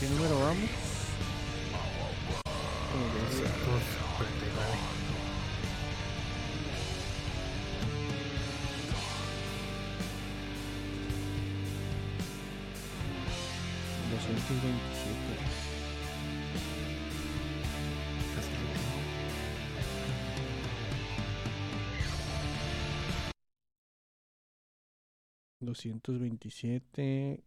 [0.00, 0.70] ¿Qué número vamos?
[2.90, 3.42] Como que sí.
[3.42, 4.94] 249.
[14.10, 15.34] Doscientos veintisiete.
[25.60, 27.44] Doscientos veintisiete.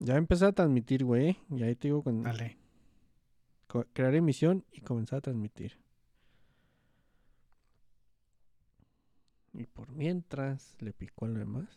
[0.00, 1.36] Ya empecé a transmitir, güey.
[1.50, 2.56] Y ahí te digo con Dale.
[3.66, 5.78] co- crear emisión y comenzar a transmitir.
[9.52, 11.68] Y por mientras le picó a lo demás.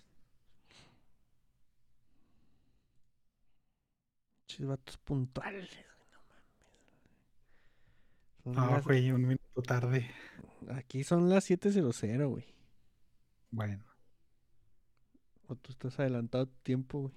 [4.48, 5.70] Chis vatos puntuales,
[6.12, 6.44] no mames.
[8.44, 10.10] Son Ah, las- güey, un minuto tarde.
[10.70, 12.46] Aquí son las 7.00, güey.
[13.52, 13.84] Bueno.
[15.48, 17.14] O tú estás adelantado tu tiempo, güey.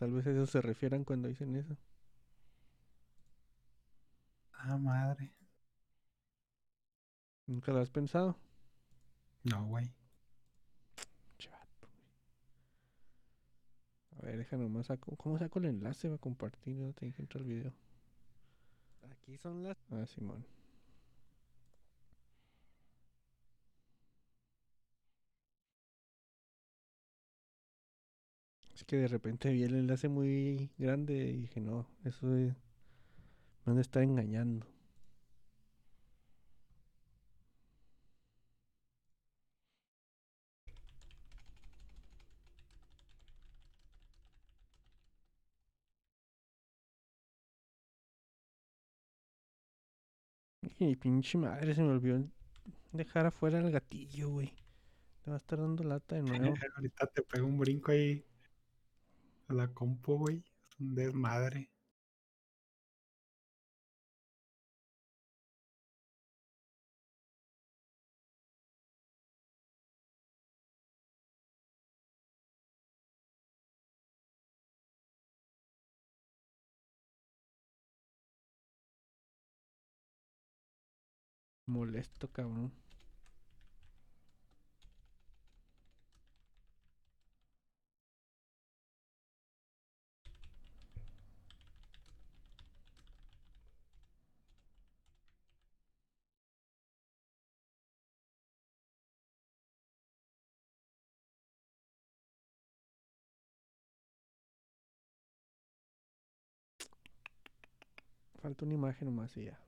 [0.00, 1.76] Tal vez a eso se refieran cuando dicen eso.
[4.54, 5.30] Ah, madre.
[7.46, 8.34] ¿Nunca lo has pensado?
[9.44, 9.92] No, güey.
[11.36, 12.06] Chato, güey.
[14.18, 15.14] A ver, deja nomás saco.
[15.16, 16.08] ¿Cómo saco el enlace?
[16.08, 17.72] Va a compartir, no te dije entrar al video.
[19.10, 19.76] Aquí son las.
[19.90, 20.46] Ah, Simón.
[28.90, 32.56] Que de repente vi el enlace muy grande y dije, no, eso es.
[33.64, 34.66] Me han de estar engañando.
[50.80, 52.24] Y pinche madre, se me olvidó
[52.90, 54.52] dejar afuera el gatillo, güey.
[55.22, 56.56] Te va a estar dando lata de nuevo.
[56.74, 58.24] Ahorita te pego un brinco ahí
[59.52, 60.44] la compu, güey.
[60.70, 61.70] Es un desmadre.
[81.66, 82.70] Molesto, cabrón.
[108.40, 109.58] Falta una imagen nomás y ya.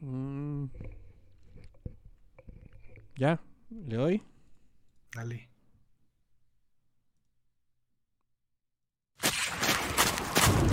[0.00, 0.66] Mm.
[3.16, 3.40] Ya,
[3.70, 4.22] le doy.
[5.14, 5.48] Dale.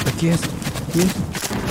[0.07, 0.41] Aquí es,
[0.87, 1.66] aquí es.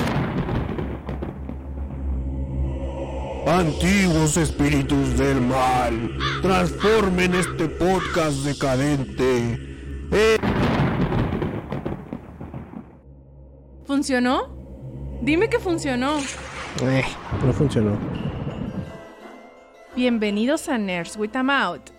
[3.47, 9.57] Antiguos espíritus del mal, transformen este podcast decadente.
[10.11, 10.37] Eh,
[13.85, 14.49] ¿Funcionó?
[15.23, 16.19] Dime que funcionó.
[16.83, 17.05] Eh,
[17.45, 17.97] no funcionó.
[19.95, 21.91] Bienvenidos a Nerds with a Mouth,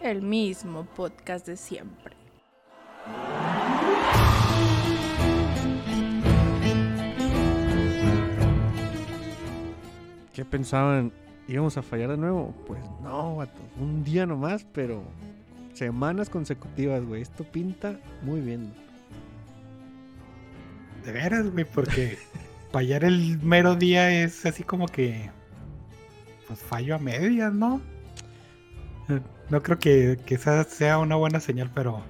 [0.00, 2.17] el mismo podcast de siempre.
[10.38, 11.10] ¿Qué pensaban?
[11.48, 12.54] ¿Íbamos a fallar de nuevo?
[12.68, 13.60] Pues no, vato.
[13.80, 15.02] Un día nomás, pero
[15.74, 17.22] semanas consecutivas, güey.
[17.22, 18.72] Esto pinta muy bien.
[21.04, 22.18] De veras, güey, porque
[22.70, 25.28] fallar el mero día es así como que.
[26.46, 27.80] Pues fallo a medias, ¿no?
[29.50, 32.00] No creo que, que esa sea una buena señal, pero.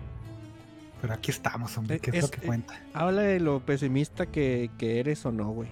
[1.00, 2.78] Pero aquí estamos, hombre, Eh, que es, es- lo que eh, cuenta.
[2.92, 5.70] Habla de lo pesimista que, que eres o no, güey.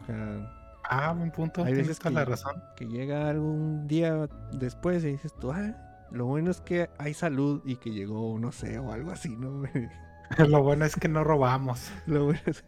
[0.00, 0.54] O sea,
[0.90, 1.64] Ah, buen punto.
[1.64, 2.62] hay veces que- la razón.
[2.76, 5.74] que llega algún día después y dices tú, ah,
[6.10, 9.62] lo bueno es que hay salud y que llegó, no sé, o algo así, ¿no?
[10.48, 11.90] Lo bueno es que no robamos.
[12.06, 12.64] Lo bueno es...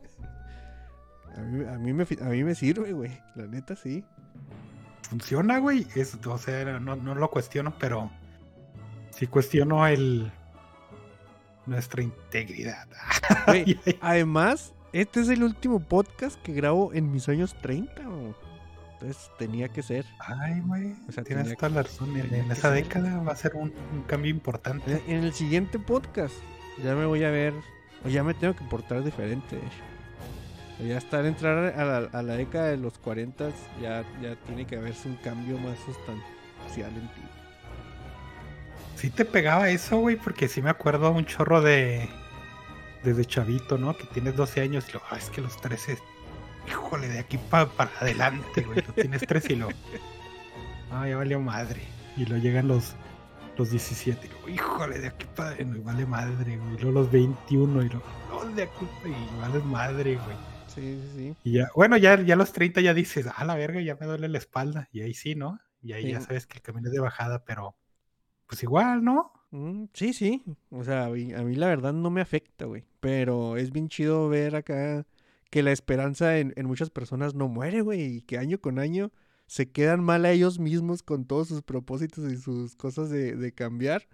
[1.36, 3.20] A mí, a mí me, a mí me sirve, güey.
[3.36, 4.04] La neta, sí.
[5.08, 5.86] Funciona, güey.
[5.94, 8.10] Es, o sea, no, no lo cuestiono, pero
[9.10, 10.32] sí cuestiono el
[11.66, 12.88] nuestra integridad.
[14.00, 18.02] Además, este es el último podcast que grabo en mis años 30.
[18.02, 18.34] güey.
[18.94, 20.04] Entonces tenía que ser.
[20.18, 20.94] Ay, güey.
[21.08, 22.16] O sea, tienes toda la razón.
[22.16, 22.84] En, esa ser.
[22.84, 25.02] década va a ser un, un cambio importante.
[25.06, 26.34] En en el siguiente podcast
[26.82, 27.54] ya me voy a ver,
[28.04, 29.58] o ya me tengo que portar diferente.
[30.86, 33.50] Ya estar entrar a la, a la década de los 40
[33.82, 37.22] ya, ya tiene que haberse un cambio más sustancial en ti.
[38.96, 42.08] Sí te pegaba eso, güey, porque sí me acuerdo un chorro de.
[43.04, 43.96] Desde chavito, ¿no?
[43.96, 45.00] Que tienes 12 años y lo.
[45.10, 45.98] Ah, es que los 13.
[46.68, 48.82] Híjole, de aquí pa- para adelante, güey.
[48.86, 49.68] Lo tienes 13 y lo.
[50.90, 51.80] Ah, ya valió madre.
[52.16, 52.94] Y luego llegan los.
[53.56, 54.26] Los 17.
[54.26, 55.56] Y luego, híjole, de aquí para.
[55.64, 56.74] No, vale madre, güey.
[56.74, 58.04] Y luego los 21 y luego.
[58.30, 60.36] No, de aquí y vale madre, güey.
[60.68, 61.36] Sí, sí, sí.
[61.44, 64.06] Y ya, bueno, ya, ya a los 30 ya dices, ah, la verga, ya me
[64.06, 64.88] duele la espalda.
[64.92, 65.58] Y ahí sí, ¿no?
[65.82, 67.76] Y ahí ya sabes que el camino es de bajada, pero.
[68.46, 69.32] Pues igual, ¿no?
[69.50, 70.44] Mm, sí, sí.
[70.70, 72.84] O sea, a mí, a mí la verdad no me afecta, güey.
[73.00, 75.06] Pero es bien chido ver acá
[75.50, 78.02] que la esperanza en, en muchas personas no muere, güey.
[78.16, 79.10] Y que año con año
[79.46, 83.52] se quedan mal a ellos mismos con todos sus propósitos y sus cosas de, de
[83.52, 84.06] cambiar.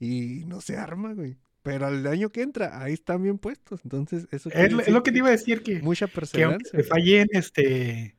[0.00, 1.36] Y no se arma, güey.
[1.62, 3.80] Pero al año que entra, ahí están bien puestos.
[3.84, 5.80] Entonces, eso Es, lo- es lo que te iba a decir que.
[5.80, 6.70] Mucha que perseverancia.
[6.70, 6.88] se güey.
[6.88, 8.16] fallen, este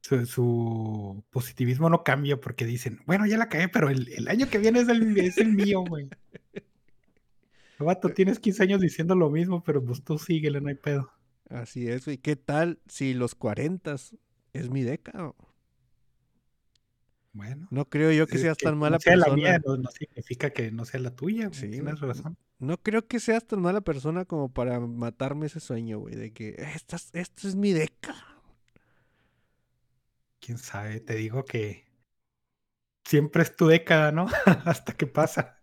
[0.00, 4.48] su, su positivismo no cambia porque dicen, bueno, ya la cagué, pero el, el año
[4.50, 6.08] que viene es el, es el mío, güey.
[7.84, 11.12] Vato, tienes 15 años diciendo lo mismo, pero pues tú síguele, no hay pedo.
[11.48, 12.18] Así es, güey.
[12.18, 13.96] ¿Qué tal si los 40
[14.52, 15.34] es mi década?
[17.34, 17.66] Bueno.
[17.70, 19.30] No creo yo que es seas que tan mala no sea persona.
[19.30, 22.36] la mía, no, no significa que no sea la tuya, Sí, tienes razón.
[22.58, 26.54] No creo que seas tan mala persona como para matarme ese sueño, güey, de que
[26.58, 28.22] esta, es- esta es mi década.
[30.40, 31.86] Quién sabe, te digo que
[33.04, 34.26] siempre es tu década, ¿no?
[34.66, 35.58] Hasta que pasa.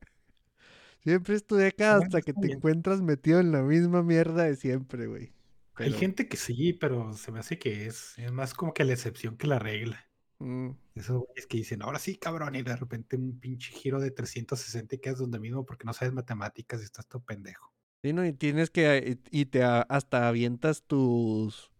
[1.04, 5.08] Siempre es tu década hasta que te encuentras metido en la misma mierda de siempre,
[5.08, 5.34] güey.
[5.76, 8.94] Hay gente que sí, pero se me hace que es, es más como que la
[8.94, 10.10] excepción que la regla.
[10.42, 14.12] mm, Esos güeyes que dicen, ahora sí, cabrón, y de repente un pinche giro de
[14.12, 17.74] 360 y quedas donde mismo porque no sabes matemáticas y estás todo pendejo.
[18.02, 21.72] sí, no, y tienes que, y y te a- hasta avientas tus,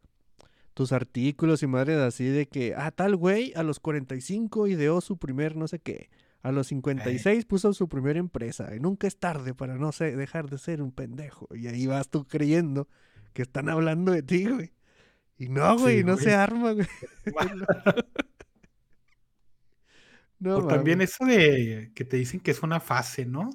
[0.74, 5.18] tus artículos y madres así de que, ah, tal güey a los 45 ideó su
[5.20, 6.10] primer no sé qué.
[6.42, 8.74] A los 56 puso su primera empresa.
[8.76, 11.48] Y nunca es tarde para no sé, dejar de ser un pendejo.
[11.56, 12.88] Y ahí vas tú creyendo
[13.34, 14.74] que están hablando de ti, güey.
[15.38, 16.26] Y no, güey, Sí, no güey.
[16.26, 16.88] se arma, güey.
[20.40, 23.50] No, o también eso de que te dicen que es una fase, ¿no?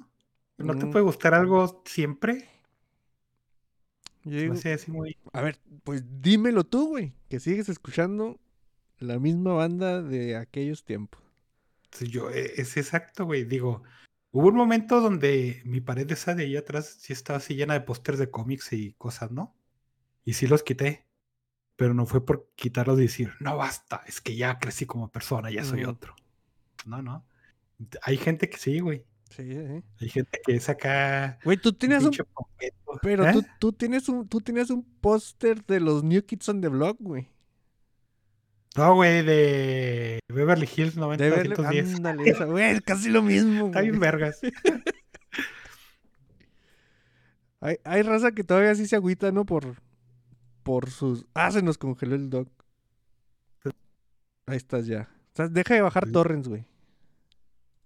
[0.57, 0.91] ¿No te Mm.
[0.91, 2.47] puede gustar algo siempre?
[4.23, 5.17] Digo, así muy...
[5.33, 8.39] a ver, pues dímelo tú, güey, que sigues escuchando
[8.99, 11.21] la misma banda de aquellos tiempos.
[12.01, 13.43] Yo, e- es exacto, güey.
[13.45, 13.83] Digo,
[14.31, 17.81] hubo un momento donde mi pared esa de ahí atrás sí estaba así llena de
[17.81, 19.55] pósters de cómics y cosas, ¿no?
[20.23, 21.05] Y sí los quité.
[21.77, 25.51] Pero no fue por quitarlos y decir, no basta, es que ya crecí como persona,
[25.51, 25.91] ya soy Ujú.
[25.91, 26.15] otro.
[26.85, 27.25] No, no.
[28.01, 29.03] Hay gente que sí, güey.
[29.29, 29.83] Sí, sí.
[29.99, 31.37] Hay gente que es acá.
[31.43, 32.15] Güey, tú tienes un.
[33.01, 33.33] Pero ¿Eh?
[33.33, 36.97] tú, tú tienes un, tú tienes un póster de los New Kids on the Block,
[36.99, 37.27] güey.
[38.77, 41.95] No, güey, de Beverly Hills De verle, 90210.
[41.95, 44.39] ándale, esa, güey, es casi lo mismo, Está bien vergas.
[47.61, 49.45] Hay, hay raza que todavía sí se agüita, ¿no?
[49.45, 49.81] Por,
[50.63, 51.25] por sus...
[51.33, 52.47] Ah, se nos congeló el doc.
[54.45, 55.09] Ahí estás ya.
[55.33, 56.11] O sea, deja de bajar Sí.
[56.11, 56.65] torrents, güey.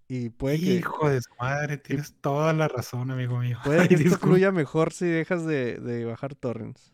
[0.08, 3.58] Y puede que, Hijo de su madre, tienes toda la razón, amigo mío.
[3.64, 4.26] puede Ay, que esto disculpa.
[4.26, 6.92] fluya mejor si dejas de, de bajar torrents.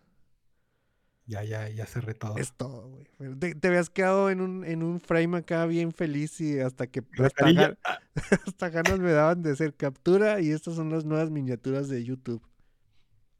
[1.28, 2.37] Ya, ya, ya cerré todo.
[2.37, 3.06] Es todo, güey.
[3.38, 7.00] Te, te habías quedado en un, en un frame acá bien feliz y hasta que
[7.18, 7.76] hasta, ga-
[8.47, 12.42] hasta ganas me daban de hacer captura y estas son las nuevas miniaturas de YouTube.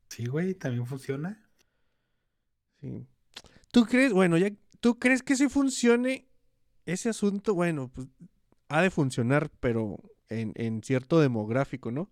[0.09, 1.49] Sí, güey, también funciona.
[2.81, 3.07] Sí.
[3.71, 4.51] ¿Tú crees, bueno, ya,
[4.81, 6.27] ¿tú crees que si funcione
[6.87, 7.55] ese asunto?
[7.55, 8.09] Bueno, pues
[8.69, 12.11] ha de funcionar, pero en, en cierto demográfico, ¿no?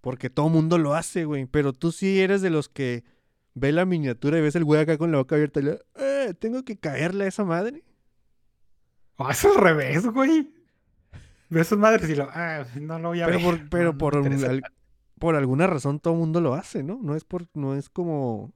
[0.00, 1.46] Porque todo mundo lo hace, güey.
[1.46, 3.04] Pero tú sí eres de los que
[3.54, 6.34] ve la miniatura y ves el güey acá con la boca abierta y le, "Eh,
[6.38, 7.84] tengo que caerle a esa madre.
[9.16, 10.52] Oh, es al revés, güey.
[11.50, 12.28] Ves sus madres y lo.
[12.30, 13.44] Ah, no lo voy a Pero ver.
[13.46, 14.62] por, pero no, por, al-
[15.18, 16.98] por alguna razón todo el mundo lo hace, ¿no?
[17.02, 18.52] No es por, no es como,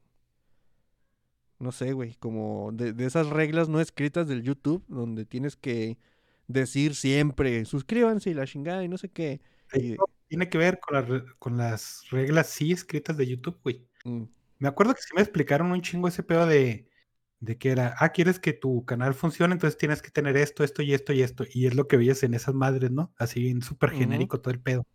[1.59, 5.99] no sé, güey, como de, de esas reglas no escritas del YouTube, donde tienes que
[6.49, 9.41] decir siempre, suscríbanse y la chingada y no sé qué.
[9.75, 9.97] y-
[10.29, 13.87] Tiene que ver con, las re- con las reglas sí escritas de YouTube, güey.
[14.05, 14.23] mm,
[14.59, 16.89] Me acuerdo que sí me explicaron un chingo ese pedo de,
[17.41, 20.83] de que era, ah, quieres que tu canal funcione, entonces tienes que tener esto, esto
[20.83, 21.45] y esto y esto.
[21.53, 23.13] Y es lo que veías en esas madres, ¿no?
[23.19, 24.87] Así bien súper genérico todo el pedo.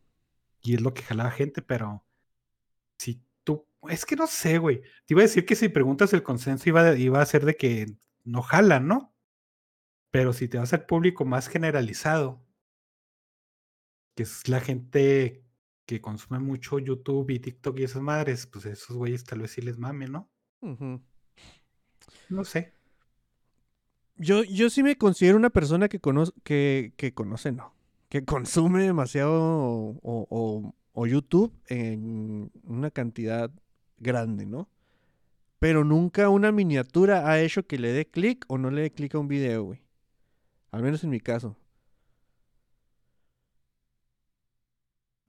[0.62, 2.06] Y es lo que jalaba gente, pero
[2.98, 4.82] si tú, es que no sé, güey.
[5.06, 7.88] Te iba a decir que si preguntas el consenso iba, iba a ser de que
[8.24, 9.16] no jalan, ¿no?
[10.12, 12.44] Pero si te vas al público más generalizado,
[14.16, 15.44] que es la gente
[15.96, 19.62] que consume mucho YouTube y TikTok y esas madres, pues esos güeyes tal vez sí
[19.62, 20.30] les mame, ¿no?
[22.30, 22.74] No sé.
[24.16, 27.74] Yo, yo sí me considero una persona que conoce, que, que conoce, no,
[28.10, 33.52] que consume demasiado o, o- o YouTube en una cantidad
[33.98, 34.70] grande, ¿no?
[35.60, 39.16] Pero nunca una miniatura ha hecho que le dé clic o no le dé clic
[39.16, 39.82] a un video, güey.
[40.72, 41.58] Al menos en mi caso.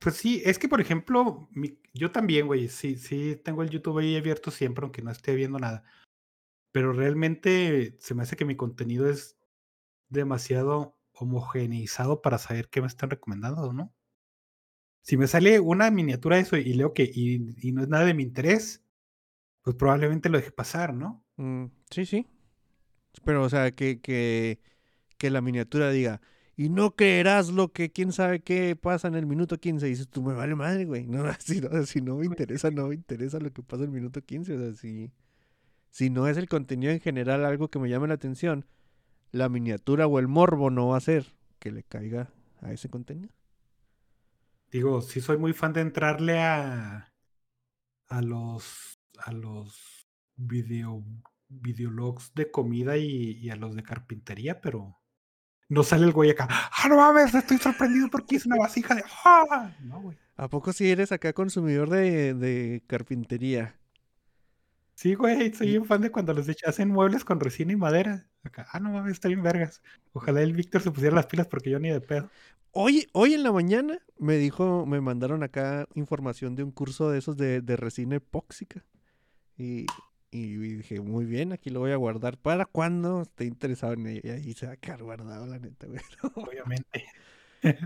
[0.03, 3.99] Pues sí, es que por ejemplo, mi- yo también, güey, sí, sí tengo el YouTube
[3.99, 5.85] ahí abierto siempre, aunque no esté viendo nada.
[6.73, 9.39] Pero realmente se me hace que mi contenido es
[10.09, 13.95] demasiado homogeneizado para saber qué me están recomendando, ¿no?
[15.03, 18.15] Si me sale una miniatura de eso y leo que y, no es nada de
[18.15, 18.85] mi interés,
[19.63, 21.25] pues probablemente lo deje pasar, ¿no?
[21.37, 22.27] Mm, sí, sí.
[23.25, 24.61] Pero, o sea, que, que,
[25.19, 26.21] que la miniatura diga,
[26.57, 29.87] y no creerás lo que quién sabe qué pasa en el minuto 15.
[29.87, 31.07] Y dices, tú me vale madre, güey.
[31.07, 33.95] No, si, no, si no me interesa, no me interesa lo que pasa en el
[33.95, 34.55] minuto 15.
[34.55, 35.13] O sea, si,
[35.91, 38.67] si no es el contenido en general algo que me llame la atención,
[39.33, 42.31] la miniatura o el morbo no va a ser que le caiga
[42.61, 43.33] a ese contenido.
[44.71, 47.13] Digo, sí soy muy fan de entrarle a
[48.09, 50.07] a los a los
[50.37, 51.05] video
[51.49, 55.02] videologs de comida y, y a los de carpintería, pero
[55.73, 56.47] no sale el güey acá.
[56.51, 57.35] ¡Ah, no mames!
[57.35, 59.03] Estoy sorprendido porque hice una vasija de.
[59.25, 59.71] ¡Ah!
[59.81, 60.17] No, güey.
[60.37, 63.75] ¿A poco si eres acá consumidor de, de carpintería?
[64.95, 68.27] Sí, güey, soy un fan de cuando echa- hacen muebles con resina y madera.
[68.45, 69.83] Acá, ah, no mames, está bien vergas.
[70.13, 72.31] Ojalá el Víctor se pusiera las pilas porque yo ni de pedo.
[72.73, 77.19] Hoy, hoy en la mañana me dijo, me mandaron acá información de un curso de
[77.19, 78.85] esos de, de resina epóxica.
[79.57, 79.87] Y,
[80.33, 84.21] y dije, muy bien, aquí lo voy a guardar para cuando esté interesado en ello.
[84.25, 86.01] Y ahí se va a quedar guardado, la neta, güey.
[86.35, 87.05] Obviamente.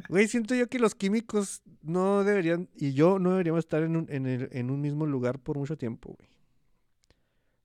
[0.09, 4.07] Güey, siento yo que los químicos no deberían, y yo no deberíamos estar en un,
[4.11, 6.31] en el- en un mismo lugar por mucho tiempo, güey.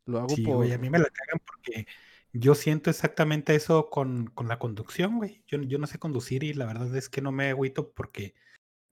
[0.05, 0.55] Lo hago Sí, por...
[0.57, 1.85] güey, a mí me la cagan porque
[2.33, 5.43] yo siento exactamente eso con, con la conducción, güey.
[5.47, 8.33] Yo, yo no sé conducir y la verdad es que no me agüito porque,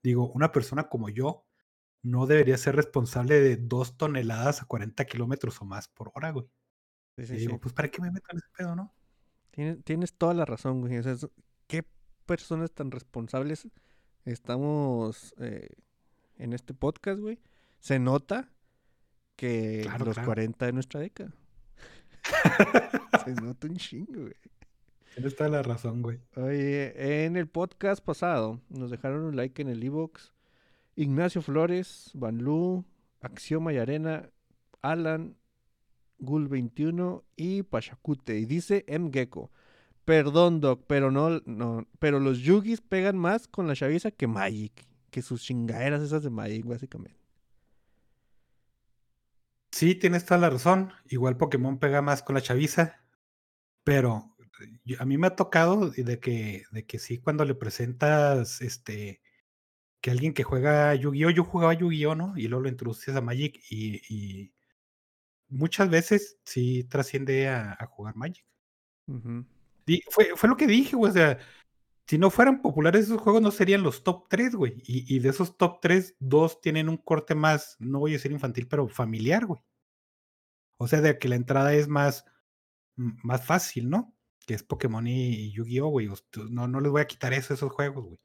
[0.03, 1.45] digo, una persona como yo
[2.01, 6.45] no debería ser responsable de dos toneladas a 40 kilómetros o más por hora, güey.
[7.17, 7.59] Sí, Y digo, sí.
[7.61, 8.93] pues ¿para qué me meto en ese pedo, no?
[9.51, 10.97] Tienes, tienes toda la razón, güey.
[10.97, 11.27] O sea, es-
[11.67, 11.83] ¿qué
[12.25, 13.67] personas tan responsables
[14.25, 15.67] estamos eh,
[16.37, 17.39] en este podcast, güey?
[17.79, 18.49] Se nota
[19.35, 20.27] que Claro, los claro.
[20.27, 21.33] 40 de nuestra década.
[23.25, 24.33] Se nota un chingo, güey.
[25.15, 26.19] Tienes toda la razón, güey.
[26.35, 30.33] Oye, en el podcast pasado nos dejaron un like en el iBox.
[30.99, 32.83] Ignacio Flores, Banlu,
[33.21, 34.29] Axioma y Arena,
[34.81, 35.37] Alan,
[36.19, 38.37] Gul21 y Pachacute.
[38.37, 39.09] Y dice M.
[39.13, 39.49] Gecko.
[40.03, 44.73] Perdón, Doc, pero no, no, pero los Yugis pegan más con la chaviza que Magic.
[45.09, 47.17] Que sus chingaderas esas de Magic, básicamente.
[49.71, 50.91] Sí, tienes toda la razón.
[51.07, 53.01] Igual Pokémon pega más con la chaviza.
[53.85, 54.35] Pero
[54.83, 59.21] yo- a mí me ha tocado de que, de que sí, cuando le presentas este
[60.01, 61.29] que alguien que juega Yu-Gi-Oh!
[61.31, 62.15] Yo jugaba Yu-Gi-Oh!
[62.15, 62.37] ¿no?
[62.37, 64.53] Y luego lo introduces a Magic y, y
[65.49, 68.45] muchas veces sí trasciende a, a jugar Magic.
[70.09, 71.11] Fue, fue lo que dije, güey.
[71.11, 71.39] O sea,
[72.07, 74.81] si no fueran populares esos juegos, no serían los top 3, güey.
[74.85, 78.31] Y, y de esos top 3, dos tienen un corte más, no voy a decir
[78.31, 79.61] infantil, pero familiar, güey.
[80.77, 82.25] O sea, de que la entrada es más,
[82.95, 84.15] más fácil, ¿no?
[84.45, 86.09] Que es Pokémon y, y Yu-Gi-Oh, güey.
[86.49, 88.19] No, no les voy a quitar eso a esos juegos, güey.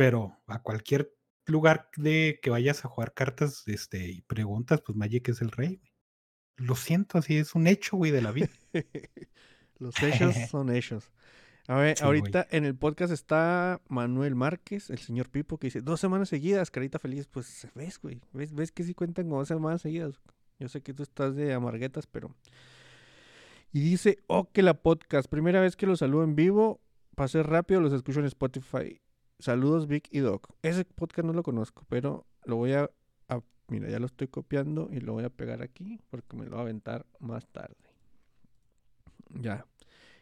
[0.00, 1.14] Pero a cualquier
[1.44, 5.76] lugar de que vayas a jugar cartas este, y preguntas, pues Magic es el rey,
[5.76, 5.92] güey.
[6.56, 8.48] Lo siento, así es un hecho, güey, de la vida.
[9.78, 11.12] Los hechos son hechos.
[11.68, 12.18] A ver, Sí, güey.
[12.18, 16.70] ahorita en el podcast está Manuel Márquez, el señor Pipo, que dice, dos semanas seguidas,
[16.70, 17.26] carita feliz.
[17.26, 20.18] Pues ves, güey, ves, ves que sí cuentan con dos semanas seguidas.
[20.58, 22.34] Yo sé que tú estás de amarguetas, pero...
[23.70, 26.80] Y dice, oh, que la podcast, primera vez que lo saludo en vivo,
[27.16, 28.98] pasé rápido, los escucho en Spotify.
[29.40, 30.48] Saludos, Vic y Doc.
[30.62, 32.90] Ese podcast no lo conozco, pero lo voy a,
[33.28, 36.52] a- Mira, ya lo estoy copiando y lo voy a pegar aquí porque me lo
[36.52, 37.76] va a aventar más tarde.
[39.40, 39.64] Ya.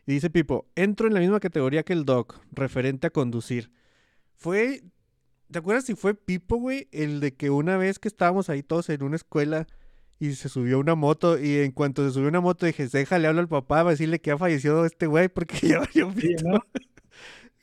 [0.06, 3.70] Y dice Pipo, entro en la misma categoría que el Doc, referente a conducir.
[4.36, 4.82] Fue,
[5.50, 6.88] ¿te acuerdas si fue Pipo, güey?
[6.92, 9.66] El de que una vez que estábamos ahí todos en una escuela
[10.18, 13.40] y se subió una moto y en cuanto se subió una moto dije, déjale, hablo
[13.40, 16.48] al papá para decirle que ha fallecido este güey porque ya valió Sí, pito".
[16.48, 16.60] ¿no?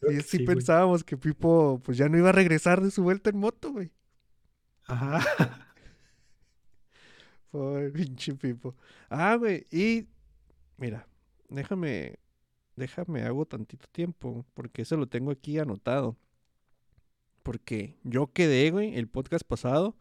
[0.01, 0.55] Sí, sí, güey.
[0.55, 3.91] pensábamos que Pipo pues ya no iba a regresar de su vuelta en moto, güey.
[4.85, 5.19] Ajá.
[7.51, 8.75] Pobre pinche Pipo.
[9.09, 10.07] Ah, güey, y
[10.77, 11.07] mira,
[11.49, 12.19] déjame
[12.75, 16.17] déjame, hago tantito tiempo, porque eso lo tengo aquí anotado.
[17.43, 19.95] Porque yo quedé, güey, el podcast pasado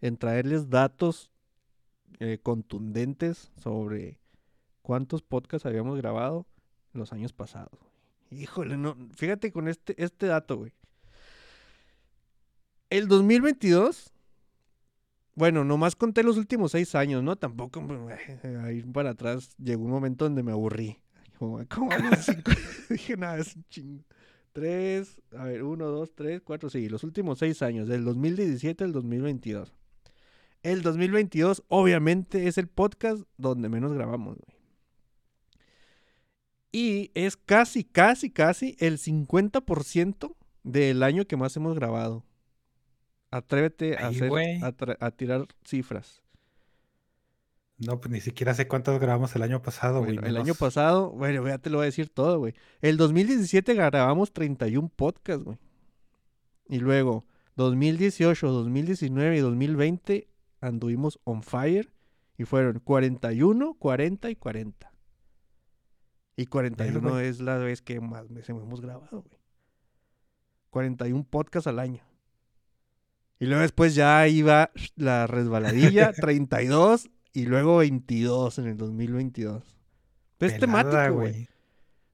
[0.00, 1.30] en traerles datos
[2.20, 4.18] eh, contundentes sobre
[4.82, 6.46] cuántos podcasts habíamos grabado
[6.92, 7.87] los años pasados.
[8.30, 10.72] Híjole, no, fíjate con este, este dato, güey.
[12.90, 14.12] El 2022,
[15.34, 17.36] bueno, nomás conté los últimos seis años, ¿no?
[17.36, 17.86] Tampoco,
[18.62, 20.98] ahí para atrás llegó un momento donde me aburrí.
[21.38, 22.50] Como, ¿cómo vamos cinco?
[22.90, 24.04] Dije, nada, es un chingo.
[24.52, 28.92] Tres, a ver, uno, dos, tres, cuatro, sí, los últimos seis años, del 2017 al
[28.92, 29.72] 2022.
[30.62, 34.57] El 2022, obviamente, es el podcast donde menos grabamos, güey.
[36.72, 42.24] Y es casi, casi, casi el 50% del año que más hemos grabado.
[43.30, 44.30] Atrévete a, hacer,
[45.00, 46.22] a, tirar cifras.
[47.78, 50.14] No, pues ni siquiera sé cuántos grabamos el año pasado, güey.
[50.14, 52.54] Bueno, el año pasado, bueno, ya te lo voy a decir todo, güey.
[52.80, 55.58] El 2017 grabamos 31 podcasts, güey.
[56.68, 60.28] Y luego, 2018, 2019 y 2020
[60.60, 61.92] anduvimos on fire.
[62.36, 64.87] Y fueron 41, 40 y 40.
[66.38, 67.26] Y 41 güey.
[67.26, 69.40] es la vez que más veces hemos grabado, güey.
[70.70, 72.00] 41 podcasts al año.
[73.40, 79.64] Y luego después ya iba la resbaladilla, 32 y luego 22 en el 2022.
[80.38, 81.48] Pero es temático, güey.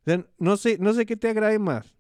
[0.01, 1.95] O sea, no sé, no sé qué te agrade más.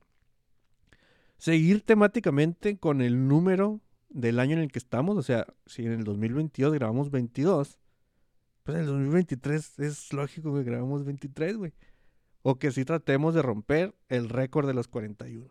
[1.36, 5.18] Seguir temáticamente con el número del año en el que estamos.
[5.18, 7.78] O sea, si en el 2022 grabamos 22,
[8.62, 11.74] pues en el 2023 es lógico que grabamos 23, güey.
[12.46, 15.48] O que sí tratemos de romper el récord de los 41.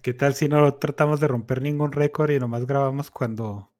[0.00, 3.72] ¿Qué tal si no tratamos de romper ningún récord y nomás grabamos cuando...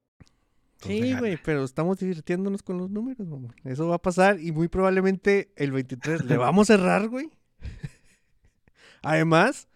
[0.79, 3.55] Sí, güey, pero estamos divirtiéndonos con los números, mamón.
[3.63, 7.31] Eso va a pasar y muy probablemente el 23 le vamos a errar, güey.
[9.03, 9.69] Además,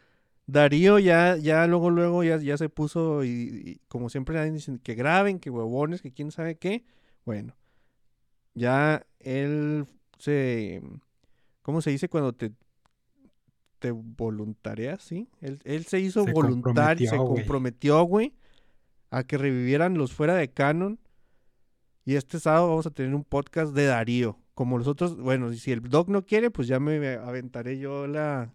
[0.47, 4.97] Darío ya, ya luego, luego ya, ya se puso y, y como siempre dicen que
[4.97, 6.85] graben, que huevones, que quién sabe qué.
[7.25, 7.55] Bueno,
[8.55, 9.87] ya él
[10.19, 10.83] se,
[11.63, 12.53] ¿cómo se dice cuando te,
[13.79, 15.29] te voluntarias, sí?
[15.41, 17.37] Él, él se hizo Se voluntario, se comprometió, güey.
[17.37, 18.35] comprometió, güey,
[19.11, 20.99] a que revivieran los fuera de canon.
[22.05, 24.39] Y este sábado vamos a tener un podcast de Darío.
[24.55, 28.53] Como los otros, bueno, si el doc no quiere, pues ya me aventaré yo la,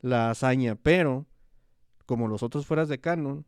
[0.00, 0.76] la hazaña.
[0.76, 1.26] Pero,
[2.06, 3.44] como los otros fueras de canon,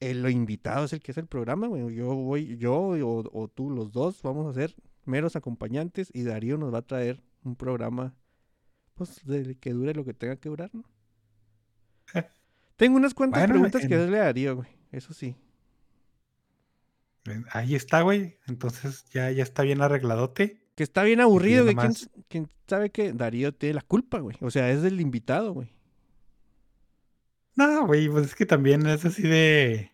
[0.00, 1.94] el invitado es el que es el programa, güey.
[1.94, 6.56] Yo voy, yo o, o tú, los dos, vamos a ser meros acompañantes y Darío
[6.56, 8.14] nos va a traer un programa,
[8.94, 10.84] pues, de que dure lo que tenga que durar, ¿no?
[12.76, 14.68] Tengo unas cuantas Bueno, preguntas que en- hacerle a Darío, güey.
[14.90, 15.36] Eso sí.
[17.26, 18.38] Eh, Ahí está, güey.
[18.46, 20.60] Entonces ya, ya está bien arregladote.
[20.74, 21.76] Que está bien aburrido, güey.
[21.76, 21.92] ¿Quién,
[22.28, 24.36] quién sabe que Darío tiene la culpa, güey?
[24.40, 25.72] O sea, es del invitado, güey.
[27.56, 29.92] No, güey, pues es que también es así de...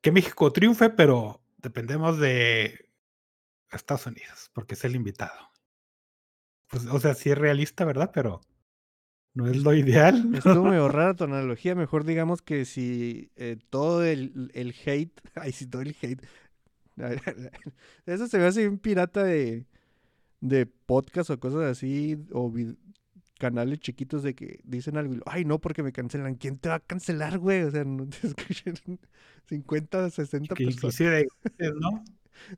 [0.00, 2.88] Que México triunfe, pero dependemos de
[3.70, 5.47] Estados Unidos, porque es el invitado.
[6.68, 8.10] Pues, o sea, sí es realista, ¿verdad?
[8.12, 8.40] Pero
[9.34, 10.34] no es lo ideal.
[10.34, 11.74] Estuvo medio rara tu analogía.
[11.74, 15.20] Mejor digamos que si eh, todo el, el hate.
[15.34, 16.26] Ay, si todo el hate.
[18.06, 19.66] Eso se ve así un pirata de,
[20.40, 22.16] de podcast o cosas así.
[22.32, 22.52] O
[23.38, 26.34] canales chiquitos de que dicen algo y ay no porque me cancelan.
[26.34, 27.62] ¿Quién te va a cancelar, güey?
[27.62, 28.74] O sea, no te escuchan
[29.46, 31.24] 50, 60 que personas.
[31.80, 32.04] ¿no?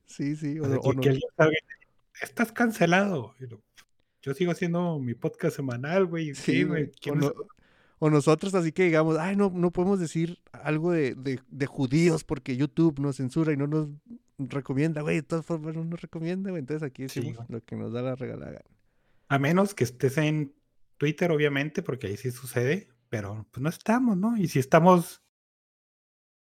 [0.07, 0.59] Sí, sí.
[0.59, 1.61] O, O sea, o que, no- que alguien
[2.23, 3.35] Estás cancelado.
[3.41, 3.63] Y lo-
[4.23, 6.35] Yo sigo haciendo mi podcast semanal, güey.
[6.35, 6.85] Sí, güey.
[6.85, 7.33] O, ¿quién no- es-
[8.03, 12.25] o nosotros así que digamos, ay, no, no podemos decir algo de, de- de judíos
[12.25, 13.89] porque YouTube nos censura y no nos
[14.39, 15.17] recomienda, güey.
[15.17, 16.61] De todas formas no nos recomienda, güey.
[16.61, 18.63] Entonces aquí Sí, lo que nos da la regalada.
[19.29, 20.55] A menos que estés en
[20.97, 22.89] Twitter, obviamente, porque ahí sí sucede.
[23.11, 24.37] Pero pues no estamos, ¿no?
[24.37, 25.23] Y si estamos,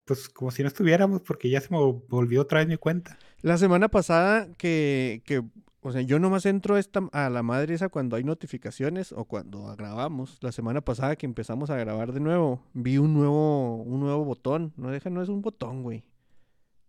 [0.05, 3.17] pues como si no estuviéramos, porque ya se me volvió otra vez mi cuenta.
[3.41, 5.43] La semana pasada que, que,
[5.83, 9.75] o sea, yo nomás entro esta, a la madre esa cuando hay notificaciones o cuando
[9.75, 10.37] grabamos.
[10.41, 14.73] La semana pasada que empezamos a grabar de nuevo, vi un nuevo, un nuevo botón.
[14.77, 16.05] No deja, no es un botón, güey.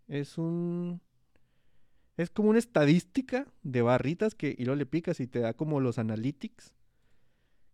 [0.06, 1.00] Es un...
[2.16, 5.80] Es como una estadística de barritas que y luego le picas y te da como
[5.80, 6.72] los analytics.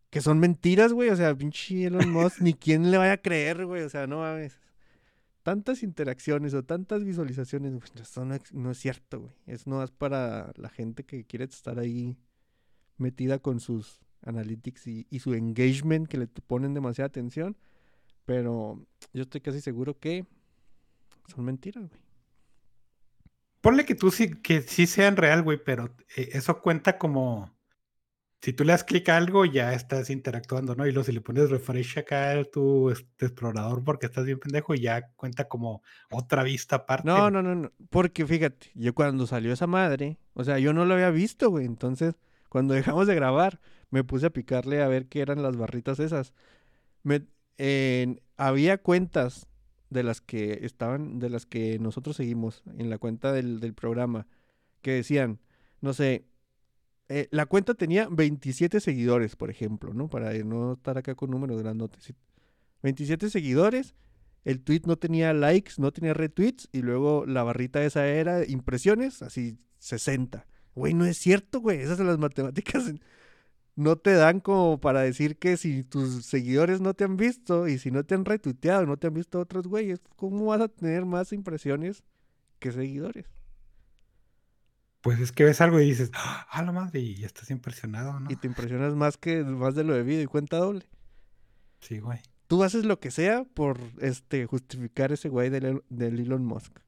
[0.09, 1.11] Que son mentiras, güey.
[1.11, 3.83] O sea, pinche Elon Musk, ni quién le vaya a creer, güey.
[3.83, 4.59] O sea, no mames.
[5.43, 9.33] Tantas interacciones o tantas visualizaciones, güey, eso no, es cierto, güey.
[9.47, 12.19] Es no es para la gente que quiere estar ahí
[12.99, 17.57] metida con sus analytics y, su engagement, que le ponen demasiada atención.
[18.27, 20.27] Pero yo estoy casi seguro que
[21.29, 22.01] son mentiras, güey.
[23.63, 27.51] Ponle que tú sí, que sí sean real, güey, pero eh, eso cuenta como,
[28.41, 30.87] si tú le das clic a algo, ya estás interactuando, ¿no?
[30.87, 34.75] Y luego si le pones refresh acá a tu este, explorador porque estás bien pendejo,
[34.75, 37.07] ya cuenta como otra vista aparte.
[37.07, 37.71] No, no, no, no.
[37.91, 41.67] Porque fíjate, yo cuando salió esa madre, o sea, yo no lo había visto, güey.
[41.67, 42.15] Entonces,
[42.49, 46.33] cuando dejamos de grabar, me puse a picarle a ver qué eran las barritas esas.
[47.03, 47.27] Me,
[48.39, 49.49] había cuentas
[49.91, 54.27] de las que estaban, de las que nosotros seguimos en la cuenta del, del programa,
[54.81, 55.41] que decían,
[55.83, 56.25] no sé,
[57.13, 60.09] eh, la cuenta tenía 27 seguidores, por ejemplo, ¿no?
[60.09, 62.15] Para no estar acá con números grandotes.
[62.85, 63.97] 27 seguidores,
[64.45, 69.23] el tweet no tenía likes, no tenía retweets, y luego la barrita esa era impresiones,
[69.23, 70.47] así 60.
[70.77, 72.85] Güey, no es cierto, güey, esas son las matemáticas.
[73.77, 77.79] No te dan como para decir que si tus seguidores no te han visto y
[77.79, 81.07] si no te han retuiteado, no te han visto otros güeyes, ¿cómo vas a tener
[81.07, 82.03] más impresiones
[82.59, 83.31] que seguidores?
[85.01, 88.31] Pues es que ves algo y dices, ah, la madre, y estás impresionado, ¿no?
[88.31, 90.87] Y te impresionas más que más de lo debido y cuenta doble.
[91.81, 92.21] Sí, güey.
[92.47, 96.81] Tú haces lo que sea por este justificar ese güey del, del Elon Musk.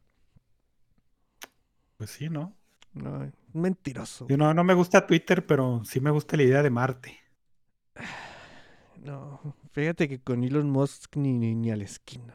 [1.96, 2.54] Pues sí, ¿no?
[2.92, 4.26] No, mentiroso.
[4.28, 7.18] Yo no, no me gusta Twitter, pero sí me gusta la idea de Marte.
[9.02, 12.34] No, fíjate que con Elon Musk ni, ni, ni a la esquina.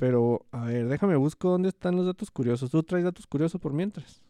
[0.02, 2.72] Pero, a ver, déjame busco dónde están los datos curiosos.
[2.72, 4.20] ¿Tú traes datos curiosos por mientras?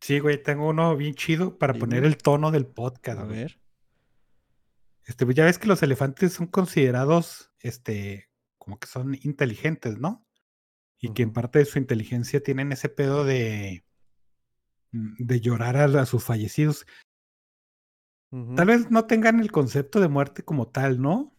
[0.00, 3.38] Sí, güey, tengo uno bien chido para poner el tono del podcast, A güey.
[3.38, 3.60] ver.
[5.04, 10.24] Este, pues ya ves que los elefantes son considerados, este, como que son inteligentes, ¿no?
[11.00, 13.84] Y que en parte de su inteligencia tienen ese pedo de,
[14.92, 16.86] mm, de llorar a, a sus fallecidos.
[18.54, 21.34] Tal vez no tengan el concepto de muerte como tal, ¿no?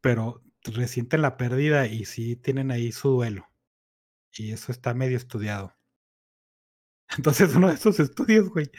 [0.00, 3.48] Pero resienten la pérdida y sí tienen ahí su duelo.
[4.32, 5.76] Y eso está medio estudiado.
[7.18, 8.70] Entonces, uno de esos estudios, güey,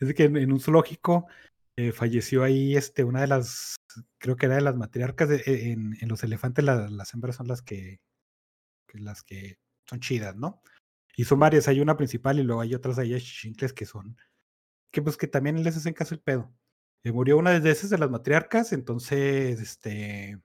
[0.00, 1.26] es que en, un zoológico
[1.76, 3.76] eh, falleció ahí este, una de las,
[4.18, 7.62] creo que era de las matriarcas, e- en, los elefantes la- las hembras son las
[7.62, 8.00] que,
[8.88, 10.62] que las que son chidas, ¿no?
[11.16, 14.16] Y son varias, hay una principal y luego hay otras ahí chichincles que son,
[14.92, 16.52] que pues que también les hacen caso el pedo.
[17.04, 20.40] Eh, murió una de esas de las matriarcas, entonces, este,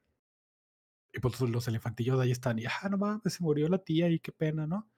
[1.13, 4.19] y pues los elefantillos ahí están, y ah, no mames, se murió la tía y
[4.19, 4.89] qué pena, ¿no?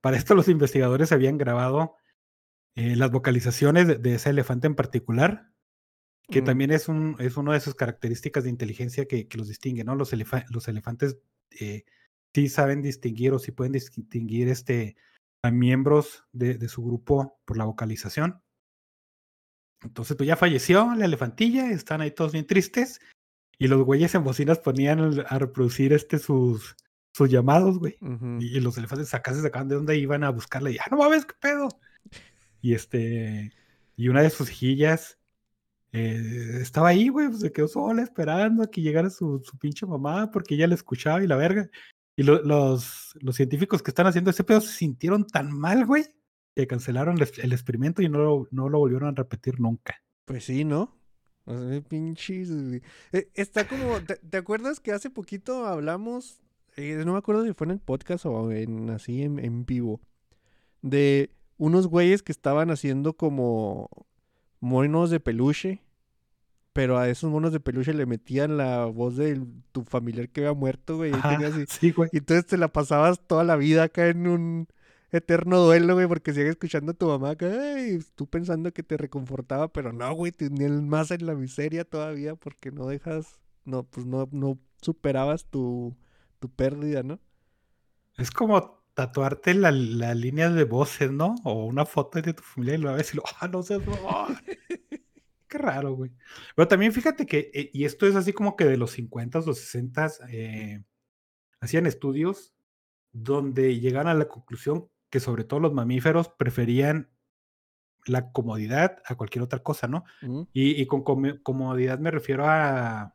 [0.00, 1.96] Para esto los investigadores habían grabado
[2.76, 5.50] eh, las vocalizaciones de, de ese elefante en particular,
[6.30, 9.48] que Mm, también es, un, es una de sus características de inteligencia que, que los
[9.48, 9.96] distingue, ¿no?
[9.96, 11.18] Los, elefa- los elefantes
[11.58, 11.84] eh,
[12.32, 14.96] sí saben distinguir o sí pueden distinguir este,
[15.42, 18.40] a miembros de, de su grupo por la vocalización.
[19.82, 23.00] Entonces, pues ya falleció la elefantilla, están ahí todos bien tristes,
[23.60, 26.74] y los güeyes en bocinas ponían a reproducir este, sus,
[27.12, 27.96] sus llamados, güey.
[28.40, 30.72] Y, y los elefantes acá se sacaban de dónde iban a buscarle.
[30.72, 31.68] Y, ah, no mames, qué pedo.
[32.62, 33.52] Y este,
[33.96, 35.18] y una de sus hijillas
[35.92, 39.86] eh, estaba ahí, güey, pues, se quedó sola esperando a que llegara su, su pinche
[39.86, 41.68] mamá porque ella la escuchaba y la verga.
[42.16, 46.04] Y lo- los, los científicos que están haciendo ese pedo se sintieron tan mal, güey,
[46.54, 50.02] que cancelaron el, el experimento y no lo, no lo volvieron a repetir nunca.
[50.24, 50.99] Pues sí, ¿no?
[51.50, 52.50] O sea, pinches.
[53.12, 54.00] Eh, está como.
[54.00, 56.40] ¿te, te acuerdas que hace poquito hablamos?
[56.76, 60.00] eh, no me acuerdo si fue en el podcast o en así en, en vivo.
[60.82, 63.88] De unos güeyes que estaban haciendo como
[64.60, 65.82] monos de peluche.
[66.72, 70.52] Pero a esos monos de peluche le metían la voz de tu familiar que había
[70.54, 71.12] muerto, güey.
[71.12, 72.08] Ajá, y- sí, güey.
[72.12, 74.68] Y entonces te la pasabas toda la vida acá en un
[75.12, 79.72] eterno duelo, güey, porque sigues escuchando a tu mamá ay, tú pensando que te reconfortaba,
[79.72, 84.06] pero no, güey, te unían más en la miseria todavía porque no dejas, no, pues
[84.06, 85.96] no, no superabas tu,
[86.38, 87.20] tu pérdida, ¿no?
[88.16, 91.34] Es como tatuarte la, la línea de voces, ¿no?
[91.44, 94.36] O una foto de tu familia y lo ves y lo, ah, no seas mamón".
[95.48, 96.12] Qué raro, güey.
[96.54, 99.54] Pero también fíjate que, eh, y esto es así como que de los 50s o
[99.54, 100.84] 60s, eh,
[101.60, 102.54] hacían estudios
[103.12, 107.10] donde llegaron a la conclusión que sobre todo los mamíferos preferían
[108.06, 110.04] la comodidad a cualquier otra cosa, ¿no?
[110.22, 111.02] Mm, Y, y con
[111.42, 113.14] comodidad me refiero a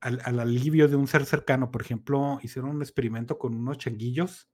[0.00, 1.70] al, al alivio de un ser cercano.
[1.70, 4.48] Por ejemplo, hicieron un experimento con unos changuillos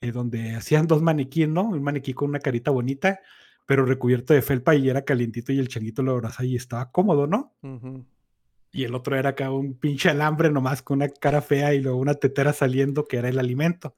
[0.00, 1.62] eh, donde hacían dos maniquíes, ¿no?
[1.64, 3.20] Un maniquí con una carita bonita,
[3.66, 7.26] pero recubierto de felpa y era calientito y el changuito lo abrazaba y estaba cómodo,
[7.26, 7.54] ¿no?
[8.72, 11.98] Y el otro era acá un pinche alambre nomás con una cara fea y luego
[11.98, 13.96] una tetera saliendo que era el alimento.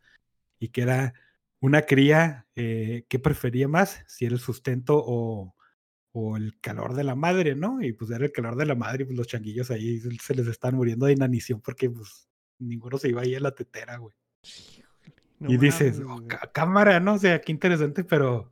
[0.59, 1.15] Y que era
[1.61, 5.55] una cría eh, que prefería más, si era el sustento o,
[6.13, 7.83] o el calor de la madre, ¿no?
[7.83, 10.47] Y pues era el calor de la madre y pues los changuillos ahí se les
[10.47, 14.15] estaban muriendo de inanición porque pues ninguno se iba ahí a la tetera, güey.
[15.39, 17.15] No y dices, "Oh, cámara, ¿no?
[17.15, 18.51] O sea, qué interesante, pero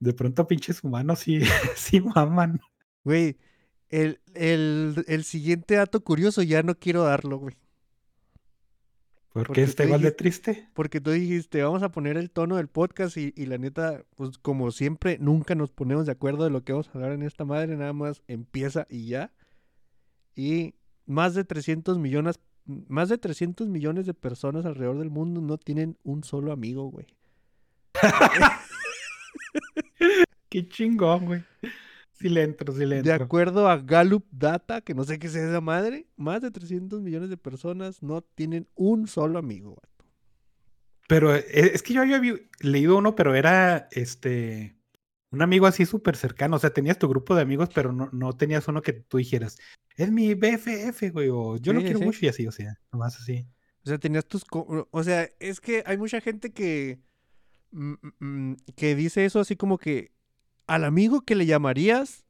[0.00, 1.40] de pronto pinches humanos sí,
[1.76, 2.60] sí maman.
[3.04, 3.36] Güey,
[3.90, 7.56] el, el, el siguiente dato curioso ya no quiero darlo, güey.
[9.34, 10.68] Porque Porque está igual de triste.
[10.74, 14.38] Porque tú dijiste, vamos a poner el tono del podcast y, y la neta, pues
[14.38, 17.44] como siempre, nunca nos ponemos de acuerdo de lo que vamos a hablar en esta
[17.44, 19.32] madre, nada más empieza y ya.
[20.36, 25.58] Y más de 300 millones, más de 300 millones de personas alrededor del mundo no
[25.58, 27.08] tienen un solo amigo, güey.
[30.48, 31.44] Qué chingón, güey.
[32.14, 33.12] Sí le entro, sí le De entro.
[33.12, 37.28] acuerdo a Gallup Data, que no sé qué sea esa madre, más de 300 millones
[37.30, 39.94] de personas no tienen un solo amigo, güey.
[41.08, 42.20] Pero eh, es que yo había
[42.60, 44.76] leído uno, pero era este
[45.30, 46.56] un amigo así súper cercano.
[46.56, 49.58] O sea, tenías tu grupo de amigos, pero no, no tenías uno que tú dijeras,
[49.96, 52.04] es mi BFF, güey, o yo lo Sí, quiero sí.
[52.04, 53.46] mucho y así, o sea, nomás así.
[53.84, 54.44] O sea, tenías tus...
[54.52, 57.00] O sea, es que hay mucha gente que...
[57.72, 60.13] mm, mm, que dice eso así como que
[60.66, 62.24] al amigo que le llamarías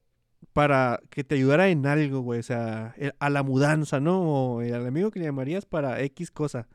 [0.53, 2.40] para que te ayudara en algo, güey.
[2.40, 4.20] O sea, el- a la mudanza, ¿no?
[4.23, 6.68] O el- al amigo que le llamarías para X cosa.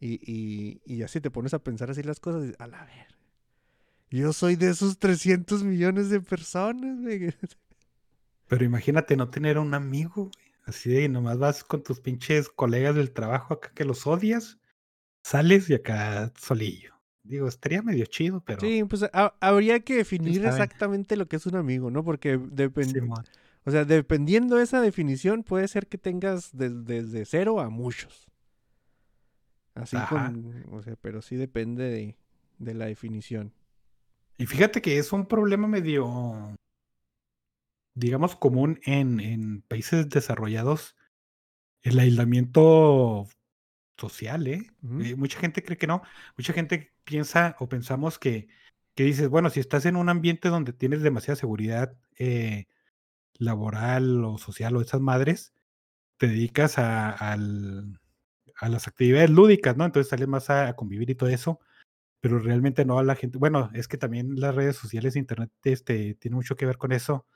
[0.00, 2.48] Y, y, y así te pones a pensar así las cosas.
[2.50, 3.06] y, a la ver.
[4.10, 7.32] Yo soy de esos 300 millones de personas, güey.
[8.48, 10.50] Pero imagínate no tener un amigo, güey.
[10.66, 14.58] Así de nomás vas con tus pinches colegas del trabajo acá que los odias,
[15.22, 16.99] sales y acá solillo.
[17.30, 21.46] Digo, estaría medio chido, pero Sí, pues ha- habría que definir exactamente lo que es
[21.46, 22.04] un amigo, ¿no?
[22.04, 23.08] Porque depende...
[23.64, 28.26] O sea, dependiendo de esa definición, puede ser que tengas des- desde cero a muchos.
[29.74, 30.08] Así Ajá.
[30.08, 32.16] con, o sea, pero sí depende de,
[32.58, 33.52] de la definición.
[34.38, 36.56] Y fíjate que es un problema medio,
[37.94, 40.96] digamos, común en, en países desarrollados,
[41.82, 43.28] el aislamiento
[44.00, 44.70] social, ¿eh?
[45.00, 46.02] Eh, Mucha gente cree que no,
[46.36, 48.48] mucha gente piensa o pensamos que,
[48.94, 52.66] que dices, bueno, si estás en un ambiente donde tienes demasiada seguridad eh,
[53.38, 55.54] laboral o social o esas madres,
[56.18, 58.00] te dedicas a, al-
[58.56, 59.84] a las actividades lúdicas, ¿no?
[59.86, 61.60] Entonces sales más a, a convivir y todo eso
[62.20, 63.38] pero realmente no a la gente.
[63.38, 67.26] Bueno, es que también las redes sociales, internet, este, tiene mucho que ver con eso.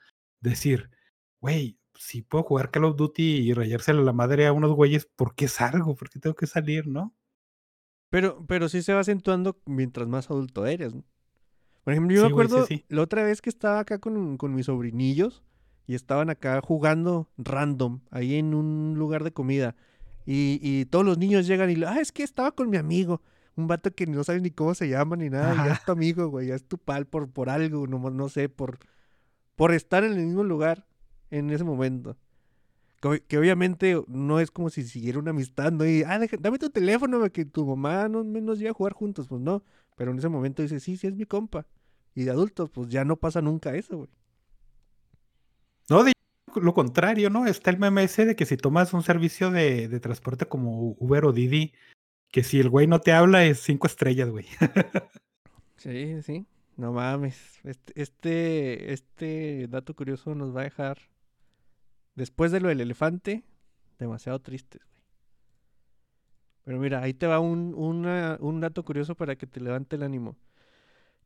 [0.40, 0.90] Decir,
[1.40, 5.34] güey, si puedo jugar Call of Duty y rayársela la madre a unos güeyes, ¿por
[5.34, 5.94] qué salgo?
[5.96, 7.14] ¿Por qué tengo que salir, no?
[8.10, 11.04] Pero, pero sí se va acentuando mientras más adulto eres, ¿no?
[11.82, 12.84] Por ejemplo, yo me Sí, güey, sí, acuerdo sí.
[12.88, 15.42] la otra vez que estaba acá con, con mis sobrinillos
[15.86, 19.76] y estaban acá jugando random, ahí en un lugar de comida.
[20.26, 23.20] Y, y todos los niños llegan y, ah, es que estaba con mi amigo.
[23.56, 26.28] Un vato que no sabe ni cómo se llama ni nada, ya es tu amigo,
[26.28, 28.78] güey, ya es tu pal por, por algo, no, no sé, por,
[29.56, 30.86] por estar en el mismo lugar
[31.38, 32.16] en ese momento.
[33.00, 35.84] Que, ob- que obviamente no es como si siguiera una amistad, ¿no?
[35.86, 38.92] Y, ah, deja- dame tu teléfono para que tu mamá no nos lleve a jugar
[38.92, 39.62] juntos, pues no.
[39.96, 41.66] Pero en ese momento dice, sí, sí es mi compa.
[42.14, 44.08] Y de adultos, pues ya no pasa nunca eso, güey.
[45.90, 46.12] No, de
[46.54, 47.46] lo contrario, ¿no?
[47.46, 51.24] Está el meme ese de que si tomas un servicio de, de transporte como Uber
[51.26, 51.72] o Didi,
[52.30, 54.46] que si el güey no te habla es cinco estrellas, güey.
[55.76, 56.46] Sí, sí.
[56.76, 57.60] No mames.
[57.64, 60.98] Este, este, este dato curioso nos va a dejar,
[62.14, 63.44] después de lo del elefante,
[63.98, 65.02] demasiado tristes, güey.
[66.64, 70.36] Pero mira, ahí te va un, un dato curioso para que te levante el ánimo.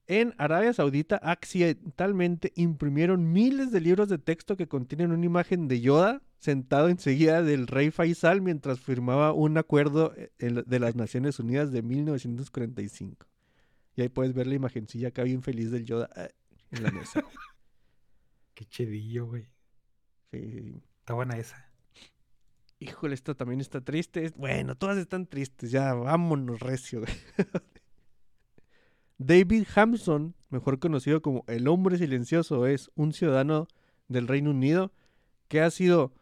[0.09, 5.83] En Arabia Saudita accidentalmente imprimieron miles de libros de texto que contienen una imagen de
[5.83, 11.73] Yoda sentado enseguida del rey Faisal mientras firmaba un acuerdo eh, de las Naciones Unidas
[11.73, 13.27] de 1945.
[13.97, 16.31] Y ahí puedes ver la imagencilla acá bien feliz del Yoda eh,
[16.71, 17.23] en la mesa.
[18.55, 19.47] Qué chidillo, güey.
[20.33, 20.83] Sí, sí, sí.
[21.01, 21.69] Está buena esa.
[22.81, 24.31] Híjole, esto también está triste.
[24.37, 25.71] Bueno, todas están tristes.
[25.71, 27.03] Ya, vámonos, recio.
[29.19, 33.67] David Hampson, mejor conocido como el hombre silencioso, es un ciudadano
[34.07, 34.93] del Reino Unido
[35.49, 36.13] que ha sido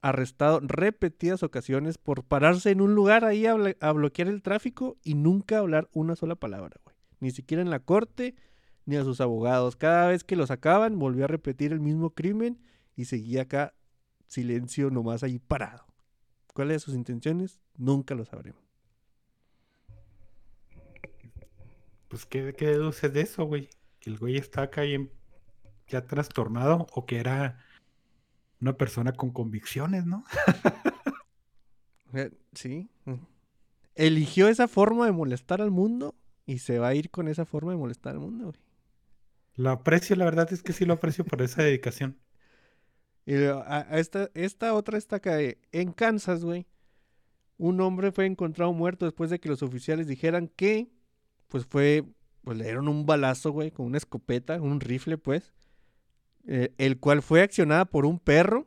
[0.00, 5.58] arrestado repetidas ocasiones por pararse en un lugar ahí a bloquear el tráfico y nunca
[5.58, 6.94] hablar una sola palabra, güey.
[7.18, 8.36] Ni siquiera en la corte
[8.84, 9.74] ni a sus abogados.
[9.74, 12.60] Cada vez que lo sacaban, volvió a repetir el mismo crimen
[12.96, 13.74] y seguía acá
[14.26, 15.86] silencio nomás ahí parado.
[16.52, 17.60] ¿Cuáles sus intenciones?
[17.76, 18.62] Nunca lo sabremos.
[22.08, 23.68] Pues, ¿qué, qué deduces de eso, güey?
[24.00, 25.12] Que el güey está acá bien
[25.88, 27.64] ya trastornado o que era
[28.60, 30.24] una persona con convicciones, ¿no?
[32.14, 32.88] Eh, Sí.
[33.94, 36.14] Eligió esa forma de molestar al mundo
[36.46, 38.60] y se va a ir con esa forma de molestar al mundo, güey.
[39.56, 42.16] Lo aprecio, la verdad es que sí lo aprecio por esa dedicación.
[43.26, 45.40] Y a- a esta, esta otra está acá.
[45.42, 46.66] eh, En Kansas, güey.
[47.58, 50.90] un hombre fue encontrado muerto después de que los oficiales dijeran que,
[51.48, 52.04] pues fue,
[52.42, 55.54] pues le dieron un balazo, güey, con una escopeta, un rifle, pues,
[56.46, 58.66] eh, el cual fue accionada por un perro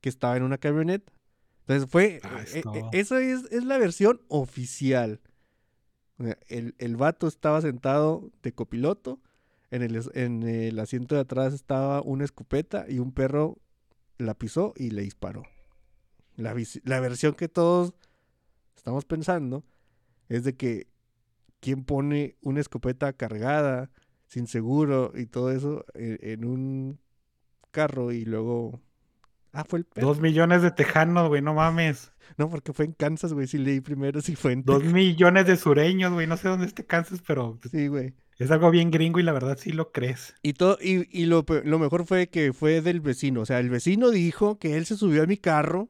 [0.00, 1.12] que estaba en una camioneta.
[1.60, 5.20] Entonces fue, Ah, eh, eh, esa es, es la versión oficial.
[6.48, 9.20] El, el vato estaba sentado de copiloto,
[9.72, 13.56] en el, en el asiento de atrás estaba una escopeta y un perro
[14.18, 15.44] la pisó y le disparó.
[16.36, 16.52] La,
[17.00, 17.94] versión que todos
[18.76, 19.64] estamos pensando
[20.28, 20.88] es de que
[21.60, 23.90] quien pone una escopeta cargada,
[24.26, 27.00] sin seguro y todo eso en, en un
[27.70, 28.78] carro y luego...
[29.52, 30.08] Ah, fue el perro.
[30.08, 32.12] Dos millones de tejanos, güey, no mames.
[32.38, 33.46] No, porque fue en Kansas, güey.
[33.46, 36.26] Sí leí primero si fue en Dos millones de sureños, güey.
[36.26, 38.14] No sé dónde esté Kansas, pero Sí, güey.
[38.42, 40.34] Es algo bien gringo y la verdad sí lo crees.
[40.42, 43.42] Y, todo, y, y lo, lo mejor fue que fue del vecino.
[43.42, 45.88] O sea, el vecino dijo que él se subió a mi carro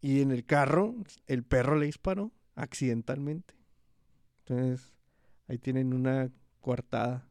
[0.00, 0.94] y en el carro
[1.26, 3.54] el perro le disparó accidentalmente.
[4.44, 4.94] Entonces,
[5.48, 7.26] ahí tienen una coartada.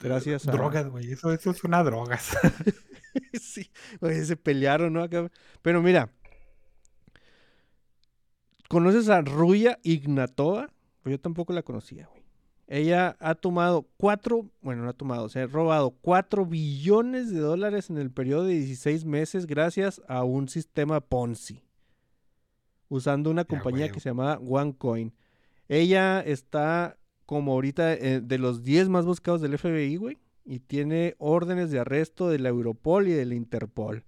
[0.00, 0.52] Gracias a...
[0.52, 1.12] Drogas, güey.
[1.12, 2.36] Eso, eso es una drogas.
[3.40, 5.08] sí, güey, se pelearon, ¿no?
[5.62, 6.12] Pero mira,
[8.68, 10.70] ¿conoces a Ruya Ignatova?
[11.02, 12.17] Pues yo tampoco la conocía, güey.
[12.70, 17.88] Ella ha tomado cuatro, bueno, no ha tomado, se ha robado cuatro billones de dólares
[17.88, 21.62] en el periodo de 16 meses gracias a un sistema Ponzi,
[22.90, 25.14] usando una compañía que se llama OneCoin.
[25.66, 31.14] Ella está como ahorita eh, de los 10 más buscados del FBI, güey, y tiene
[31.16, 34.04] órdenes de arresto de la Europol y de la Interpol.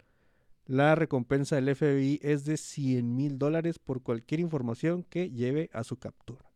[0.67, 5.83] La recompensa del FBI es de 100 mil dólares por cualquier información que lleve a
[5.83, 6.50] su captura.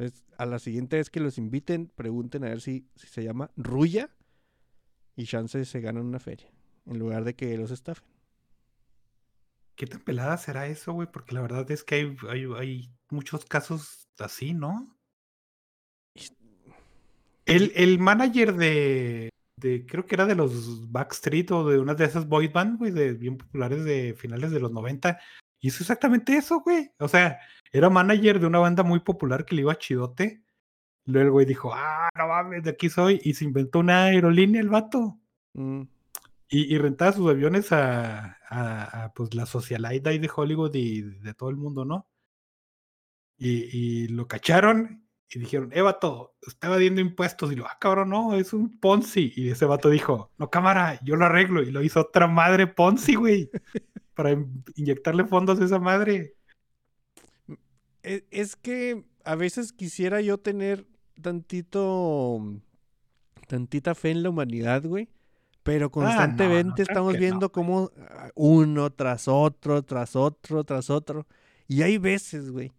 [0.00, 3.50] Entonces, a la siguiente vez que los inviten, pregunten a ver si, si se llama
[3.54, 4.08] Ruya
[5.14, 6.50] y chance se ganan una feria,
[6.86, 8.08] en lugar de que los estafen.
[9.76, 11.06] ¿Qué tan pelada será eso, güey?
[11.12, 14.86] Porque la verdad es que hay, hay, hay muchos casos así, ¿no?
[17.44, 22.06] El, el manager de, de, creo que era de los Backstreet o de una de
[22.06, 25.20] esas boy band, güey, de bien populares de finales de los 90,
[25.60, 26.92] hizo exactamente eso, güey.
[26.98, 27.38] O sea,
[27.72, 30.42] era manager de una banda muy popular que le iba chidote.
[31.06, 33.20] Luego el güey dijo, ah, no mames, de aquí soy.
[33.24, 35.18] Y se inventó una aerolínea el vato.
[35.54, 35.82] Mm,
[36.48, 41.34] Y, y rentaba sus aviones a, a- a, pues la socialite de Hollywood y de
[41.34, 42.08] todo el mundo, ¿no?
[43.38, 47.52] Y, y lo cacharon y dijeron, eh, vato, está evadiendo impuestos.
[47.52, 49.32] Y lo, ah, cabrón, no, es un Ponzi.
[49.36, 51.62] Y ese vato dijo, no, cámara, yo lo arreglo.
[51.62, 53.50] Y lo hizo otra madre Ponzi, güey,
[54.14, 56.34] para in- inyectarle fondos a esa madre.
[58.02, 60.86] e- Es que a veces quisiera yo tener
[61.20, 62.40] tantito,
[63.48, 65.08] tantita fe en la humanidad, güey.
[65.62, 70.88] Pero constantemente Ah, claro estamos no, viendo cómo ah, uno tras otro, tras otro, tras
[70.88, 71.26] otro.
[71.68, 72.72] Y hay veces, güey,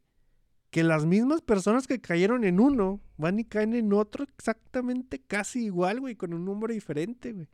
[0.71, 5.65] que las mismas personas que cayeron en uno van y caen en otro exactamente casi
[5.65, 7.47] igual, güey, con un número diferente, güey.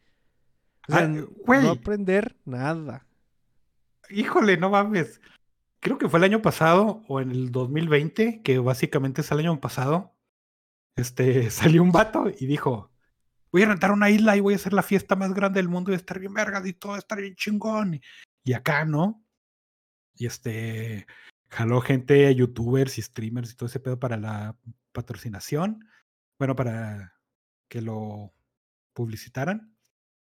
[0.88, 1.62] O sea, Ah, güey.
[1.64, 3.06] no aprender nada.
[4.10, 5.22] Híjole, no mames.
[5.80, 9.60] Creo que fue el año pasado o en el 2020, que básicamente es el año
[9.60, 10.16] pasado.
[10.96, 12.92] Este salió un vato y dijo:
[13.52, 15.92] Voy a rentar una isla y voy a hacer la fiesta más grande del mundo
[15.92, 18.02] y estar bien vergas y todo estar bien chingón.
[18.44, 19.24] Y acá, ¿no?
[20.16, 21.06] Y este
[21.50, 24.58] jaló gente, youtubers y streamers y todo ese pedo para la
[24.92, 25.88] patrocinación.
[26.40, 27.14] Bueno, para
[27.68, 28.34] que lo
[28.94, 29.74] publicitaran.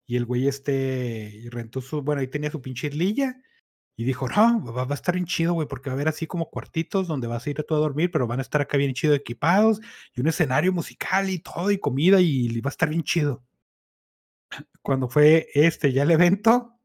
[0.05, 3.41] Y el güey este rentó su, bueno, ahí tenía su pinche islilla.
[3.99, 6.27] Y dijo, no, va, va a estar bien chido, güey, porque va a haber así
[6.27, 8.77] como cuartitos donde vas a ir a tú a dormir, pero van a estar acá
[8.77, 9.81] bien chido equipados
[10.13, 13.43] y un escenario musical y todo y comida y va a estar bien chido.
[14.83, 16.79] Cuando fue este ya el evento,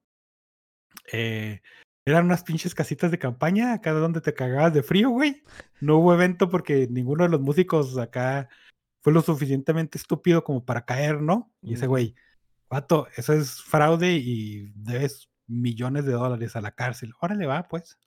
[1.13, 1.61] eh,
[2.05, 5.43] eran unas pinches casitas de campaña acá donde te cagabas de frío, güey.
[5.81, 8.49] No hubo evento porque ninguno de los músicos acá
[9.03, 11.53] fue lo suficientemente estúpido como para caer, ¿no?
[11.61, 12.15] Y ese güey,
[12.71, 17.13] vato, eso es fraude y debes millones de dólares a la cárcel.
[17.21, 17.99] Órale, va, pues.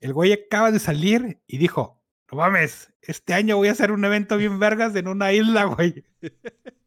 [0.00, 4.04] El güey acaba de salir y dijo, no mames, este año voy a hacer un
[4.04, 6.04] evento bien vergas en una isla, güey.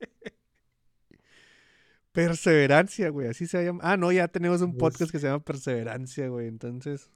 [2.11, 3.80] Perseverancia, güey, así se llama.
[3.84, 7.09] Ah, no, ya tenemos un Pues- podcast que se llama Perseverancia, güey, entonces.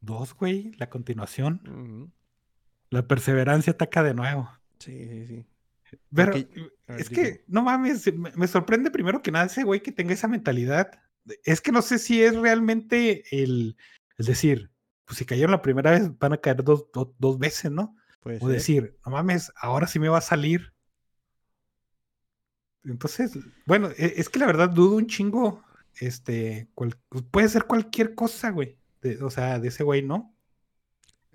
[0.00, 2.12] Dos, güey, la continuación.
[2.88, 4.50] La perseverancia ataca de nuevo.
[4.80, 5.46] Sí, sí, sí.
[6.14, 6.48] Pero ver,
[6.98, 10.26] es que, no mames, me, me sorprende primero que nada ese güey que tenga esa
[10.28, 10.90] mentalidad.
[11.44, 13.76] Es que no sé si es realmente el,
[14.16, 14.70] es decir,
[15.04, 17.96] pues si cayeron la primera vez, van a caer dos, do- dos veces, ¿no?
[18.42, 20.72] O decir, no mames, ahora sí me va a salir.
[22.84, 23.32] Entonces,
[23.66, 25.62] bueno, e- es que la verdad dudo un chingo.
[25.98, 26.96] Este, cual-
[27.30, 28.78] puede ser cualquier cosa, güey.
[29.02, 30.34] de- o sea, de ese güey no.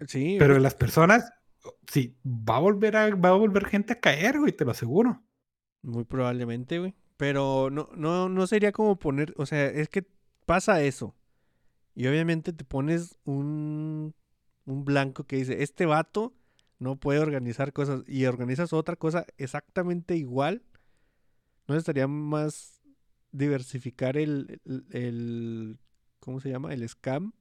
[0.08, 1.32] Sí, Pero las personas,
[1.88, 5.24] sí, va a volver a, va a volver gente a caer, güey, te lo aseguro.
[5.82, 6.94] muy probablemente, güey.
[7.18, 10.06] Pero no, no, no sería como poner, o sea, es que
[10.46, 11.16] pasa eso.
[11.96, 14.16] Y obviamente te pones un,
[14.66, 16.34] un blanco que dice, este vato
[16.80, 20.64] no puede organizar cosas y organizas otra cosa exactamente igual.
[21.68, 22.82] ¿No estaría más
[23.32, 25.80] diversificar el, el, el-
[26.20, 26.74] ¿cómo se llama?
[26.74, 27.34] El scam.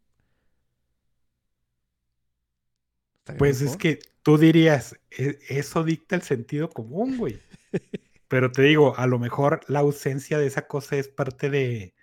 [3.38, 7.38] Pues es que tú dirías, "E- eso dicta el sentido común, güey.
[8.28, 11.94] Pero te digo, a lo mejor la ausencia de esa cosa es parte de,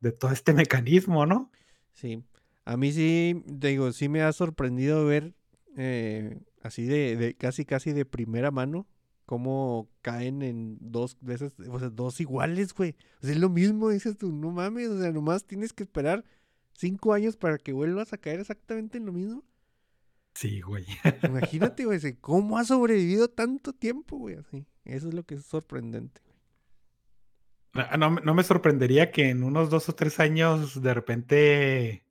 [0.00, 1.50] de todo este mecanismo, ¿no?
[1.94, 2.22] Sí,
[2.64, 5.34] a mí sí, te digo, sí me ha sorprendido ver
[5.76, 8.86] eh, así de, de casi casi de primera mano
[9.26, 12.96] cómo caen en dos veces, o sea, dos iguales, güey.
[13.22, 16.24] Es lo mismo, dices tú, no mames, o sea, nomás tienes que esperar
[16.74, 19.42] cinco años para que vuelvas a caer exactamente en lo mismo.
[20.34, 20.86] Sí, güey.
[21.22, 24.66] Imagínate, güey, cómo ha sobrevivido tanto tiempo, güey, así.
[24.84, 26.20] Eso es lo que es sorprendente.
[27.74, 32.06] Ah, No, no me sorprendería que en unos dos o tres años de repente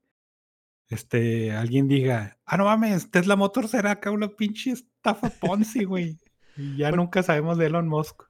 [0.90, 6.20] este, alguien diga, ah, no mames, Tesla Motors era acá una pinche estafa Ponzi, güey.
[6.58, 7.04] Y ya Bueno.
[7.04, 8.24] nunca sabemos de Elon Musk.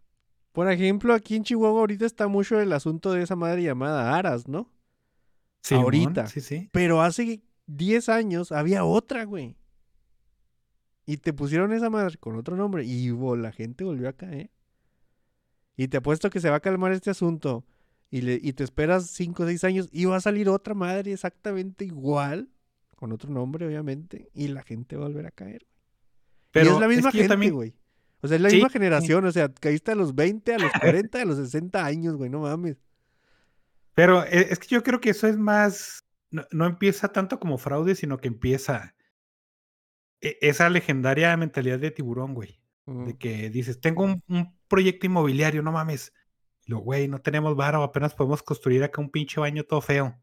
[0.51, 4.47] Por ejemplo, aquí en Chihuahua ahorita está mucho el asunto de esa madre llamada Aras,
[4.47, 4.69] ¿no?
[5.63, 6.27] Simón, Ahorita.
[6.27, 6.69] Sí, sí.
[6.73, 9.55] Pero hace 10 años había otra, güey.
[11.05, 14.51] Y te pusieron esa madre con otro nombre y bo, la gente volvió a caer.
[15.75, 17.65] Y te apuesto que se va a calmar este asunto.
[18.09, 21.11] Y, le, y te esperas 5 o 6 años y va a salir otra madre
[21.13, 22.49] exactamente igual.
[22.95, 24.29] Con otro nombre, obviamente.
[24.33, 25.65] Y la gente va a volver a caer.
[26.51, 27.73] Pero y es la misma que gente, también- güey.
[28.23, 29.25] O sea, es la Sí, misma generación.
[29.25, 32.29] O sea, caíste a los 20, a los 40, a los 60 años, güey.
[32.29, 32.77] No mames.
[33.95, 37.57] Pero e- es que yo creo que eso es más, no, no empieza tanto como
[37.57, 38.93] fraude, sino que empieza
[40.21, 42.61] esa legendaria mentalidad de tiburón, güey.
[42.85, 46.13] De que dices, tengo un, un proyecto inmobiliario, no mames.
[46.65, 50.21] Lo, güey, no tenemos varo, apenas podemos construir acá un pinche baño todo feo.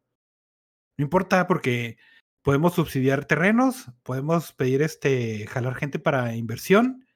[0.96, 1.98] No importa porque
[2.42, 7.06] podemos subsidiar terrenos, podemos pedir este, jalar gente para inversión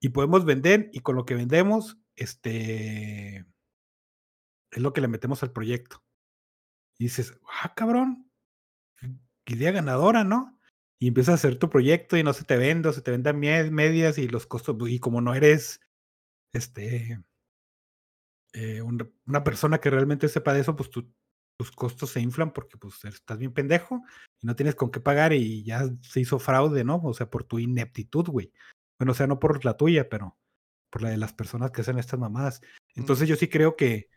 [0.00, 3.46] y podemos vender y con lo que vendemos, este,
[4.70, 6.02] es lo que le metemos al proyecto.
[6.98, 8.30] Y dices, ah, cabrón,
[9.50, 10.58] idea ganadora, ¿no?
[11.02, 13.40] Y empiezas a hacer tu proyecto y no se te vende, o se te venden
[13.40, 15.80] mie- medias y los costos, y como no eres,
[16.52, 17.18] este,
[18.52, 21.12] eh, un- una persona que realmente sepa de eso, pues tu-
[21.58, 24.02] tus costos se inflan porque pues estás bien pendejo
[24.40, 26.96] y no tienes con qué pagar y ya se hizo fraude, ¿no?
[27.02, 28.52] O sea, por tu ineptitud, güey.
[28.98, 30.38] Bueno, o sea, no por la tuya, pero
[30.90, 32.62] por la de las personas que hacen estas mamadas.
[32.94, 34.08] Entonces yo sí creo que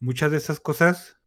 [0.00, 1.20] muchas de esas cosas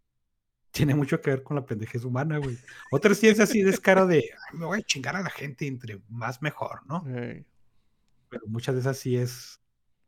[0.75, 2.57] tienen mucho que ver con la pendejez humana, güey.
[2.91, 4.17] Otras sí es así descaro de,
[4.51, 7.03] "Ay, me voy a chingar a la gente entre más mejor, ¿no?
[7.05, 9.61] Pero muchas de esas sí es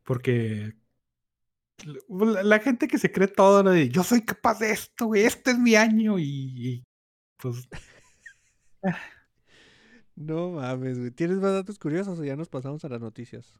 [0.04, 0.76] porque
[2.08, 5.24] la, la gente que se cree todo, lo de, yo soy capaz de esto, güey,
[5.24, 6.84] este es mi año y, y,
[7.38, 7.68] pues
[10.16, 11.10] No mames, güey.
[11.12, 13.54] ¿Tienes más datos curiosos o ya nos pasamos a las noticias?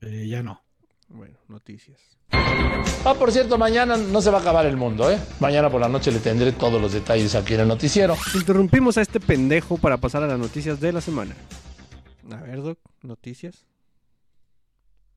[0.00, 0.62] eh, ya no.
[1.08, 2.00] Bueno, noticias.
[2.30, 5.18] Ah, por cierto, mañana no se va a acabar el mundo, ¿eh?
[5.40, 8.16] Mañana por la noche le tendré todos los detalles aquí en el noticiero.
[8.34, 11.34] Interrumpimos a este pendejo para pasar a las noticias de la semana.
[12.30, 13.66] A ver, Doc, noticias.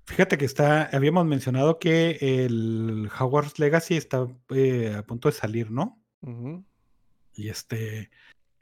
[0.06, 5.72] Fíjate que está, habíamos mencionado que el Hogwarts Legacy está eh, a punto de salir,
[5.72, 6.02] ¿no?
[7.34, 8.10] Y este,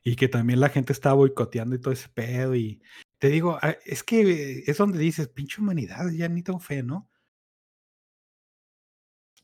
[0.03, 2.55] y que también la gente estaba boicoteando y todo ese pedo.
[2.55, 2.81] Y
[3.19, 7.09] te digo, ah, es que es donde dices, pinche humanidad, ya ni tengo fe, ¿no?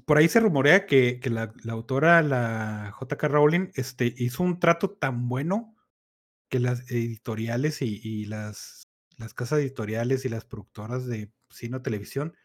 [0.05, 4.59] Por ahí se rumorea que, que la, la autora, la JK Rowling, este, hizo un
[4.59, 5.75] trato tan bueno
[6.49, 8.87] que las editoriales y, y las,
[9.17, 12.35] las casas editoriales y las productoras de cine o televisión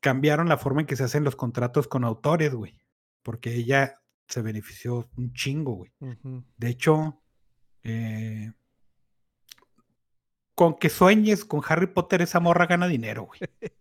[0.00, 2.80] cambiaron la forma en que se hacen los contratos con autores, güey.
[3.22, 5.92] Porque ella se benefició un chingo, güey.
[6.56, 7.22] De hecho,
[7.82, 8.52] eh,
[10.58, 13.38] con que sueñes con Harry Potter, esa morra gana dinero, güey.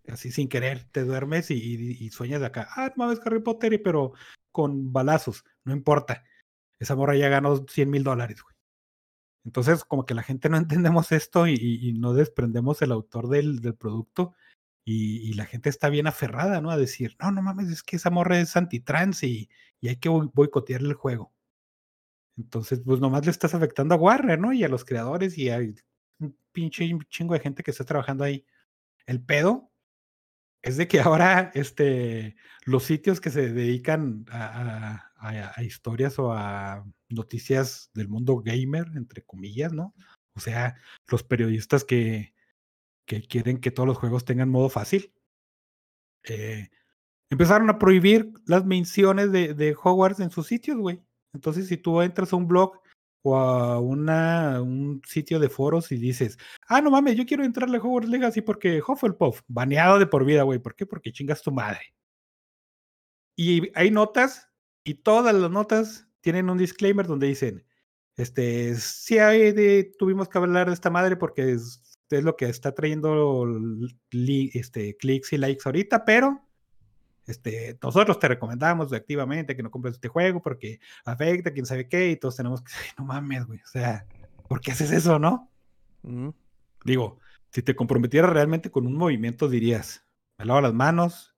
[0.08, 2.68] Así sin querer, te duermes y, y- y sueñas de acá.
[2.76, 4.14] Ah, no mames, Harry Potter, pero
[4.52, 6.24] con balazos, no importa.
[6.80, 8.56] Esa morra ya ganó 100 mil dólares, güey.
[9.44, 14.36] Entonces, como que la gente no entendemos esto y, no desprendemos el autor del, producto.
[14.86, 16.70] Y, la gente está bien aferrada, ¿no?
[16.70, 19.50] A decir, no, no mames, es que esa morra es antitrans y,
[19.82, 21.34] y hay que boi- boicotearle el juego.
[22.38, 24.54] Entonces, pues nomás le estás afectando a Warner, ¿no?
[24.54, 25.58] Y a los creadores y a
[26.58, 28.44] pinche chingo de gente que está trabajando ahí.
[29.06, 29.72] El pedo
[30.64, 32.36] es de que ahora este,
[32.66, 35.04] los sitios que se dedican a,
[35.62, 39.94] historias o a noticias del mundo gamer, entre comillas, ¿no?
[40.34, 40.76] O sea,
[41.08, 42.34] los periodistas que,
[43.06, 45.14] que quieren que todos los juegos tengan modo fácil.
[46.24, 46.70] Eh,
[47.30, 51.04] empezaron a prohibir las menciones de, de Hogwarts en sus sitios, güey.
[51.34, 52.80] Entonces, si tú entras a un blog
[53.36, 57.82] a una, un sitio de foros y dices, ah, no mames, yo quiero entrarle a
[57.82, 60.60] Hogwarts Legacy porque Hufflepuff, baneado de por vida, güey.
[60.60, 60.86] ¿Por qué?
[60.86, 61.94] Porque chingas tu madre.
[63.36, 64.50] Y hay notas
[64.84, 67.66] y todas las notas tienen un disclaimer donde dicen,
[68.16, 72.74] este, sí de, tuvimos que hablar de esta madre porque es, es lo que está
[72.74, 73.46] trayendo
[74.12, 76.47] li, este, clics y likes ahorita, pero
[77.28, 82.10] este, nosotros te recomendamos activamente que no compres este juego porque afecta, quién sabe qué,
[82.10, 84.06] y todos tenemos que no mames, güey, o sea,
[84.48, 85.52] ¿por qué haces eso, no?
[86.04, 86.30] Mm.
[86.86, 87.20] Digo,
[87.52, 90.06] si te comprometieras realmente con un movimiento, dirías,
[90.38, 91.36] me lavo las manos,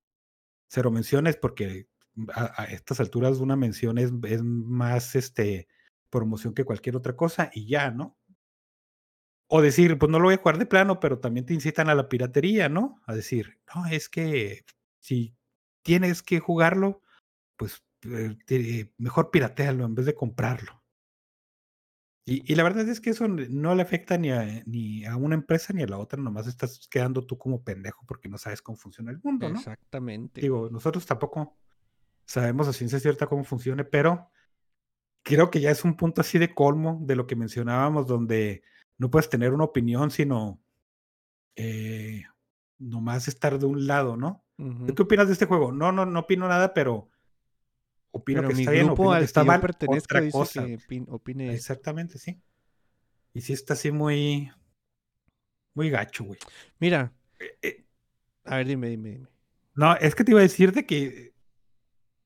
[0.68, 1.88] cero menciones, porque
[2.34, 5.68] a, a estas alturas una mención es, es, más este,
[6.10, 8.16] promoción que cualquier otra cosa y ya, ¿no?
[9.48, 11.96] O decir, pues no lo voy a jugar de plano, pero también te incitan a
[11.96, 13.02] la piratería, ¿no?
[13.08, 14.64] A decir, no, es que
[15.00, 15.36] si
[15.82, 17.02] tienes que jugarlo,
[17.58, 20.84] pues eh, mejor piratealo en vez de comprarlo.
[22.26, 25.34] Y, y, la verdad es que eso no le afecta ni a, ni a una
[25.34, 28.78] empresa ni a la otra, nomás estás quedando tú como pendejo porque no sabes cómo
[28.78, 29.58] funciona el mundo, ¿no?
[29.58, 30.40] Exactamente.
[30.40, 31.58] Digo, nosotros tampoco
[32.26, 34.30] sabemos a ciencia cierta cómo funciona, pero
[35.24, 38.62] creo que ya es un punto así de colmo de lo que mencionábamos, donde
[39.00, 40.62] no puedes tener una opinión, sino
[41.56, 42.24] eh,
[42.78, 44.46] nomás estar de un lado, ¿no?
[44.60, 44.94] Uh -huh.
[44.94, 45.72] ¿Qué opinas de este juego?
[45.72, 47.10] No, no, no opino nada, pero
[48.12, 50.66] opino pero que está bien, opino al que está mal, otra dice cosa.
[50.66, 52.42] Que opine Exactamente, sí.
[53.34, 54.52] Y sí está así muy,
[55.74, 56.40] muy gacho, güey.
[56.80, 57.86] Mira, eh, eh,
[58.44, 59.28] a ver, dime, dime, dime.
[59.76, 61.34] No, es que te iba a decir de que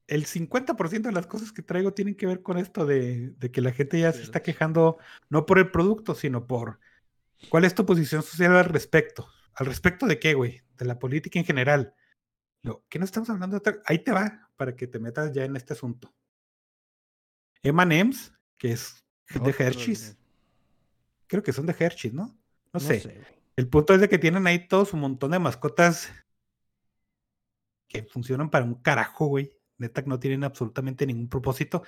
[0.07, 3.61] el 50% de las cosas que traigo tienen que ver con esto de, de que
[3.61, 4.97] la gente ya se está quejando
[5.29, 6.79] no por el producto, sino por
[7.49, 9.27] cuál es tu posición social al respecto.
[9.53, 10.61] ¿Al respecto de qué, güey?
[10.77, 11.93] De la política en general.
[12.63, 13.59] Lo, ¿Qué no estamos hablando?
[13.59, 16.13] De Ahí te va, para que te metas ya en este asunto.
[17.61, 20.17] M&M's, que es de Otro, Hershey's.
[21.27, 22.27] Creo que son de Hershey's, ¿no?
[22.27, 22.35] No,
[22.73, 23.21] No sé.
[23.55, 26.09] El punto es de que tienen ahí todo su montón de mascotas
[27.87, 29.51] que funcionan para un carajo, güey.
[29.77, 31.83] Neta que no tienen absolutamente ningún propósito.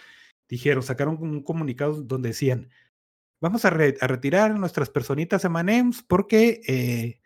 [0.47, 2.69] Dijeron, sacaron un comunicado donde decían,
[3.41, 7.21] vamos a, re- a retirar nuestras personitas M&M's porque eh,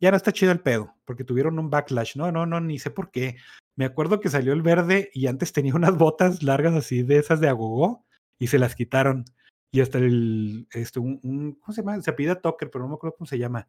[0.00, 2.16] ya no está chido el pedo, porque tuvieron un backlash.
[2.16, 3.36] No, no, no, ni sé por qué.
[3.76, 7.40] Me acuerdo que salió el verde y antes tenía unas botas largas así de esas
[7.40, 8.06] de agogó
[8.38, 9.24] y se las quitaron.
[9.70, 12.00] Y hasta el, este, un, ¿cómo se llama?
[12.00, 13.68] Se apellida Tucker, pero no me acuerdo cómo se llama.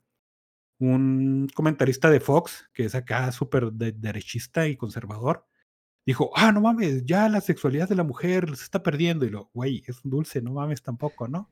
[0.80, 5.46] Un comentarista de Fox, que es acá súper de- derechista y conservador,
[6.06, 9.26] dijo, ah, no mames, ya la sexualidad de la mujer se está perdiendo.
[9.26, 11.50] Y lo, güey, es un dulce, no mames tampoco, ¿no?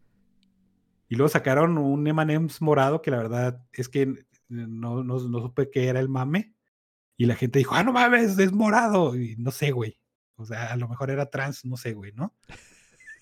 [1.10, 4.14] Y luego sacaron un M&M's morado que la verdad es que
[4.50, 6.54] no, no, no supe qué era el mame.
[7.18, 9.16] Y la gente dijo, ah, no mames, es morado.
[9.16, 10.00] Y no sé, güey.
[10.36, 12.36] O sea, a lo mejor era trans, no sé, güey, ¿no?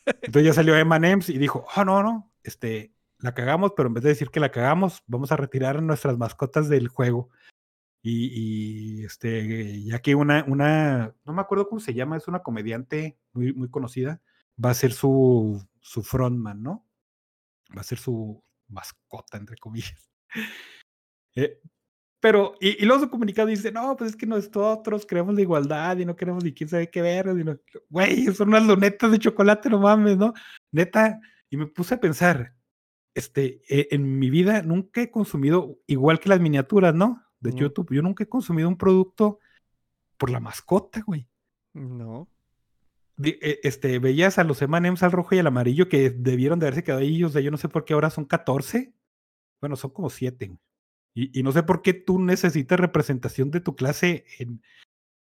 [0.06, 4.04] Entonces ya salió M&M's y dijo, ah, no, no, este, la cagamos, pero en vez
[4.04, 7.30] de decir que la cagamos, vamos a retirar nuestras mascotas del juego.
[8.02, 12.44] Y, y, este, ya que una, una, no me acuerdo cómo se llama, es una
[12.44, 14.22] comediante muy, muy conocida,
[14.64, 16.86] va a ser su, su frontman, ¿no?
[17.76, 20.12] Va a ser su mascota, entre comillas.
[21.36, 21.60] Eh,
[22.20, 25.98] pero, y, y luego su comunicado dice, no, pues es que nosotros queremos la igualdad
[25.98, 27.28] y no queremos ni quién sabe qué ver.
[27.90, 30.34] Güey, son unas lunetas de chocolate, no mames, ¿no?
[30.72, 31.20] Neta,
[31.50, 32.56] y me puse a pensar,
[33.14, 37.22] este, eh, en mi vida nunca he consumido, igual que las miniaturas, ¿no?
[37.40, 37.54] De.
[37.54, 39.40] YouTube, yo nunca he consumido un producto
[40.18, 41.28] por la mascota, güey.
[41.74, 42.28] No.
[43.24, 46.84] Eh, Este, veías a los M&M's al rojo y al amarillo que debieron de haberse
[46.84, 48.94] quedado ahí, o sea, yo no sé por qué ahora son 14.
[49.62, 50.58] Bueno, son como 7.
[51.16, 54.62] Y, y no sé por qué tú necesitas representación de tu clase en,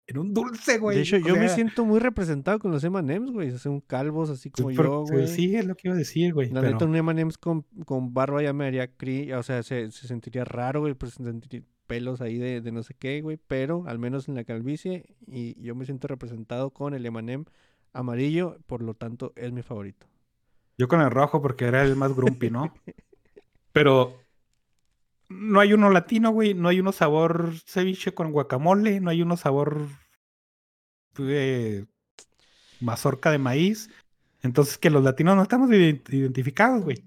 [0.06, 0.96] en un dulce, güey.
[0.96, 3.56] de hecho, o yo me sea, siento muy representado con los M&M's, güey.
[3.58, 5.28] Son calvos así como yo, güey.
[5.28, 6.50] Sí, es lo que iba a decir, güey.
[6.50, 9.32] La pero- neta, un M&M's con, con barba ya me haría cri...
[9.32, 10.94] O sea, se, se sentiría raro, güey.
[10.94, 13.38] Pues sentiría pelos ahí de, de no sé qué, güey.
[13.46, 17.44] Pero, al menos en la calvicie, y yo me siento representado con el M&M
[17.92, 18.58] amarillo.
[18.66, 20.08] Por lo tanto, es mi favorito.
[20.76, 22.74] Yo con el rojo porque era el más grumpy, ¿no?
[23.72, 24.18] Pero
[25.28, 26.54] no hay uno latino, güey.
[26.54, 29.00] No hay uno sabor ceviche con guacamole.
[29.00, 29.88] No hay uno sabor
[31.18, 31.84] eh,
[32.80, 33.90] mazorca de maíz.
[34.42, 37.02] Entonces que los latinos no estamos ident- identificados, güey.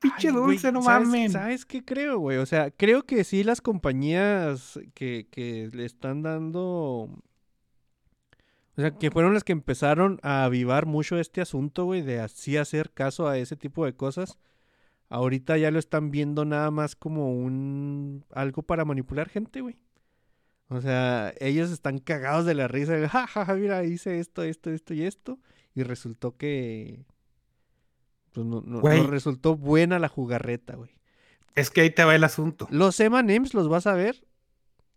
[0.00, 1.30] Pinche dulce, no ¿sabes- mamen.
[1.30, 2.38] ¿Sabes qué creo, güey?
[2.38, 7.08] O sea, creo que sí las compañías que, que le están dando...
[8.76, 12.56] O sea, que fueron las que empezaron a avivar mucho este asunto, güey, de así
[12.56, 14.38] hacer caso a ese tipo de cosas.
[15.08, 19.76] Ahorita ya lo están viendo nada más como un algo para manipular gente, güey.
[20.68, 24.42] O sea, ellos están cagados de la risa, de, ja, ja, ja, mira, hice esto,
[24.42, 25.38] esto, esto y esto.
[25.74, 27.06] Y resultó que
[28.32, 30.90] pues no, no- resultó buena la jugarreta, güey.
[31.54, 32.68] Es que ahí te va el asunto.
[32.70, 34.26] Los M&M's los vas a ver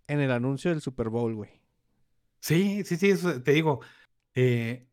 [0.07, 1.49] en el anuncio del Super Bowl, güey.
[2.39, 3.80] Sí, sí, sí, eso te digo.
[4.36, 4.88] eh,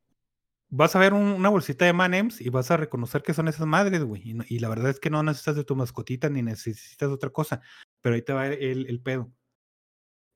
[0.70, 3.66] vas a ver un- una bolsita de Manems y vas a reconocer que son esas
[3.66, 4.22] madres, güey.
[4.48, 7.60] Y, la verdad es que no necesitas de tu mascotita ni necesitas otra cosa.
[8.02, 9.32] Pero ahí te va el, el pedo.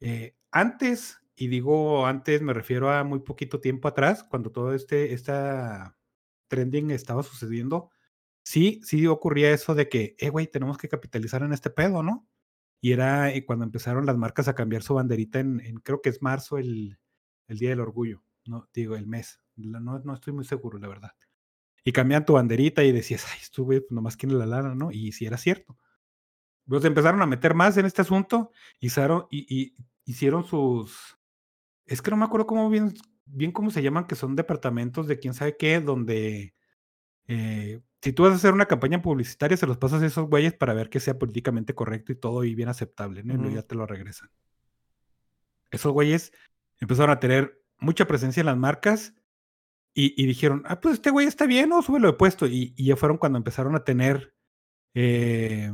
[0.00, 5.12] Eh, antes, y digo antes, me refiero a muy poquito tiempo atrás, cuando todo este
[5.14, 5.96] esta
[6.48, 7.90] trending estaba sucediendo,
[8.44, 12.28] sí, sí ocurría eso de que, eh, güey, tenemos que capitalizar en este pedo, ¿no?
[12.82, 16.10] Y era eh, cuando empezaron las marcas a cambiar su banderita en, en- creo que
[16.10, 16.98] es marzo, el,
[17.48, 21.12] el Día del Orgullo, no digo el mes, no, no estoy muy seguro, la verdad.
[21.84, 24.92] Y cambian tu banderita y decías, ay, estuve, pues nomás quiere la lana, ¿no?
[24.92, 25.76] Y si era cierto.
[26.66, 28.88] Los empezaron a meter más en este asunto y,
[29.30, 29.74] y,
[30.04, 31.18] hicieron sus.
[31.86, 32.94] Es que no me acuerdo cómo bien,
[33.26, 36.54] bien cómo se llaman, que son departamentos de quién sabe qué, donde
[37.26, 40.54] eh, si tú vas a hacer una campaña publicitaria, se los pasas a esos güeyes
[40.54, 43.34] para ver que sea políticamente correcto y todo y bien aceptable, ¿no?
[43.34, 44.30] Y luego ya te lo regresan.
[45.70, 46.32] Esos güeyes
[46.78, 49.14] empezaron a tener mucha presencia en las marcas
[49.94, 51.82] y, y dijeron, ah, pues este güey está bien, ¿no?
[51.82, 52.46] Súbelo de puesto.
[52.46, 54.34] Y, ya fueron cuando empezaron a tener
[54.94, 55.72] eh,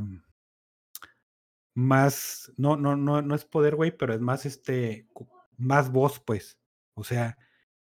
[1.75, 5.09] más, no, no, no, no es poder, güey, pero es más este,
[5.57, 6.59] más voz, pues.
[6.95, 7.39] O sea,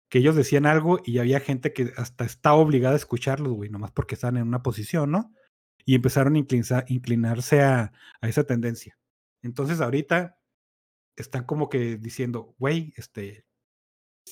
[0.09, 3.93] que ellos decían algo y había gente que hasta estaba obligada a escucharlos, güey, nomás
[3.93, 5.35] porque estaban en una posición, ¿no?
[5.85, 6.39] Y empezaron a
[6.89, 8.99] inclinarse a, a esa tendencia.
[9.43, 10.39] Entonces ahorita
[11.17, 13.45] están como que diciendo, güey, este,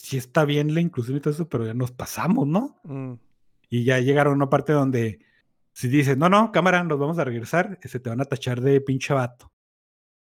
[0.02, 2.80] sí está bien la inclusión y todo eso, pero ya nos pasamos, ¿no?
[2.84, 3.14] Mm.
[3.70, 5.20] Y ya llegaron a una parte donde
[5.78, 8.80] si dices, no, no, cámara, nos vamos a regresar, se te van a tachar de
[8.80, 9.52] pinche vato.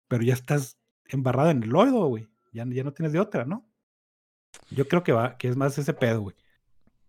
[0.08, 2.28] Pero ya estás embarrado en el lodo, güey.
[2.52, 3.66] Ya, ya no tienes de otra, ¿no?
[4.70, 6.36] Yo creo que va, que es más ese pedo, güey.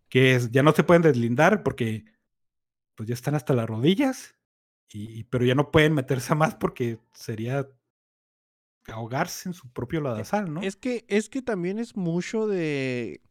[0.10, 2.06] Que es, ya no se pueden deslindar porque
[2.96, 4.36] pues ya están hasta las rodillas.
[4.90, 7.68] Y, pero ya no pueden meterse a más porque sería
[8.94, 10.62] ahogarse en su propio lodazal, ¿no?
[10.62, 13.22] Es que, es que también es mucho de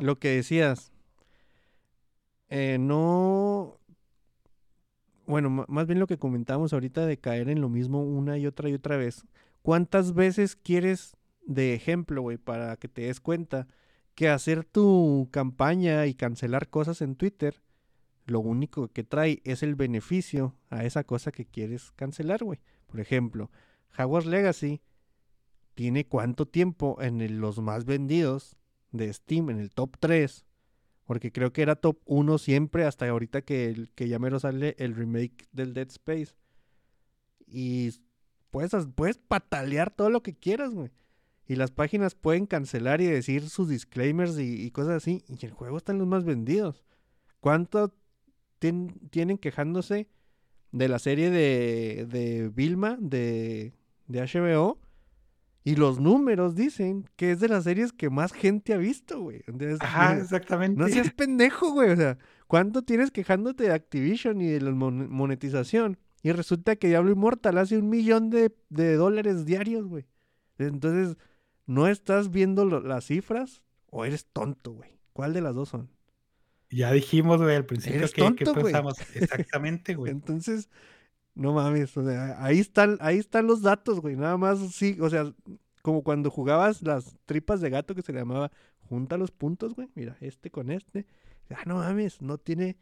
[0.00, 0.92] lo que decías.
[2.48, 3.78] Eh, no.
[5.26, 8.68] Bueno, más bien lo que comentamos ahorita de caer en lo mismo una y otra
[8.68, 9.24] y otra vez.
[9.62, 13.66] ¿Cuántas veces quieres de ejemplo, güey, para que te des cuenta
[14.14, 17.60] que hacer tu campaña y cancelar cosas en Twitter,
[18.24, 22.60] lo único que trae es el beneficio a esa cosa que quieres cancelar, güey?
[22.86, 23.50] Por ejemplo,
[23.98, 24.80] Hogwarts Legacy
[25.74, 28.56] tiene cuánto tiempo en los más vendidos
[28.92, 30.46] de Steam, en el top 3,
[31.04, 34.74] porque creo que era top 1 siempre hasta ahorita que, el, que ya mero sale
[34.78, 36.34] el remake del Dead Space.
[37.46, 37.92] Y
[38.50, 40.90] puedes, puedes patalear todo lo que quieras, güey.
[41.46, 45.22] Y las páginas pueden cancelar y decir sus disclaimers y, cosas así.
[45.28, 46.84] Y el juego está en los más vendidos.
[47.38, 47.94] ¿Cuánto
[48.60, 50.08] tien- tienen quejándose
[50.72, 53.74] de la serie de, de Vilma de,
[54.08, 54.78] de HBO?
[55.64, 59.42] Y los números dicen que es de las series que más gente ha visto, güey.
[59.48, 60.80] Entonces, Ajá, no- exactamente.
[60.80, 61.90] no seas pendejo, güey.
[61.90, 65.98] O sea, ¿cuánto tienes quejándote de Activision y de la mon- monetización?
[66.22, 70.06] Y resulta que Diablo Immortal hace un millón de, de dólares diarios, güey.
[70.58, 71.16] Entonces,
[71.66, 74.90] ¿no estás viendo lo- las cifras o eres tonto, güey?
[75.12, 75.90] ¿Cuál de las dos son?
[76.70, 78.64] Ya dijimos, güey, al principio Eres que, que tonto, güey.
[78.72, 78.94] pensamos.
[79.16, 80.12] Exactamente, güey.
[80.12, 80.68] Entonces,
[81.36, 84.16] no mames, o sea, ahí están, ahí están los datos, güey.
[84.16, 85.32] Nada más sí, o sea,
[85.82, 89.88] como cuando jugabas las tripas de gato que se le llamaba junta los puntos, güey.
[89.94, 91.06] Mira, este con este.
[91.50, 92.76] Ah, no mames, no tiene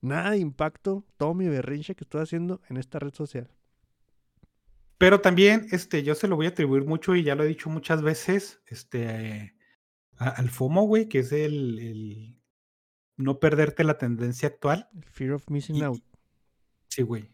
[0.00, 3.50] nada de impacto todo mi berrinche que estoy haciendo en esta red social.
[4.96, 7.70] Pero también, este, yo se lo voy a atribuir mucho y ya lo he dicho
[7.70, 9.54] muchas veces, este, eh,
[10.16, 12.40] a- al FOMO, güey, que es el, el
[13.16, 14.88] no perderte la tendencia actual.
[14.94, 16.02] El fear of missing Y- out.
[16.88, 17.30] Sí, güey.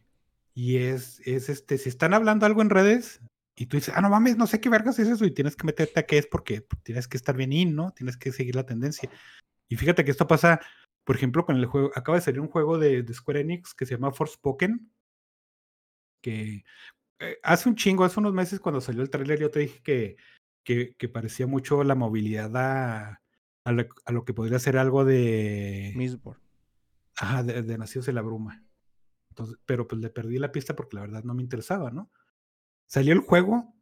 [0.57, 3.21] Y es, es este, si están hablando algo en redes
[3.55, 5.67] y tú dices, ah, no mames, no sé qué vergas es eso y tienes que
[5.67, 7.93] meterte a qué es porque tienes que estar bien in, ¿no?
[7.93, 9.11] Tienes que seguir la tendencia.
[9.69, 10.63] Y fíjate que esto pasa,
[11.05, 13.85] por ejemplo, con el juego, acaba de salir un juego de, de Square Enix que
[13.85, 14.91] se llama Forspoken,
[16.23, 16.65] que
[17.19, 20.17] eh, hace un chingo, hace unos meses cuando salió el tráiler yo te dije que,
[20.65, 23.21] que, que parecía mucho la movilidad a,
[23.63, 25.93] a, lo, a lo que podría ser algo de...
[25.97, 26.41] Mistborn.
[27.19, 28.66] Ajá, de, de Nacidos en la Bruma.
[29.37, 32.11] Entonces, pero pues le perdí la pista porque la verdad no me interesaba, ¿no?
[32.87, 33.75] Salió el juego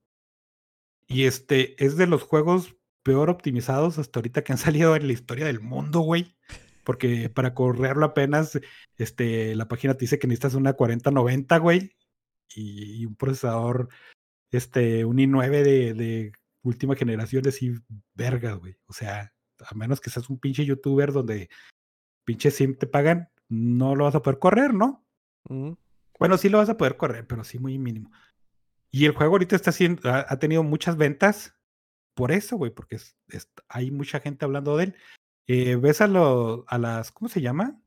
[1.07, 5.12] y este es de los juegos peor optimizados hasta ahorita que han salido en la
[5.12, 6.36] historia del mundo, güey.
[6.82, 8.61] Porque para correrlo apenas,
[8.98, 11.96] este, la página te dice que necesitas una 4090, güey.
[12.55, 13.88] Y, un procesador,
[14.50, 15.62] este, un i9
[15.94, 16.32] de,
[16.62, 17.74] última generación, así,
[18.14, 18.76] verga, güey.
[18.86, 21.48] O sea, a menos que seas un pinche youtuber donde
[22.24, 25.03] pinche sim te pagan, no lo vas a poder correr, ¿no?
[26.18, 28.11] Bueno, sí lo vas a poder correr, pero sí muy mínimo.
[28.90, 31.57] Y el juego ahorita está haciendo, ha, tenido muchas ventas
[32.14, 32.99] por eso, güey, porque
[33.68, 34.97] hay mucha gente hablando de él.
[35.49, 37.82] Eh, ves a, lo- a las, ¿cómo se llama?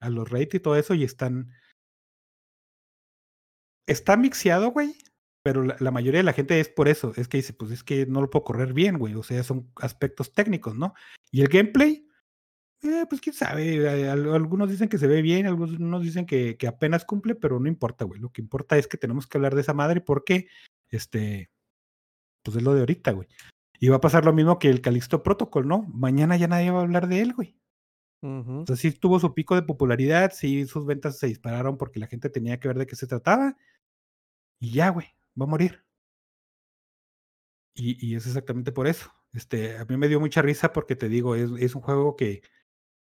[0.00, 1.52] A los Reddit y todo eso y están...
[3.86, 4.96] Está mixeado, güey,
[5.42, 7.12] pero la, la mayoría de la gente es por eso.
[7.16, 9.14] Es que dice, pues es que no lo puedo correr bien, güey.
[9.14, 10.92] O sea, son aspectos técnicos, ¿no?
[11.30, 12.07] Y el gameplay,
[12.82, 13.76] eh, pues quién sabe.
[13.76, 17.58] eh, al- Algunos dicen que se ve bien, algunos dicen que, que apenas cumple, pero
[17.60, 18.20] no importa, güey.
[18.20, 20.48] Lo que importa es que tenemos que hablar de esa madre porque,
[20.90, 21.50] este,
[22.42, 23.28] pues es lo de ahorita, güey.
[23.80, 25.82] Y va a pasar lo mismo que el Calixto Protocol, ¿no?
[25.92, 27.56] Mañana ya nadie va a hablar de él, güey.
[28.22, 28.60] ujú.
[28.62, 32.06] O sea, sí tuvo su pico de popularidad, sí sus ventas se dispararon porque la
[32.08, 33.56] gente tenía que ver de qué se trataba.
[34.60, 35.06] Y ya, güey,
[35.40, 35.84] va a morir.
[37.74, 39.12] Y, y es exactamente por eso.
[39.32, 42.42] Este, a mí me dio mucha risa porque te digo, es, es un juego que,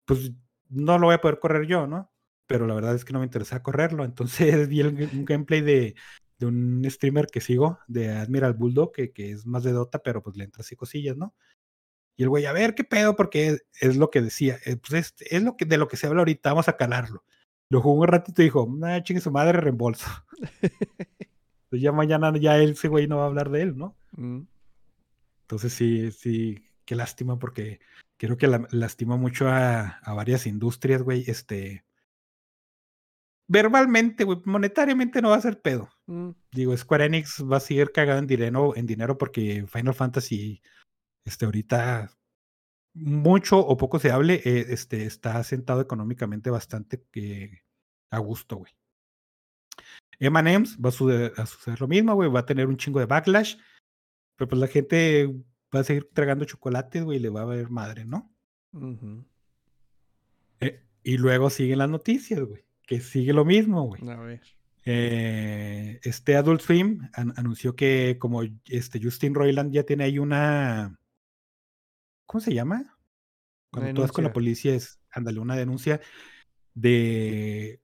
[0.05, 0.31] pues,
[0.69, 2.11] no lo voy a poder correr yo, ¿no?
[2.47, 4.03] Pero la verdad es que no me interesa correrlo.
[4.03, 5.95] Entonces vi el, un gameplay de,
[6.39, 10.21] de un streamer que sigo, de Admiral Bulldog, que, que es más de Dota, pero
[10.21, 11.35] pues le entra así cosillas, ¿no?
[12.15, 14.93] Y el güey, a ver qué pedo, porque es, es lo que decía, eh, pues
[14.93, 17.23] es, es lo que de lo que se habla ahorita, vamos a calarlo.
[17.69, 20.05] Lo jugó un ratito y dijo, nah, chingue su madre, reembolso.
[20.61, 20.71] Entonces
[21.71, 23.97] ya mañana ya él, ese güey no va a hablar de él, ¿no?
[24.11, 24.41] Mm,
[25.41, 27.79] Entonces sí, sí, qué lástima porque
[28.27, 31.23] creo que la- lastima mucho a, a varias industrias, güey.
[31.27, 31.83] Este,
[33.49, 35.89] verbalmente, güey, monetariamente no va a ser pedo.
[36.07, 40.61] mm, Digo, Square Enix va a seguir cagado en dinero, en dinero porque Final Fantasy,
[41.25, 42.11] este, ahorita
[42.95, 47.61] mucho o poco se hable, eh, este, está sentado económicamente bastante eh,
[48.11, 48.71] a gusto, güey.
[50.19, 53.57] M&M's va a suceder lo mismo, güey, va a tener un chingo de backlash,
[54.37, 55.33] pero pues la gente
[55.73, 58.31] va a seguir tragando chocolates, güey, y le va a ver madre, ¿no?
[60.59, 64.07] Eh, y luego siguen las noticias, güey, que sigue lo mismo, güey.
[64.09, 64.41] A ver.
[64.85, 70.99] Eh, este Adult Swim an- anunció que como este Justin Roiland ya tiene ahí una,
[72.25, 72.97] ¿cómo se llama?
[73.71, 74.33] Cuando tú vas con la denuncia.
[74.33, 76.01] policía es, ándale, una denuncia
[76.73, 77.81] de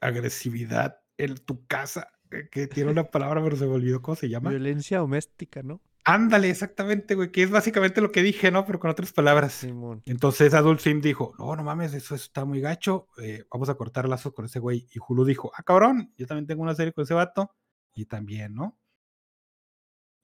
[0.00, 4.28] agresividad en tu casa, eh, que tiene una palabra pero se me olvidó cómo se
[4.28, 4.50] llama.
[4.50, 5.80] Violencia doméstica, ¿no?
[6.06, 8.66] Ándale, exactamente, güey, que es básicamente lo que dije, ¿no?
[8.66, 9.54] Pero con otras palabras.
[9.54, 10.02] Simón.
[10.04, 14.06] Entonces Adult Swim dijo, no, no mames, eso está muy gacho, eh, vamos a cortar
[14.06, 14.86] lazos con ese güey.
[14.92, 17.54] Y Hulu dijo, ah, cabrón, yo también tengo una serie con ese vato.
[17.94, 18.76] Y también, ¿no?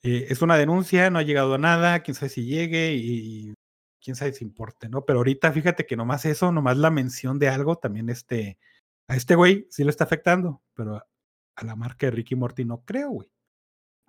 [0.03, 3.55] Eh, es una denuncia, no ha llegado a nada, quién sabe si llegue y, y
[4.03, 5.05] quién sabe si importe, ¿no?
[5.05, 8.59] Pero ahorita fíjate que nomás eso, nomás la mención de algo, también este,
[9.09, 11.07] a este güey sí lo está afectando, pero a,
[11.57, 13.31] a la marca de Ricky Morty no creo, güey.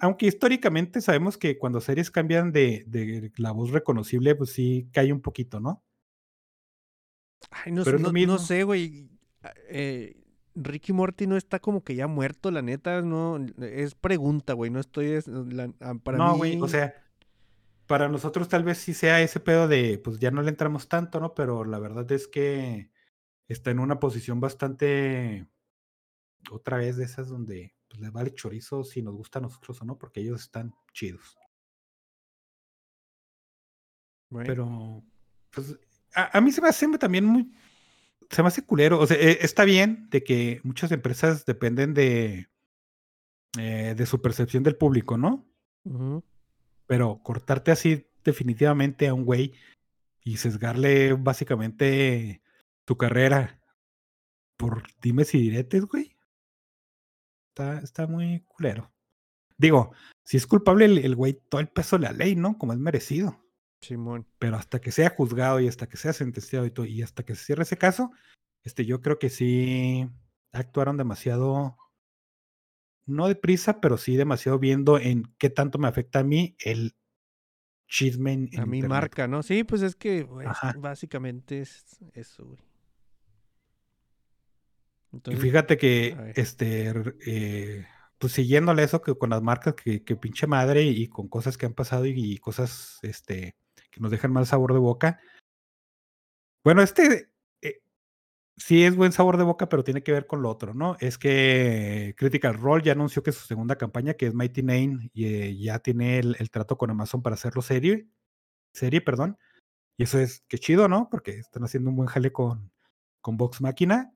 [0.02, 5.14] Aunque históricamente sabemos que cuando series cambian de, de la voz reconocible, pues sí cae
[5.14, 5.84] un poquito, ¿no?
[7.52, 9.10] Ay, no, Pero no, sé, güey.
[9.70, 10.18] Eh,
[10.56, 13.38] Ricky Morty no está como que ya muerto, la neta, no.
[13.60, 14.72] Es pregunta, güey.
[14.72, 15.08] No estoy.
[15.12, 16.38] es- la- ah, para no, mí.
[16.38, 16.96] güey, o sea,
[17.88, 21.20] para nosotros tal vez sí sea ese pedo de, pues ya no le entramos tanto,
[21.20, 21.34] ¿no?
[21.36, 22.90] Pero la verdad es que
[23.48, 25.48] está en una posición bastante,
[26.50, 29.86] otra vez de esas donde pues, les vale chorizo si nos gusta a nosotros o
[29.86, 31.38] no, porque ellos están chidos.
[34.30, 35.04] Pero,
[35.50, 35.78] pues,
[36.16, 37.52] a, a mí se me hace también muy,
[38.30, 39.00] se me hace culero.
[39.00, 42.48] O sea, eh, está bien de que muchas empresas dependen de,
[43.60, 45.46] eh, de su percepción del público, ¿no?
[46.88, 49.54] Pero cortarte así definitivamente a un güey
[50.24, 52.42] y sesgarle básicamente
[52.86, 53.60] tu carrera
[54.56, 56.11] por dimes y diretes, güey.
[57.52, 58.92] Está, está muy culero.
[59.58, 59.92] Digo,
[60.24, 62.58] si es culpable el, el güey, todo el peso de la ley, ¿no?
[62.58, 63.44] Como es merecido.
[63.82, 64.26] Simón.
[64.40, 67.36] Pero hasta que sea juzgado y hasta que sea sentenciado y todo, y hasta que
[67.36, 68.12] se cierre ese caso,
[68.64, 70.08] este, yo creo que sí
[70.54, 71.78] actuaron demasiado,
[73.06, 76.96] no deprisa, pero sí demasiado viendo en qué tanto me afecta a mí el
[77.88, 79.44] chisme en, A mi marca, ¿no?
[79.44, 80.26] Sí, pues es que,
[80.78, 82.71] básicamente es eso, güey.
[85.26, 86.94] Y fíjate que, este,
[87.26, 87.86] eh,
[88.18, 91.66] pues siguiéndole eso que con las marcas que, que pinche madre y con cosas que
[91.66, 93.56] han pasado y, y cosas, este,
[93.92, 95.20] que nos dejan mal sabor de boca.
[96.64, 97.30] Bueno, este
[97.62, 97.82] eh,
[98.56, 100.96] sí es buen sabor de boca, pero tiene que ver con lo otro, ¿no?
[101.00, 105.26] Es que Critical Role ya anunció que su segunda campaña, que es Mighty Nine, y,
[105.26, 108.08] eh, ya tiene el, el trato con Amazon para hacerlo serie.
[108.74, 109.38] serie, perdón.
[109.98, 111.10] Y eso es que chido, ¿no?
[111.10, 112.72] Porque están haciendo un buen jale con,
[113.22, 114.14] con Vox Máquina.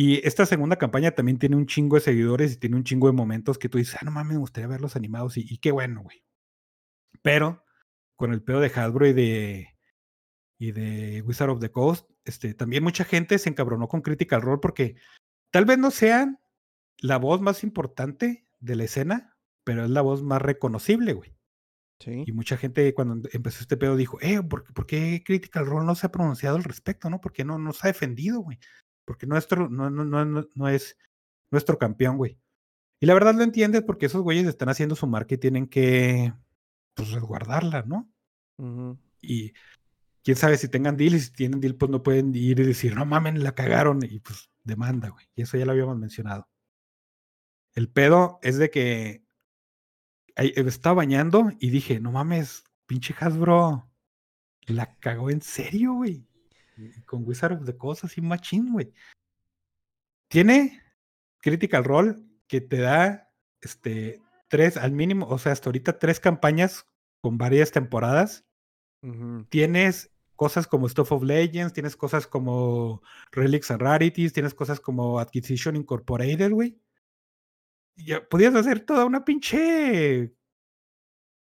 [0.00, 3.14] Y esta segunda campaña también tiene un chingo de seguidores y tiene un chingo de
[3.14, 6.02] momentos que tú dices, ah, no mames, me gustaría verlos animados y, y qué bueno,
[6.02, 6.22] güey.
[7.20, 7.64] Pero
[8.14, 9.76] con el pedo de Hasbro y de,
[10.56, 14.60] y de Wizard of the Coast, este, también mucha gente se encabronó con Critical Role
[14.62, 14.94] porque
[15.50, 16.38] tal vez no sean
[16.98, 21.34] la voz más importante de la escena, pero es la voz más reconocible, güey.
[21.98, 22.22] Sí.
[22.24, 25.86] Y mucha gente cuando em- empezó este pedo dijo, eh, ¿por, por qué Critical Role
[25.86, 27.20] no se ha pronunciado al respecto, no?
[27.20, 28.60] Porque no nos ha defendido, güey.
[29.08, 30.98] Porque nuestro, no, no, no, no, es
[31.50, 32.38] nuestro campeón, güey.
[33.00, 36.34] Y la verdad lo entiendes porque esos güeyes están haciendo su marca y tienen que,
[36.92, 38.06] pues, resguardarla, ¿no?
[39.22, 39.54] Y
[40.22, 42.94] quién sabe si tengan deal y si tienen deal, pues no pueden ir y decir,
[42.94, 45.24] no mamen, la cagaron y pues demanda, güey.
[45.34, 46.46] Y eso ya lo habíamos mencionado.
[47.72, 49.24] El pedo es de que
[50.36, 53.88] eh, estaba bañando y dije, no mames, pinche Hasbro,
[54.66, 56.28] la cagó en serio, güey.
[57.06, 58.92] Con Wizard of the Coast así machín, güey.
[60.28, 60.82] Tiene
[61.38, 62.16] Critical Role
[62.46, 66.86] que te da este tres al mínimo, o sea, hasta ahorita tres campañas
[67.20, 68.44] con varias temporadas
[69.48, 73.02] tienes cosas como Stuff of Legends, tienes cosas como
[73.32, 76.80] Relics and Rarities, tienes cosas como Acquisition Incorporated, güey.
[77.96, 80.32] Ya podías hacer toda una pinche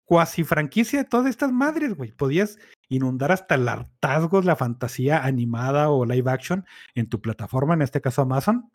[0.05, 2.13] cuasi franquicia de todas estas madres, güey.
[2.13, 7.83] Podías inundar hasta el hartazgo la fantasía animada o live action en tu plataforma, en
[7.83, 8.71] este caso Amazon.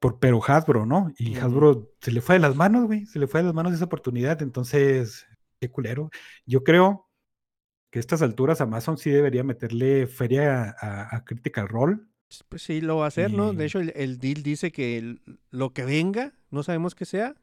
[0.00, 1.12] Por, pero Hasbro, ¿no?
[1.18, 1.36] Y.
[1.36, 3.06] Hasbro se le fue de las manos, güey.
[3.06, 4.40] Se le fue de las manos esa oportunidad.
[4.42, 5.26] Entonces,
[5.60, 6.10] qué culero.
[6.46, 7.08] Yo creo
[7.90, 11.98] que a estas alturas Amazon sí debería meterle feria a, a Critical Role.
[12.48, 13.54] Pues sí, lo va a hacer, ¿no?
[13.54, 17.34] De hecho, el, el deal dice que el- lo que venga, no sabemos qué sea,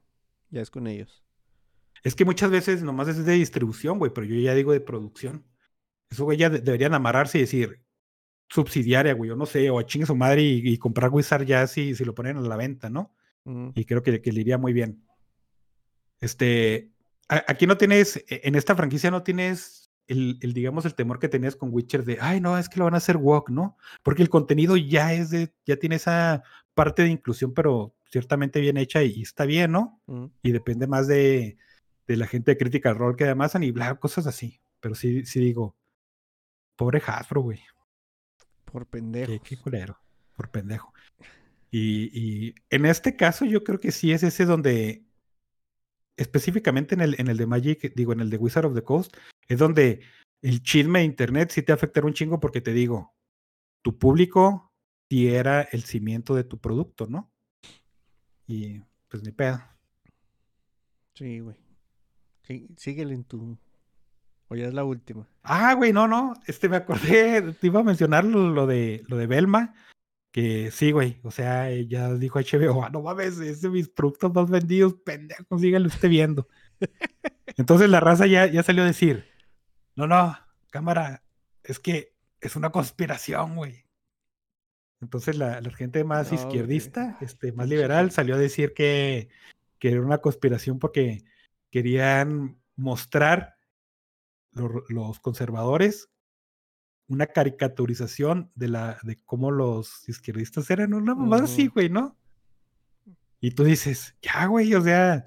[0.51, 1.24] ya es con ellos.
[2.05, 5.43] Es que muchas veces nomás es de distribución, güey, pero yo ya digo de producción.
[6.09, 7.81] Eso, güey, ya de- deberían amarrarse y decir
[8.47, 11.65] subsidiaria, güey, o no sé, o a chingue su madre y, y comprar Wizard ya
[11.65, 13.13] si, si lo ponen a la venta, ¿no?
[13.75, 15.03] Y creo que, que le iría muy bien.
[16.19, 16.91] Este,
[17.27, 21.19] a- aquí no tienes, e- en esta franquicia no tienes el, el, digamos, el temor
[21.19, 23.77] que tenías con Witcher de, ay, no, es que lo van a hacer walk, ¿no?
[24.03, 26.43] Porque el contenido ya es de, ya tiene esa
[26.75, 30.01] parte de inclusión, pero ciertamente bien hecha y, y está bien, ¿no?
[30.43, 31.57] Y depende más de,
[32.07, 34.61] de la gente de Critical Role que de Amazon y bla, cosas así.
[34.79, 35.75] Pero sí, sí digo,
[36.75, 37.59] pobre Hasbro, güey.
[38.65, 39.41] Por Qué, pendejos.
[39.43, 39.99] qué culero,
[40.35, 40.93] por pendejo.
[41.71, 45.05] Y, y en este caso yo creo que sí es ese donde,
[46.17, 49.15] específicamente en el, en el de Magic, digo, en el de Wizard of the Coast,
[49.47, 50.01] es donde
[50.41, 53.15] el chisme de internet sí te afectará un chingo porque te digo,
[53.81, 54.73] tu público
[55.09, 57.31] sí era el cimiento de tu producto, ¿no?
[58.47, 59.61] Y pues ni pedo.
[61.15, 61.64] Sí, güey.
[62.47, 63.57] Sí, síguele en tu...
[64.47, 65.27] O ya es la última.
[65.41, 66.33] Ah, güey, no, no.
[66.45, 69.73] Este me acordé, te iba a mencionar lo, lo de lo de Belma.
[70.31, 71.19] Que sí, güey.
[71.23, 75.57] O sea, ya dijo HBO, ah, no mames, es de mis productos más vendidos, pendejo,
[75.57, 76.47] síganlo usted viendo.
[77.57, 79.25] Entonces la raza ya, ya salió a decir:
[79.95, 80.37] No, no,
[80.69, 81.23] cámara,
[81.63, 83.85] es que es una conspiración, güey.
[85.01, 86.45] Entonces la, la gente más No, güey.
[86.47, 89.29] izquierdista, este, más liberal, salió a decir que,
[89.79, 91.23] que era una conspiración porque
[91.75, 93.57] querían mostrar
[94.53, 96.09] lo- los conservadores
[97.09, 101.73] una caricaturización de la de cómo los izquierdistas eran una mamada así, Ujú.
[101.73, 102.17] güey, ¿no?
[103.41, 105.25] Y tú dices, ya, güey, o sea,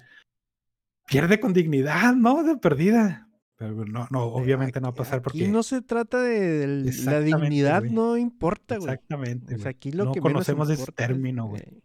[1.05, 2.41] pierde con dignidad, ¿no?
[2.43, 3.29] De perdida.
[3.55, 6.83] Pero no, no, obviamente no va a Aquí- pasar aquí porque no se trata de,
[7.05, 7.91] la dignidad, güey.
[7.93, 8.89] no importa, güey.
[8.91, 9.75] exactamente, O sea, güey.
[9.75, 11.83] aquí lo no que menos conocemos ese importa es, término, güey.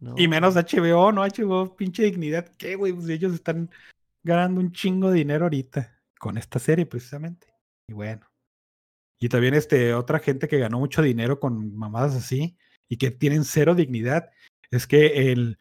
[0.00, 0.56] No, Y menos.
[0.56, 1.22] HBO, ¿no?
[1.22, 2.48] HBO, pinche dignidad.
[2.56, 2.92] ¿Qué, güey?
[2.92, 3.70] Pues ellos están
[4.22, 7.48] ganando un chingo de dinero ahorita con esta serie, precisamente.
[7.86, 8.26] Y bueno.
[9.18, 12.56] Y también este, otra gente que ganó mucho dinero con mamadas así
[12.88, 14.30] y que tienen cero dignidad.
[14.70, 15.58] Es que el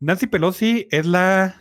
[0.00, 1.58] Nancy Pelosi es la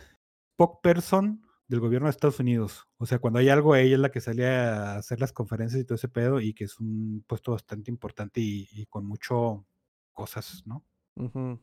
[0.54, 2.88] spokesperson del gobierno de Estados Unidos.
[2.98, 5.86] O sea, cuando hay algo, ella es la que sale a hacer las conferencias y
[5.86, 9.66] todo ese pedo, y que es un puesto bastante importante y, y con mucho
[10.12, 10.84] cosas, ¿no?
[11.16, 11.60] Ujú.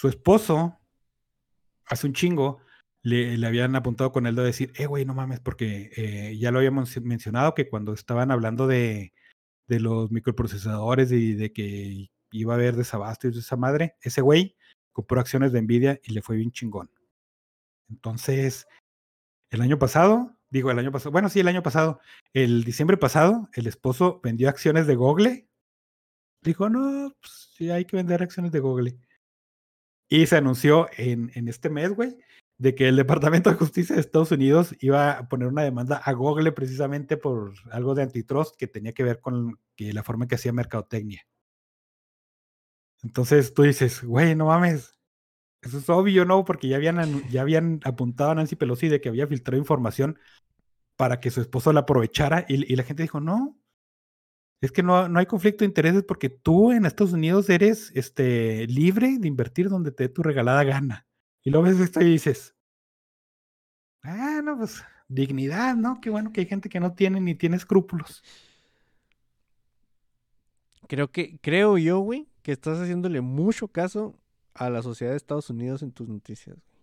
[0.00, 0.80] Su esposo,
[1.84, 2.62] hace un chingo,
[3.02, 6.58] le, habían apuntado con él de decir, eh, güey, no mames, porque eh, ya lo
[6.58, 9.12] habíamos mencionado que cuando estaban hablando de,
[9.68, 14.22] de los microprocesadores y de que iba a haber desabasto y toda esa madre, ese
[14.22, 14.56] güey
[14.90, 16.90] compró acciones de Nvidia y le fue bien chingón.
[17.90, 18.66] Entonces,
[19.50, 22.00] el año pasado, digo el año pasado, bueno, sí, el año pasado,
[22.32, 25.46] el diciembre pasado, el esposo vendió acciones de Google.
[26.40, 28.98] Dijo, no, pues sí, hay que vender acciones de Google.
[30.10, 32.16] Y se anunció en, en este mes, güey,
[32.58, 36.12] de que el Departamento de Justicia de Estados Unidos iba a poner una demanda a
[36.12, 40.28] Google precisamente por algo de antitrust que tenía que ver con que la forma en
[40.28, 41.26] que hacía mercadotecnia.
[43.02, 44.98] Entonces tú dices, güey, no mames.
[45.62, 46.44] Eso es obvio, ¿no?
[46.44, 50.18] Porque ya habían, ya habían apuntado a Nancy Pelosi de que había filtrado información
[50.96, 53.56] para que su esposo la aprovechara y la gente dijo, no,
[54.60, 58.66] es que no, no hay conflicto de intereses porque tú en Estados Unidos eres este,
[58.66, 61.06] libre de invertir donde te dé tu regalada gana.
[61.42, 62.54] Y luego ves esto y dices,
[64.02, 66.00] ah, no, pues dignidad, ¿no?
[66.00, 68.22] Qué bueno que hay gente que no tiene ni tiene escrúpulos.
[70.88, 74.18] Creo que, creo yo, güey, que estás haciéndole mucho caso
[74.54, 76.56] a la sociedad de Estados Unidos en tus noticias.
[76.56, 76.80] güey.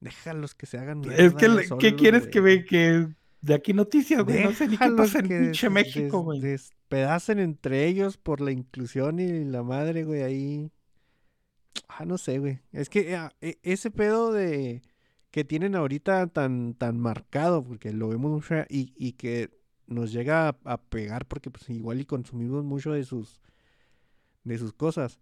[0.00, 1.48] Déjalos que se hagan Es que,
[1.78, 3.08] ¿qué quieres que ve que
[3.40, 4.44] de aquí noticias, güey?
[4.44, 6.40] No sé ni qué Déjalos pasa en pinche México, des- güey.
[6.88, 10.70] Despedacen entre ellos por la inclusión y la madre, güey, ahí.
[11.88, 12.60] Ah, no sé, güey.
[12.72, 14.82] Es que ah, e- ese pedo de
[15.30, 19.50] que tienen ahorita tan, tan marcado, porque lo vemos mucho y, y que
[19.86, 23.40] nos llega a, pegar porque pues igual y consumimos mucho de sus
[24.44, 25.20] de sus cosas.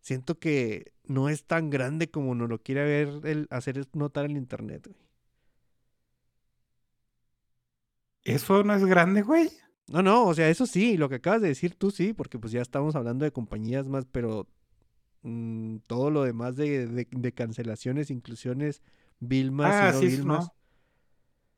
[0.00, 4.36] Siento que no es tan grande como nos lo quiere ver el hacer notar el
[4.36, 4.98] internet, güey.
[8.24, 9.50] Eso no es grande, güey.
[9.90, 12.52] No, no, o sea, eso sí, lo que acabas de decir tú sí, porque pues
[12.52, 14.46] ya estamos hablando de compañías más, pero
[15.22, 18.82] mm, todo lo demás de, de- de cancelaciones, inclusiones,
[19.20, 20.54] Vilmas Ah, sí, Vilmas, no.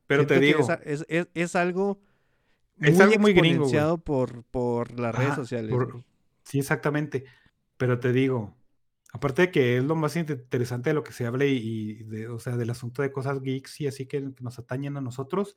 [0.07, 1.99] Pero siento te digo, es, es, es- algo
[2.79, 3.51] Es algo muy gringo, güey.
[3.51, 5.71] exponenciado por, por las redes sociales.
[5.71, 6.03] por-.
[6.43, 7.25] Sí, exactamente.
[7.77, 8.55] Pero te digo,
[9.13, 12.03] aparte de que es lo más inte- interesante de lo que se habla y, y
[12.03, 15.01] de, o sea, del asunto de cosas geeks y así que, que nos atañen a
[15.01, 15.55] nosotros,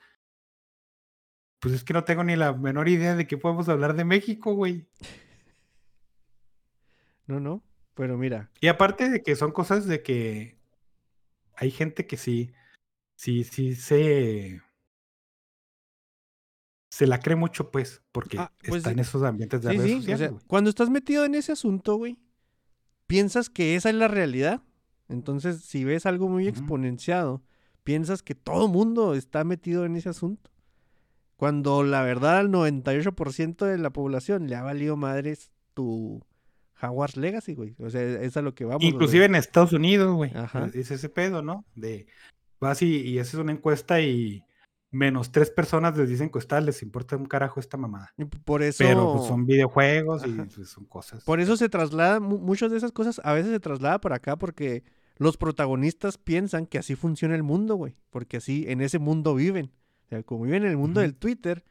[1.65, 4.53] pues es que no tengo ni la menor idea de qué podemos hablar de México,
[4.55, 4.87] güey.
[7.27, 7.63] No, no,
[7.95, 10.59] pero mira, Y aparte de que son cosas de que
[11.55, 12.53] hay gente que sí,
[13.17, 14.61] sí, sí se,
[16.91, 18.93] se la cree mucho, pues, porque Ah, pues está sí.
[18.93, 20.43] en esos ambientes de sí, redes sí, o sociales, sea, güey.
[20.47, 22.19] cuando estás metido en ese asunto, güey,
[23.07, 24.63] piensas que esa es la realidad.
[25.09, 27.43] Entonces, si ves algo muy exponenciado,
[27.85, 30.51] piensas que todo mundo está metido en ese asunto.
[31.37, 36.23] Cuando la verdad al 98% de la población le ha valido madres tu
[36.81, 37.75] Hogwarts Legacy, güey.
[37.81, 38.85] O sea, es a lo que vamos.
[38.85, 40.31] Inclusive en Estados Unidos, güey.
[40.35, 40.71] Ajá.
[40.75, 41.65] Es ese pedo, ¿no?
[41.75, 42.07] De
[42.61, 44.45] vas y, y haces una encuesta y
[44.91, 48.15] menos tres personas les dicen que les importa un carajo esta mamada.
[48.45, 50.31] por eso, Pero pues, son videojuegos Ajá.
[50.31, 51.25] y pues, son cosas.
[51.25, 54.37] por eso se traslada, mu- muchas de esas cosas a veces se traslada para acá
[54.37, 54.85] porque
[55.17, 57.97] los protagonistas piensan que así funciona el mundo, güey.
[58.11, 59.73] Porque así, en ese mundo viven.
[60.07, 61.65] O sea, como viven en el mundo del Twitter,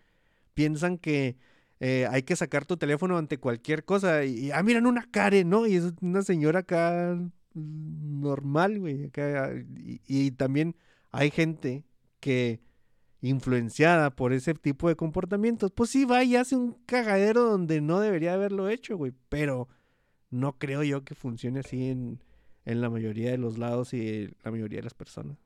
[0.53, 1.37] piensan que
[1.79, 4.25] eh, hay que sacar tu teléfono ante cualquier cosa.
[4.25, 5.67] Y, y, ah, miran una Karen, ¿no?
[5.67, 7.17] Y es una señora acá
[7.53, 9.05] mm, normal, güey.
[9.05, 10.75] acá, y, y también
[11.11, 11.85] hay gente
[12.19, 12.61] que,
[13.23, 18.01] influenciada por ese tipo de comportamientos, pues sí va y hace un cagadero donde no
[18.01, 19.13] debería haberlo hecho, güey.
[19.29, 19.69] Pero
[20.29, 22.21] no creo yo que funcione así en,
[22.65, 25.37] en la mayoría de los lados y la mayoría de las personas.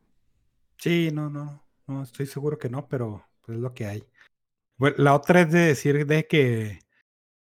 [0.77, 4.03] Sí, no, no, no, estoy seguro que no, pero pues, es lo que hay.
[4.77, 6.79] Bueno, la otra es de decir de que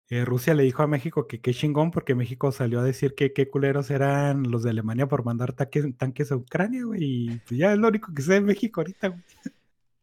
[0.09, 3.33] eh, Rusia le dijo a México que qué chingón porque México salió a decir que
[3.33, 7.03] qué culeros eran los de Alemania por mandar tanques, a Ucrania, güey.
[7.03, 9.23] Y pues, ya es lo único que sé de México ahorita, güey.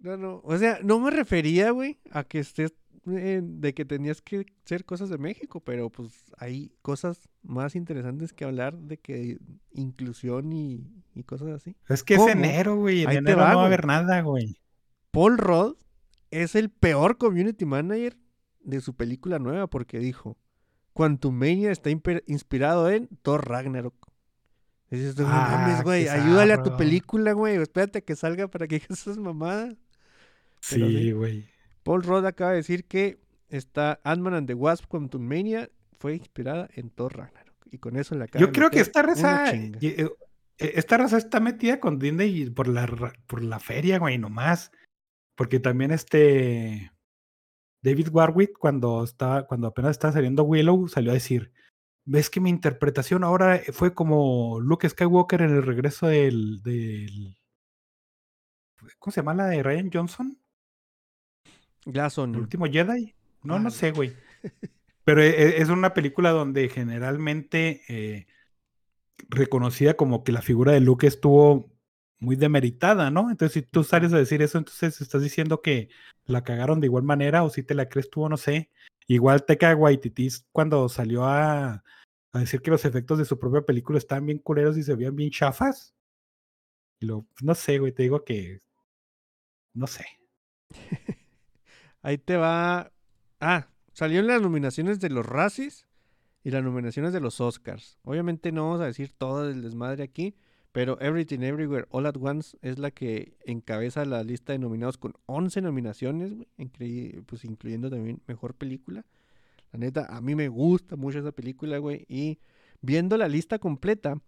[0.01, 2.73] No, no, o sea, no me refería, güey, a que estés
[3.07, 8.33] eh, de que tenías que hacer cosas de México, pero pues hay cosas más interesantes
[8.33, 9.39] que hablar de que
[9.73, 11.77] inclusión y, y cosas así.
[11.89, 12.31] Es que es ¿Cómo?
[12.31, 13.03] enero, güey.
[13.03, 14.57] En enero va, no va a haber nada, güey.
[15.11, 15.77] Paul Rudd
[16.31, 18.17] es el peor community manager
[18.61, 20.37] de su película nueva porque dijo,
[20.93, 23.95] Quantum Mania está inspirado en Thor Ragnarok.
[24.91, 28.67] Dices, no Ah, mames, güey, ayúdale a tu película, güey, espérate a que salga para
[28.67, 29.77] que esas mamadas.
[30.61, 31.49] Sí, güey.
[31.91, 33.19] Paul Rudd acaba de decir que
[33.49, 35.69] está Ant-Man and the Wasp Quantum Mania
[35.99, 37.67] fue inspirada en Thor Ragnarok.
[37.69, 40.09] Y con eso acaba Yo creo que esta raza, eh, eh,
[40.57, 42.87] esta raza está metida con Disney por la,
[43.27, 44.71] por la feria, güey, nomás.
[45.35, 46.93] Porque también este
[47.83, 51.51] David Warwick, cuando estaba, cuando apenas estaba saliendo Willow, salió a decir:
[52.05, 57.37] ¿Ves que mi interpretación ahora fue como Luke Skywalker en el regreso del, del
[59.01, 60.41] ¿cómo se llama la de Ryan Johnson?
[61.85, 63.15] Glass ¿El último Jedi?
[63.43, 64.15] No, no sé, güey.
[65.05, 68.27] Pero e- e- es una película donde generalmente eh,
[69.29, 71.71] reconocida como que la figura de Luke estuvo
[72.19, 73.31] muy demeritada, ¿no?
[73.31, 75.89] Entonces, si tú sales a decir eso, entonces estás diciendo que
[76.27, 78.71] la cagaron de igual manera o si te la crees tú o no sé.
[79.07, 81.83] Igual Teca Waititi cuando salió a,
[82.33, 85.17] a decir que los efectos de su propia película estaban bien culeros y se veían
[85.17, 85.95] bien chafas.
[87.01, 88.61] Lo, no sé, güey, te digo que.
[89.73, 90.05] No sé.
[92.03, 92.93] Ahí te va.
[93.41, 95.87] Ah, salió en las nominaciones de los Razzies
[96.43, 97.99] y las nominaciones de los Oscars.
[98.05, 100.35] Obviamente no vamos a decir todo el desmadre aquí,
[100.73, 105.15] pero Everything Everywhere All at Once es la que encabeza la lista de nominados con
[105.27, 106.33] 11 nominaciones,
[107.27, 109.05] pues incluyendo también mejor película.
[109.73, 112.39] La neta, a mí me gusta mucho esa película, güey, y
[112.81, 114.21] viendo la lista completa,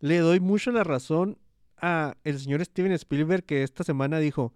[0.00, 1.38] le doy mucho la razón
[1.76, 4.54] a el señor Steven Spielberg que esta semana dijo,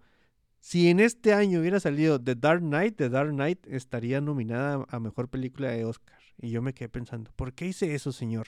[0.59, 4.99] si en este año hubiera salido The Dark Knight, The Dark Knight estaría nominada a
[4.99, 6.19] mejor película de Oscar.
[6.37, 8.47] Y yo me quedé pensando, ¿por qué hice eso, señor?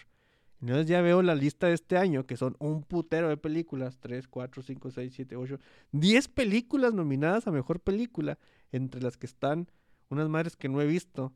[0.62, 4.28] Entonces ya veo la lista de este año, que son un putero de películas, 3,
[4.28, 5.60] 4, 5, 6, 7, 8,
[5.94, 8.38] 10 películas nominadas a mejor película,
[8.72, 9.70] entre las que están
[10.10, 11.34] unas madres que no he visto,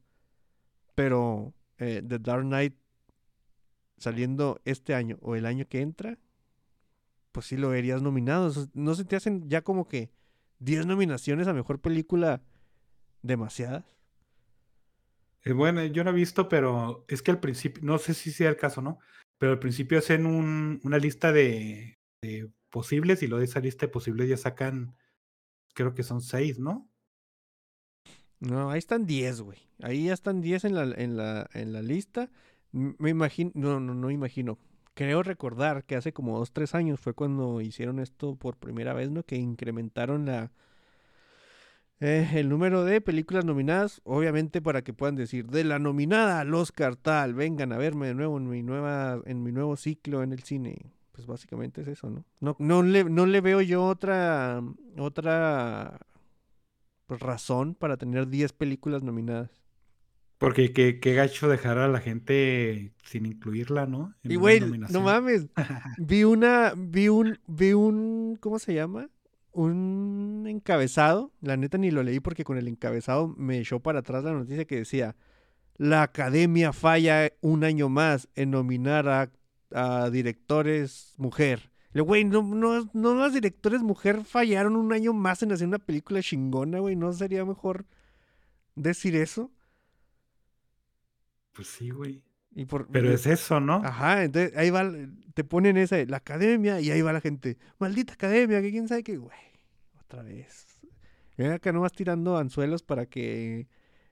[0.96, 2.76] pero eh, The Dark Knight
[3.98, 6.18] saliendo este año o el año que entra,
[7.32, 8.52] pues sí lo verías nominado.
[8.74, 10.12] ¿No se te hacen ya como que
[10.64, 12.42] 10 nominaciones a mejor película
[13.22, 13.86] demasiadas?
[15.44, 18.50] Eh, bueno, yo no he visto, pero es que al principio, no sé si sea
[18.50, 19.00] el caso, ¿no?
[19.38, 23.86] Pero al principio hacen un- una lista de, de posibles y luego de esa lista
[23.86, 24.96] de posibles ya sacan,
[25.76, 26.90] creo que son seis, ¿no?
[28.40, 29.60] No, ahí están 10, güey.
[29.82, 32.30] Ahí ya están 10 en la, en la, en la lista.
[32.72, 34.58] Me imagino, no, no, no imagino.
[34.94, 39.10] Creo recordar que hace como 2, 3 años fue cuando hicieron esto por primera vez,
[39.10, 39.24] ¿no?
[39.24, 40.52] Que incrementaron la,
[42.00, 46.54] eh, el número de películas nominadas, obviamente para que puedan decir, de la nominada al
[46.54, 50.34] Oscar tal, vengan a verme de nuevo en mi nueva, en mi nuevo ciclo en
[50.34, 50.92] el cine.
[51.14, 52.26] Pues básicamente es eso, ¿no?
[52.42, 54.62] No, no le, no le veo yo otra,
[54.98, 56.00] otra
[57.06, 59.63] pues, razón para tener 10 películas nominadas.
[60.44, 64.14] Porque qué, qué gacho dejar a la gente sin incluirla, ¿no?
[64.24, 65.48] En Y güey, no mames,
[65.98, 69.10] vi una, vi un, vi un, ¿cómo se llama?
[69.54, 74.26] Un encabezado, la neta ni lo leí porque con el encabezado me echó para atrás
[74.26, 75.16] la noticia que decía,
[75.78, 79.32] la academia falla un año más en nominar a,
[79.72, 81.72] a directores mujer.
[81.94, 85.80] Le güey, no, no, no las directores mujer fallaron un año más en hacer una
[85.80, 87.86] película chingona, güey, ¿no sería mejor
[88.76, 89.50] decir eso?
[91.54, 92.24] Pues sí, güey.
[92.56, 93.76] Y por, Pero es eso, ¿no?
[93.76, 94.92] Ajá, entonces ahí va,
[95.34, 99.04] te ponen esa, la academia, y ahí va la gente, maldita academia, que quién sabe
[99.04, 99.38] qué, güey,
[100.00, 100.68] otra vez.
[101.38, 103.68] Y acá no vas tirando anzuelos para que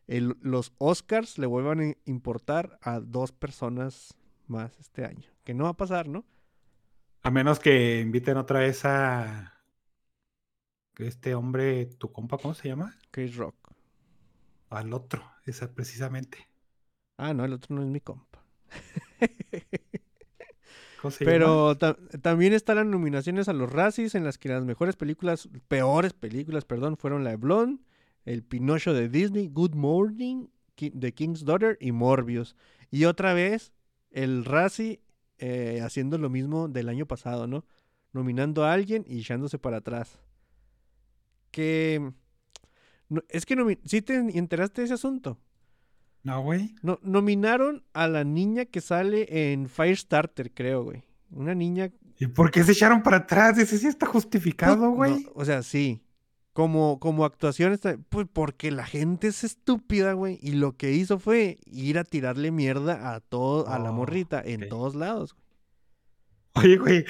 [0.07, 4.17] el- los Oscars le vuelvan a importar a dos personas
[4.47, 5.29] más este año.
[5.43, 6.25] Que no va a pasar, ¿no?
[7.23, 9.53] A menos que inviten otra vez a
[10.97, 12.95] este hombre, tu compa, ¿cómo se llama?
[13.11, 13.55] Chris Rock.
[14.69, 16.50] Al otro, esa precisamente.
[17.23, 18.43] Ah, no, el otro no es mi compa.
[21.25, 25.49] Pero ta- también están las nominaciones a los Razzies, en las que las mejores películas,
[25.67, 27.81] peores películas, perdón, fueron la de Blonde,
[28.25, 32.55] El Pinocho de Disney, Good Morning, Ki- The King's Daughter y Morbius.
[32.91, 33.71] Y otra vez,
[34.11, 35.01] el Razzie
[35.39, 37.65] eh, haciendo lo mismo del año pasado, ¿no?
[38.13, 40.19] Nominando a alguien y echándose para atrás.
[41.51, 42.11] Que...
[43.09, 45.39] no- es que nomi- ¿sí te enteraste de ese asunto?
[46.23, 46.75] No, güey.
[46.83, 51.03] No, nominaron a la niña que sale en Firestarter, creo, güey.
[51.31, 51.91] Una niña.
[52.19, 53.57] ¿Y por qué se echaron para atrás?
[53.57, 55.25] Ese sí está justificado, No, güey.
[55.33, 56.01] o sea, sí.
[56.53, 57.97] Como, como actuación está.
[58.09, 60.37] Pues porque la gente es estúpida, güey.
[60.41, 64.41] Y lo que hizo fue ir a tirarle mierda a todo, a la Oh, morrita
[64.45, 65.33] en todos lados.
[65.33, 65.41] güey.
[66.53, 67.05] Oye, güey,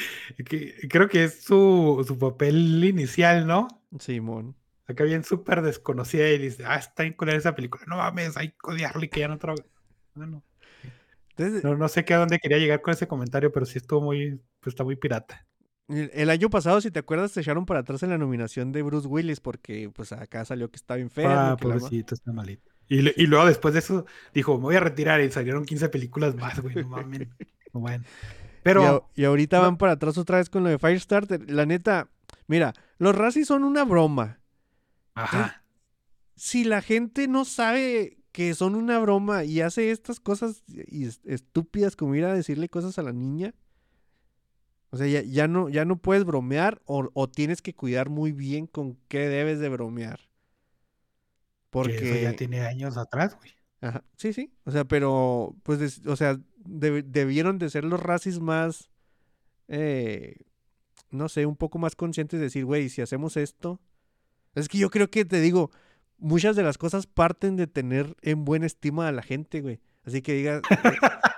[0.46, 3.68] que- creo que es su, su papel inicial, ¿no?
[4.00, 4.56] Simón.
[4.88, 7.84] Acá bien súper desconocida y dice, ah, está bien con esa película.
[7.88, 9.64] No mames, hay que odiarle que ya no trabaja.
[10.14, 10.44] Bueno,
[11.30, 14.02] Entonces, no, no sé qué a dónde quería llegar con ese comentario, pero sí estuvo
[14.02, 15.45] muy, pues está muy pirata.
[15.88, 19.08] el, año pasado, si te acuerdas, se echaron para atrás en la nominación de Bruce
[19.08, 21.32] Willis porque pues acá salió que estaba enfermo.
[21.32, 22.70] Ah, que la pobrecito, está malito.
[22.90, 26.36] Y, y luego después de eso dijo, me voy a retirar y salieron 15 películas
[26.36, 27.30] más, güey, no mames.
[27.74, 27.90] No.
[27.90, 28.02] Y,
[28.64, 31.49] Pero, a- y ahorita no- van para atrás otra vez con lo de Firestarter.
[31.49, 32.10] La neta,
[32.48, 34.41] mira, los Razzies son una broma.
[35.14, 35.64] Ajá.
[36.36, 40.64] Si la gente no sabe que son una broma y hace estas cosas
[41.26, 43.54] estúpidas como ir a decirle cosas a la niña,
[44.90, 48.32] o sea, ya, ya no, ya no puedes bromear o, o tienes que cuidar muy
[48.32, 50.20] bien con qué debes de bromear.
[51.72, 52.36] Que eso ya Porque...
[52.38, 53.52] tiene años atrás, güey.
[53.80, 54.54] Ajá, sí, sí.
[54.66, 58.92] O sea, pero, pues, o sea, deb- debieron de ser los racis más,
[59.68, 60.36] eh,
[61.10, 63.80] no sé, un poco más conscientes de decir, güey, si hacemos esto.
[64.56, 65.72] Es que yo creo que te digo,
[66.18, 69.80] muchas de las cosas parten de tener en buena estima a la gente, güey.
[70.03, 70.76] Así que digas, eh,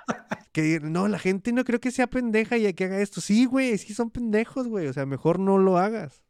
[0.54, 3.22] Que no, la gente no creo que sea pendeja y que haga esto.
[3.22, 4.88] Sí, güey, sí son pendejos, güey.
[4.88, 6.24] O sea, mejor no lo hagas.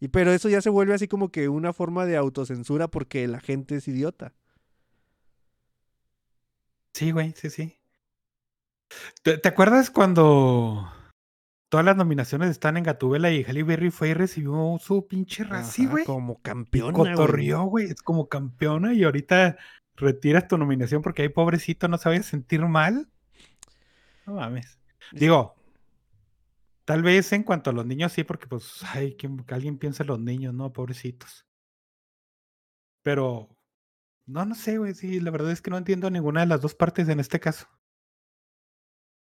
[0.00, 3.38] Y pero eso ya se vuelve así como que una forma de autocensura porque la
[3.38, 4.34] gente es idiota.
[6.94, 7.76] Sí, güey, sí, sí.
[9.22, 10.90] ¿Te, te acuerdas cuando
[11.70, 15.64] todas las nominaciones están en Gatubela y Halle Berry fue y recibió su pinche Ajá,
[15.88, 16.04] güey?
[16.04, 17.14] Como campeona, güey.
[17.14, 17.86] cotorrió, güey.
[17.86, 19.56] Es como campeona y ahorita
[19.94, 23.08] retiras tu nominación porque ahí pobrecito no a sentir mal.
[24.26, 24.78] No mames.
[25.12, 25.54] Digo,
[26.84, 30.02] tal vez en cuanto a los niños sí, porque pues, ay, que, que alguien piensa
[30.02, 30.72] en los niños, ¿no?
[30.72, 31.46] Pobrecitos.
[33.02, 33.48] Pero,
[34.26, 34.94] no, no sé, güey.
[34.94, 37.68] Sí, la verdad es que no entiendo ninguna de las dos partes en este caso.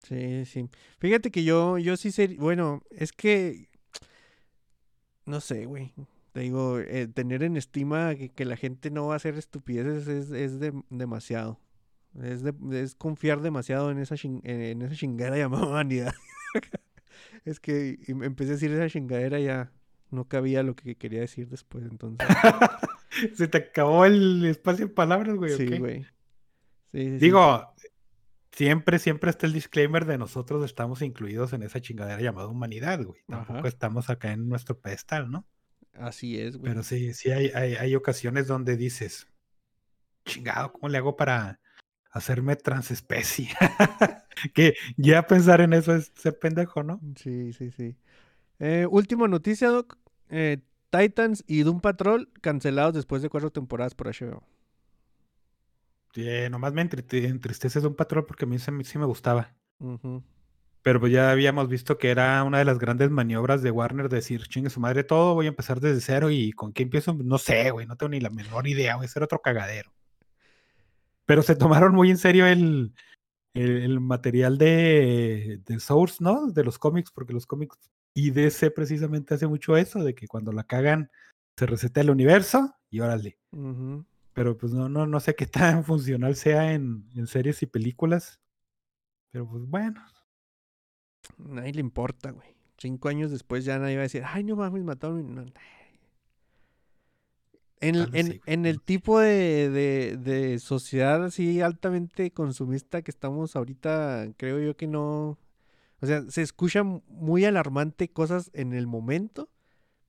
[0.03, 0.69] Sí, sí.
[0.99, 3.69] Fíjate que yo, yo sí sé, bueno, es que,
[5.25, 5.93] no sé, güey.
[6.33, 10.07] Te digo, eh, tener en estima que, que la gente no va a hacer estupideces
[10.07, 11.59] es, es de- demasiado.
[12.21, 16.13] Es, de- es confiar demasiado en esa, chin- en, esa chingadera llamada humanidad.
[17.45, 19.71] es que em- empecé a decir esa chingadera ya
[20.11, 22.27] no cabía lo que quería decir después, entonces.
[23.35, 25.53] Se te acabó el espacio en palabras, güey.
[25.53, 26.03] ¿o sí, güey.
[26.91, 27.09] Sí.
[27.17, 27.72] Digo,
[28.53, 33.21] siempre, siempre está el disclaimer de nosotros estamos incluidos en esa chingadera llamada humanidad, güey.
[33.27, 33.67] Tampoco Ajá.
[33.67, 35.45] estamos acá en nuestro pedestal, ¿no?
[35.93, 36.71] Así es, güey.
[36.71, 39.27] Pero sí, sí hay, hay, hay ocasiones donde dices,
[40.25, 41.59] chingado, ¿cómo le hago para
[42.11, 43.49] hacerme transespecie?
[44.53, 47.01] que ya pensar en eso es ser pendejo, ¿no?
[47.15, 47.95] Sí, sí, sí.
[48.59, 49.97] Eh, última noticia, Doc.
[50.29, 50.59] Eh,
[50.89, 54.43] Titans y Doom Patrol cancelados después de cuatro temporadas por HBO.
[56.15, 59.55] Eh, nomás me entriste- entristece de un patrón porque a mí, me- sí me gustaba.
[60.81, 64.43] Pero pues ya habíamos visto que era una de las grandes maniobras de Warner decir,
[64.47, 67.71] chingue su madre todo, voy a empezar desde cero y con qué empiezo, no sé,
[67.71, 69.93] güey, no tengo ni la menor idea, voy a ser otro cagadero.
[71.25, 72.93] Pero se tomaron muy en serio el,
[73.53, 76.47] el, el material de, de Source, ¿no?
[76.47, 77.77] De los cómics, porque los cómics
[78.13, 81.09] y DC precisamente hace mucho eso, de que cuando la cagan
[81.57, 83.37] se reseta el universo y órale.
[83.51, 84.05] Ujú.
[84.33, 88.39] Pero pues no, no, no sé qué tan funcional sea en, en series y películas.
[89.31, 90.03] Pero pues bueno.
[91.37, 92.55] Nadie le importa, güey.
[92.77, 95.19] Cinco años después ya nadie va a decir, ay, no mames, mataron.
[95.19, 95.45] a mi-".
[95.45, 95.51] No,
[97.79, 104.29] En, en, sí, el tipo de, de, de sociedad así altamente consumista que estamos ahorita,
[104.37, 105.37] creo yo que no.
[106.01, 109.49] O sea, se escuchan muy alarmante cosas en el momento,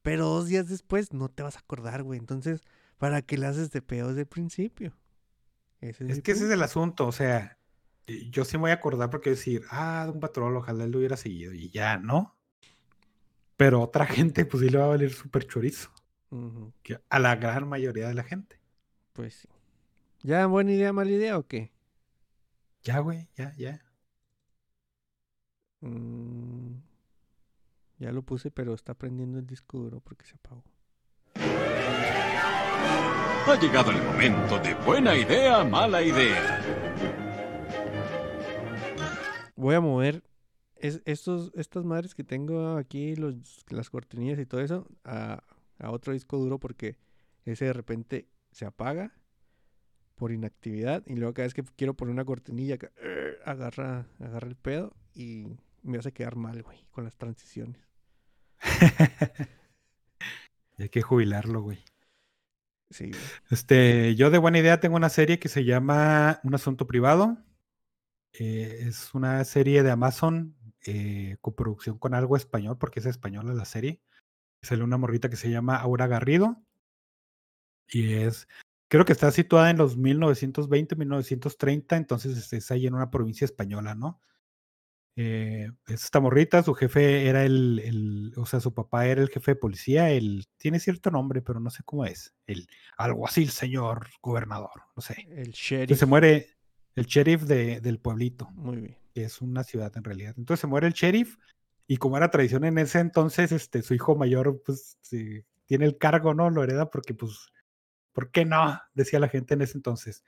[0.03, 2.19] pero dos días después no te vas a acordar, güey.
[2.21, 2.63] Entonces,
[2.99, 4.97] ¿para qué le haces de pedo desde el principio?
[5.81, 7.59] Ese Es mi que ese es el asunto, o sea,
[8.07, 10.99] yo sí me voy a acordar porque decir, ah, de un patrón, ojalá él lo
[10.99, 12.37] hubiera seguido y ya, ¿no?
[13.57, 15.91] Pero otra gente, pues sí le va a valer súper chorizo,
[16.83, 18.61] que a la gran mayoría de la gente.
[19.13, 19.49] Pues sí.
[20.23, 21.73] ¿Ya buena idea, mala idea o qué?
[22.83, 23.81] Ya, güey, ya, ya.
[25.81, 26.81] Mm,
[27.99, 30.65] ya lo puse, pero está prendiendo el disco duro porque se apagó.
[32.89, 36.61] Ha llegado el momento de buena idea, mala idea.
[39.57, 40.23] Voy a mover
[40.77, 45.43] es- estos, estas madres que tengo aquí, los, las cortinillas y todo eso, a,
[45.79, 46.97] a otro disco duro porque
[47.45, 49.13] ese de repente se apaga
[50.17, 52.91] por inactividad y luego cada vez que quiero poner una cortinilla acá,
[53.45, 55.47] agarra, agarra el pedo y
[55.83, 57.81] me hace quedar mal, güey, con las transiciones.
[60.79, 61.79] Hay que jubilarlo, güey.
[63.51, 67.39] Este, yo de buena idea tengo una serie que se llama Un Asunto Privado.
[68.33, 70.57] Eh, es una serie de Amazon,
[70.87, 74.01] eh, coproducción con algo español, porque es española la serie.
[74.63, 76.63] Sale una morrita que se llama Aura Garrido.
[77.89, 78.49] Y es,
[78.89, 83.45] creo que está situada en los 1920, 1930, entonces es, es ahí en una provincia
[83.45, 84.21] española, ¿no?
[85.17, 89.29] Eh, es esta morrita, su jefe era el, el, o sea, su papá era el
[89.29, 92.35] jefe de policía, él tiene cierto nombre, pero no sé cómo es.
[92.47, 92.67] El
[92.97, 95.15] alguacil, señor gobernador, no sé.
[95.29, 95.99] El Entonces sheriff.
[95.99, 96.57] se muere
[96.97, 98.99] el sheriff de- del pueblito, Muy bien.
[99.15, 100.35] que es una ciudad en realidad.
[100.37, 101.37] Entonces se muere el sheriff
[101.87, 105.97] y como era tradición en ese entonces, este, su hijo mayor, pues, sí, tiene el
[105.97, 106.51] cargo, ¿no?
[106.51, 107.53] Lo hereda porque, pues,
[108.13, 108.81] ¿por qué no?
[108.95, 110.25] Decía la gente en ese entonces.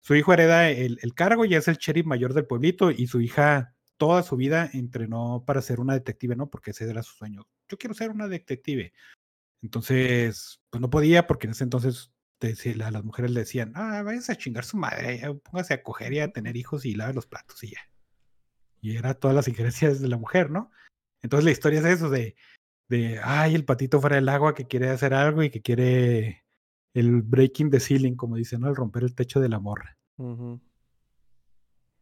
[0.00, 3.20] Su hijo hereda el, el cargo y es el sheriff mayor del pueblito y su
[3.20, 3.71] hija
[4.02, 6.50] toda su vida entrenó para ser una detective, ¿no?
[6.50, 7.46] Porque ese era su sueño.
[7.68, 8.92] Yo quiero ser una detective.
[9.62, 12.12] Entonces, pues no podía porque en ese entonces
[12.84, 16.14] a las mujeres le decían, ah, váyase a chingar su madre, ya póngase a coger
[16.14, 17.78] y a tener hijos y lave los platos y ya.
[18.80, 20.72] Y era todas las injerencias de la mujer, ¿no?
[21.22, 22.34] Entonces la historia es eso de,
[22.88, 26.42] de, ay, el patito fuera del agua que quiere hacer algo y que quiere
[26.92, 28.68] el breaking the ceiling, como dicen, ¿no?
[28.68, 29.96] El romper el techo de la morra.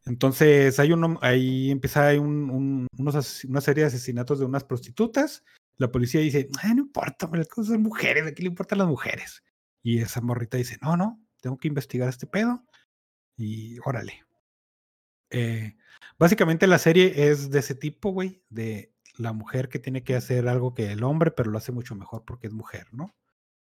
[0.06, 4.47] Entonces hay uno, ahí empieza hay un- un- unos ases- una serie de asesinatos de
[4.47, 5.44] unas prostitutas.
[5.77, 8.89] La policía dice, "Ay, no importa, las cosas son mujeres, ¿a qué le importan las
[8.89, 9.43] mujeres?
[9.82, 12.64] Y esa morrita dice, no, no, tengo que investigar este pedo.
[13.36, 14.24] Y órale.
[15.31, 15.77] Eh,
[16.18, 20.48] básicamente la serie es de ese tipo, güey, de la mujer que tiene que hacer
[20.48, 23.14] algo que el hombre, pero lo hace mucho mejor porque es mujer, ¿no?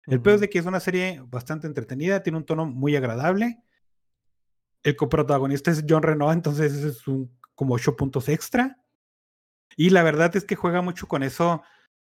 [0.06, 3.62] El peor es de que es una serie bastante entretenida, tiene un tono muy agradable.
[4.82, 8.78] El coprotagonista es John Renault, entonces es un como ocho puntos extra.
[9.76, 11.62] Y la verdad es que juega mucho con eso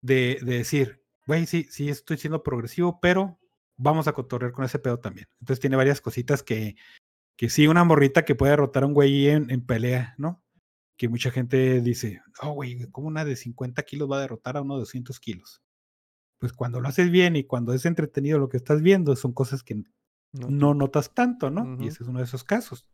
[0.00, 3.38] de, de decir, güey, sí, sí estoy siendo progresivo, pero
[3.76, 5.28] vamos a cotorrear con ese pedo también.
[5.40, 6.76] Entonces tiene varias cositas que,
[7.36, 10.42] que sí, una morrita que puede derrotar a un güey en, en pelea, ¿no?
[10.96, 14.62] Que mucha gente dice, oh, güey, ¿cómo una de 50 kilos va a derrotar a
[14.62, 15.62] uno de 200 kilos?
[16.38, 19.62] Pues cuando lo haces bien y cuando es entretenido lo que estás viendo, son cosas
[19.62, 19.82] que
[20.32, 21.76] no notas tanto, ¿no?
[21.82, 22.86] Y ese es uno de esos casos.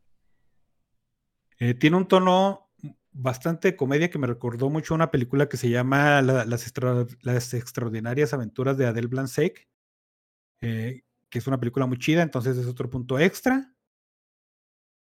[1.58, 2.70] Eh, tiene un tono
[3.12, 7.06] bastante de comedia que me recordó mucho una película que se llama La- las, Extra-
[7.22, 9.66] Las extraordinarias aventuras de Adele Blanc-Sec,
[10.60, 13.72] eh, que es una película muy chida, entonces es otro punto extra.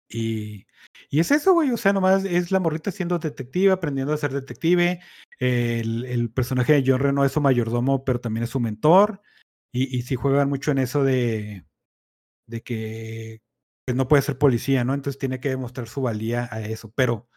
[0.08, 0.68] Y,
[1.10, 4.32] y es eso, güey, o sea, nomás es la morrita siendo detective, aprendiendo a ser
[4.32, 5.02] detective.
[5.40, 9.22] El, el personaje de John Reno es su mayordomo, pero también es su mentor.
[9.74, 11.66] Y, y sí juegan mucho en eso de,
[12.48, 13.42] de que
[13.86, 14.94] pues, no puede ser policía, ¿no?
[14.94, 17.28] Entonces tiene que demostrar su valía a eso, pero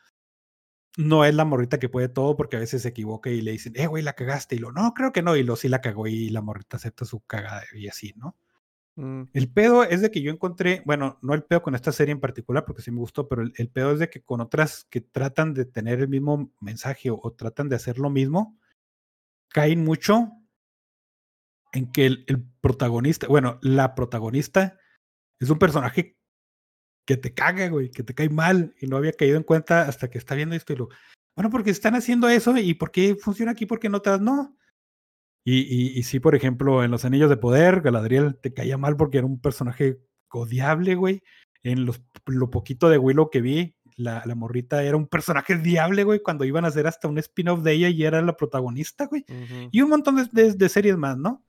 [0.96, 3.72] no es la morrita que puede todo porque a veces se equivoca y le dicen,
[3.76, 4.56] eh, güey, la cagaste.
[4.56, 5.36] Y lo, no, creo que no.
[5.36, 8.36] Y lo sí la cagó y la morrita acepta su cagada y así, ¿no?
[8.96, 12.12] Mm, El pedo es de que yo encontré, bueno, no el pedo con esta serie
[12.12, 14.86] en particular, porque sí me gustó, pero el, el pedo es de que con otras
[14.90, 18.58] que tratan de tener el mismo mensaje o, o tratan de hacer lo mismo,
[19.50, 20.32] caen mucho
[21.72, 24.78] en que el, el protagonista, bueno, la protagonista
[25.40, 26.16] es un personaje
[27.06, 30.10] que te caga, güey, que te cae mal y no había caído en cuenta hasta
[30.10, 30.88] que está viendo esto y lo,
[31.34, 34.56] bueno, porque están haciendo eso y por qué funciona aquí, por qué no otras no.
[35.44, 38.96] Y, y, y sí, por ejemplo, en Los Anillos de Poder, Galadriel te caía mal
[38.96, 39.98] porque era un personaje
[40.30, 41.22] odiable, güey.
[41.62, 46.04] En los, lo poquito de Willow que vi, la, la morrita era un personaje diable,
[46.04, 49.24] güey, cuando iban a hacer hasta un spin-off de ella y era la protagonista, güey.
[49.70, 51.42] Y un montón de, de- de series más, ¿no?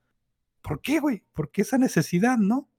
[0.62, 1.22] ¿Por qué, güey?
[1.34, 2.69] ¿Por qué esa necesidad, no?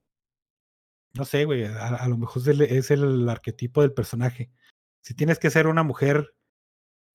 [1.13, 1.65] No sé, güey.
[1.65, 4.51] A, a lo mejor es el, es el arquetipo del personaje.
[5.01, 6.35] Si tienes que ser una mujer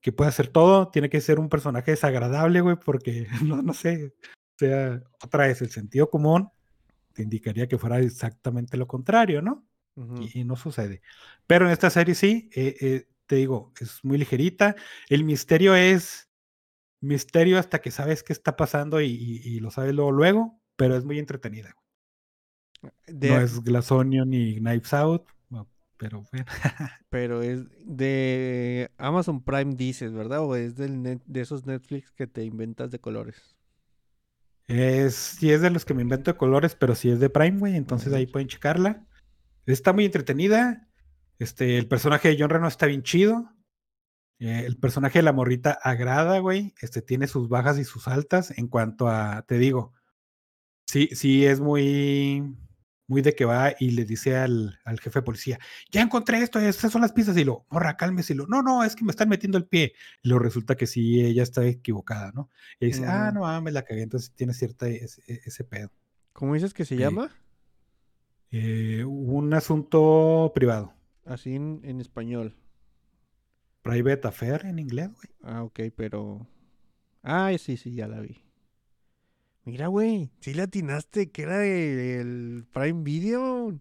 [0.02, 4.14] que pueda hacer todo, tiene que ser un personaje desagradable, güey, porque no, no sé.
[4.18, 6.50] O sea, otra vez, el sentido común
[7.12, 9.66] te indicaría que fuera exactamente lo contrario, ¿no?
[10.20, 11.00] Y, y no sucede.
[11.46, 14.76] Pero en esta serie sí, eh, eh, te digo, es muy ligerita.
[15.08, 16.28] El misterio es
[17.00, 20.96] misterio hasta que sabes qué está pasando y, y- y lo sabes luego, luego, pero
[20.96, 21.74] es muy entretenida.
[23.06, 25.24] De- No es Glass Onion ni Knives Out,
[25.98, 26.46] pero bueno.
[27.08, 30.40] Pero es de Amazon Prime dices, ¿verdad?
[30.40, 33.56] O es del net- de esos Netflix que te inventas de colores.
[34.68, 37.58] Es, sí es de los que me invento de colores, pero sí es de Prime,
[37.58, 39.06] güey, entonces ahí pueden checarla.
[39.64, 40.86] Está muy entretenida.
[41.38, 43.48] Este, el personaje de John Reno está bien chido.
[44.38, 46.74] Eh, el personaje de la morrita agrada, güey.
[46.82, 49.94] Este tiene sus bajas y sus altas en cuanto a, te digo,
[50.86, 52.54] sí, sí es muy,
[53.08, 55.58] muy de que va y le dice al, al jefe de policía,
[55.90, 58.82] ya encontré esto, estas son las pistas, y lo, morra, cálmese, y lo, no, no,
[58.84, 59.92] es que me están metiendo el pie.
[60.22, 62.50] Y lo resulta que sí, ella está equivocada, ¿no?
[62.80, 63.34] Y dice, ah, Ujú.
[63.34, 65.90] no mames, la cagué, entonces tiene cierta ese, ese pedo.
[66.32, 67.00] ¿Cómo dices que se Sí.
[67.00, 67.30] llama?
[68.50, 70.92] Eh, un asunto privado.
[71.24, 72.54] Así en, en español.
[73.82, 75.28] Private affair en inglés, güey.
[75.42, 76.46] Ah, ok, pero.
[77.22, 78.45] Ah, sí, sí, ya la vi.
[79.66, 83.78] Mira, güey, sí le atinaste que era de- el Prime Video.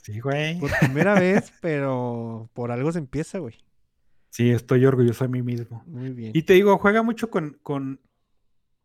[0.00, 0.58] Sí, güey.
[0.60, 3.56] Por primera vez, pero por algo se empieza, güey.
[4.30, 5.82] Sí, estoy orgulloso de mí mismo.
[5.86, 6.32] Muy bien.
[6.34, 8.00] Y te digo, juega mucho con, con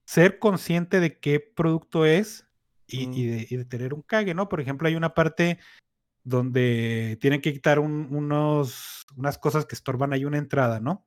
[0.06, 2.46] ser consciente de qué producto es
[2.88, 3.14] y, Mm.
[3.14, 4.50] y de, y de tener un cague, ¿no?
[4.50, 5.60] Por ejemplo, hay una parte
[6.24, 11.06] donde tienen que quitar un- unos, unas cosas que estorban ahí una entrada, ¿no?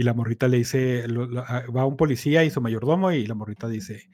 [0.00, 3.26] Y la morrita le dice, lo- lo- ah, va un policía y su mayordomo y
[3.26, 4.08] la morrita dice,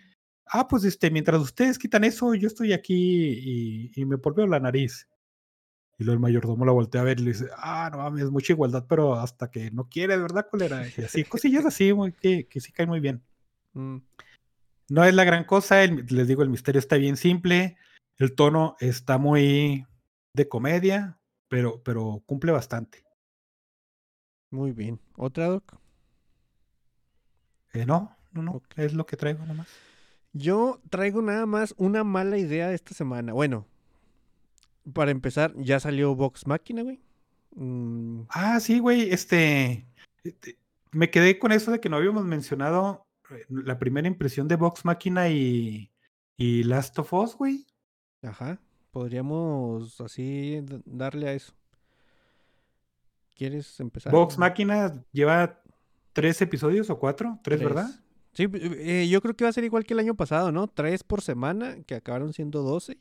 [0.47, 4.59] ah, pues este, mientras ustedes quitan eso, yo estoy aquí y, y me polveo la
[4.59, 5.07] nariz.
[5.97, 8.53] Y luego el mayordomo la voltea a ver y le dice, ah, no mames, mucha
[8.53, 10.89] igualdad, pero hasta que no quiere, ¿verdad, colera?
[10.99, 13.23] Y así, cosillas así, muy, que, que sí caen muy bien.
[13.75, 13.99] Mm,
[14.89, 17.77] No es la gran cosa, el- les digo, el misterio está bien simple,
[18.19, 19.87] el tono está muy
[20.33, 23.06] de comedia, pero, pero cumple bastante.
[24.57, 24.99] Muy bien.
[25.17, 25.79] ¿Otra, Doc?
[27.73, 28.79] Eh, no, no, no, Ok.
[28.79, 29.69] es lo que traigo nomás.
[30.33, 33.33] Yo traigo nada más una mala idea de esta semana.
[33.33, 33.67] Bueno,
[34.93, 37.01] para empezar, ya salió Vox Máquina, güey.
[37.55, 39.87] Mm, Ah, sí, güey, este,
[40.25, 40.59] este,
[40.93, 44.85] me quedé con eso de que no habíamos mencionado eh, la primera impresión de Vox
[44.85, 45.91] Máquina y,
[46.37, 47.67] y Last of Us, güey.
[48.23, 48.59] ajá.
[48.91, 51.53] Podríamos así darle a eso.
[53.37, 54.13] ¿Quieres empezar?
[54.13, 55.63] Vox Máquina lleva
[56.13, 57.89] tres episodios o cuatro, tres, ¿verdad?
[58.33, 60.69] Sí, eh, yo creo que va a ser igual que el año pasado, ¿no?
[60.69, 62.99] Tres por semana, que acabaron siendo 12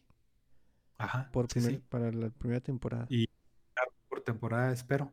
[0.97, 3.05] Ajá, por primer- sí, para la primera temporada.
[3.09, 3.27] Y-
[4.09, 5.11] por temporada, espero.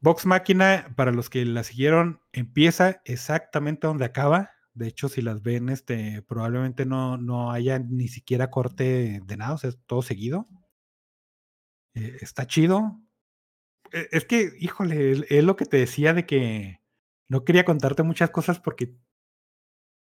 [0.00, 4.50] Vox Máquina, para los que la siguieron, empieza exactamente donde acaba.
[4.74, 9.54] De hecho, si las ven, este, probablemente no, no haya ni siquiera corte de nada,
[9.54, 10.46] o sea, es todo seguido.
[11.94, 13.00] Eh, está chido.
[13.92, 16.80] Eh, Es que, híjole, es, lo que te decía de que
[17.28, 18.94] no quería contarte muchas cosas porque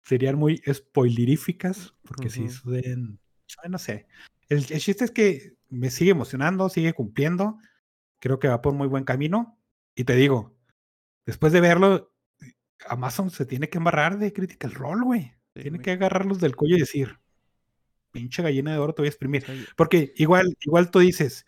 [0.04, 2.50] serían muy spoileríficas, porque si Ujú.
[2.50, 3.20] suben,
[3.62, 4.06] ay, no sé.
[4.48, 7.58] El, el chiste es que me sigue emocionando, sigue cumpliendo.
[8.20, 9.58] Creo que va por muy buen camino.
[9.94, 10.56] Y te digo,
[11.26, 12.12] después de verlo,
[12.86, 15.34] Amazon se tiene que embarrar de Critical Role, güey.
[15.54, 17.18] Sí, tiene que agarrarlos del cuello y decir,
[18.10, 19.44] pinche gallina de oro te voy a exprimir.
[19.76, 21.44] Porque igual, igual tú dices,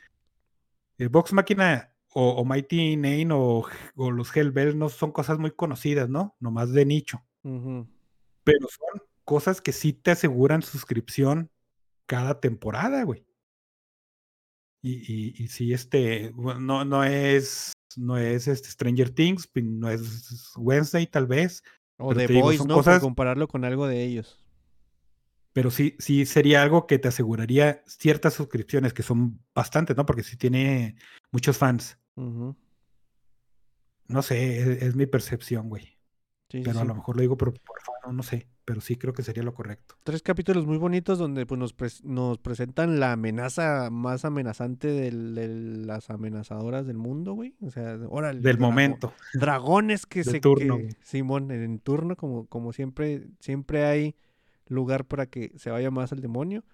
[0.99, 3.65] eh, Vox Máquina o, o Mighty Nine o,
[3.97, 6.37] o los Hellbell no son cosas muy conocidas, ¿no?
[6.41, 7.23] Nomás de nicho.
[7.43, 11.51] Pero son cosas que sí te aseguran suscripción
[12.07, 13.25] cada temporada, güey.
[14.83, 20.53] Y, y, y sí, este, no, no es, no es este Stranger Things, no es
[20.57, 21.63] Wednesday tal vez,
[21.99, 22.83] O The te digo, ¿no?
[22.83, 24.43] Por compararlo con algo de ellos.
[25.53, 30.07] pero sí, sí sería algo que te aseguraría ciertas suscripciones, que son bastantes, ¿no?
[30.07, 30.97] Porque sí tiene
[31.31, 32.00] muchos fans.
[34.09, 35.85] No sé, es, es mi percepción, güey.
[36.49, 38.49] Sí, sí, Pero a lo mejor lo digo por, por fan, no sé.
[38.65, 39.95] Pero sí creo que sería lo correcto.
[40.05, 41.75] Tres capítulos muy bonitos donde pues, nos,
[42.05, 45.49] nos presentan la amenaza más amenazante del- de
[45.87, 47.55] las amenazadoras del mundo, güey.
[47.63, 48.41] O sea, órale.
[48.41, 49.13] Del drago- momento.
[49.35, 50.41] Dragones que De se...
[50.41, 50.89] turno, que-.
[51.03, 54.17] Simón, en, en turno, como, como siempre, siempre hay
[54.67, 56.65] lugar para que se vaya más al demonio.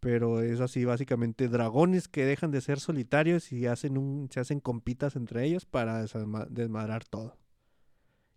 [0.00, 4.60] Pero es así, básicamente, dragones que dejan de ser solitarios y hacen un, se hacen
[4.60, 7.38] compitas entre ellos para desma- desmadrar todo.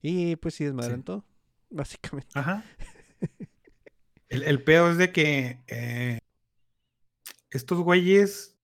[0.02, 1.04] Y pues sí, desmadran Sí.
[1.04, 1.26] todo,
[1.70, 2.32] básicamente.
[2.40, 2.64] Ajá.
[4.30, 6.20] El, el pedo es de que eh,
[7.50, 8.60] estos güeyes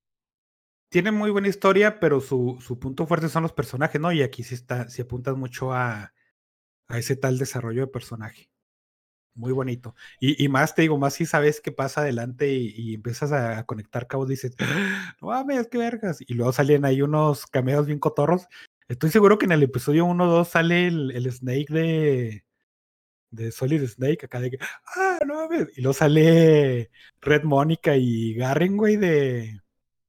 [0.89, 4.11] tienen muy buena historia, pero su, su punto fuerte son los personajes, ¿no?
[4.11, 6.13] Y aquí sí está, sí apuntas mucho a,
[6.87, 8.49] a ese tal desarrollo de personaje.
[9.35, 9.95] Muy bonito.
[10.19, 13.65] Y, y más te digo, más si sabes qué pasa adelante y, y empiezas a,
[13.65, 14.55] conectar cabos, dices,
[15.21, 16.19] no mames, qué vergas.
[16.25, 18.47] Y luego salen ahí unos cameos bien cotorros.
[18.87, 22.45] Estoy seguro que en el episodio 1 o 2 sale el, el Snake de,
[23.31, 24.59] de Solid Snake, acá de que,
[24.95, 25.67] ah, no mames.
[25.77, 26.91] Y luego sale
[27.21, 29.59] Red Mónica y Garen, güey, de,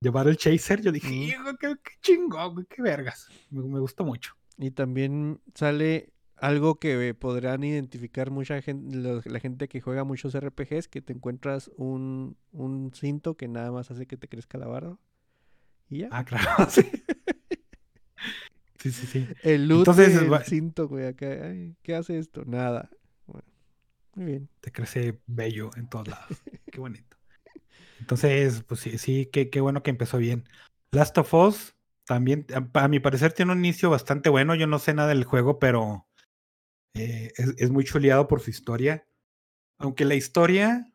[0.00, 0.82] de Battle Chaser.
[0.82, 3.28] Yo dije, hijo, qué, qué chingón, güey, qué vergas.
[3.50, 4.34] Me, me gustó mucho.
[4.56, 8.96] Y también sale algo que podrán identificar mucha gente,
[9.30, 13.90] la gente que juega muchos RPGs, que te encuentras un, un cinto que nada más
[13.90, 14.98] hace que te crezca la barba.
[15.88, 16.08] Y ya.
[16.10, 16.82] Ah, claro, sí.
[18.78, 19.26] Sí, sí, sí.
[19.42, 21.26] el loot entonces, del va- cinto, güey, acá.
[21.26, 22.44] ay, ¿Qué hace esto?
[22.44, 22.90] Nada.
[23.26, 23.46] Bueno,
[24.14, 24.48] muy bien.
[24.60, 26.26] Te crece bello en todos lados.
[26.70, 27.16] Qué bonito.
[28.00, 30.44] Entonces, pues sí, sí, qué, qué bueno que empezó bien.
[30.92, 34.54] Last of Us también, a, a mi parecer, tiene un inicio bastante bueno.
[34.54, 36.05] Yo no sé nada del juego, pero
[36.96, 39.06] eh, es, es muy chuleado por su historia.
[39.78, 40.92] Aunque la historia,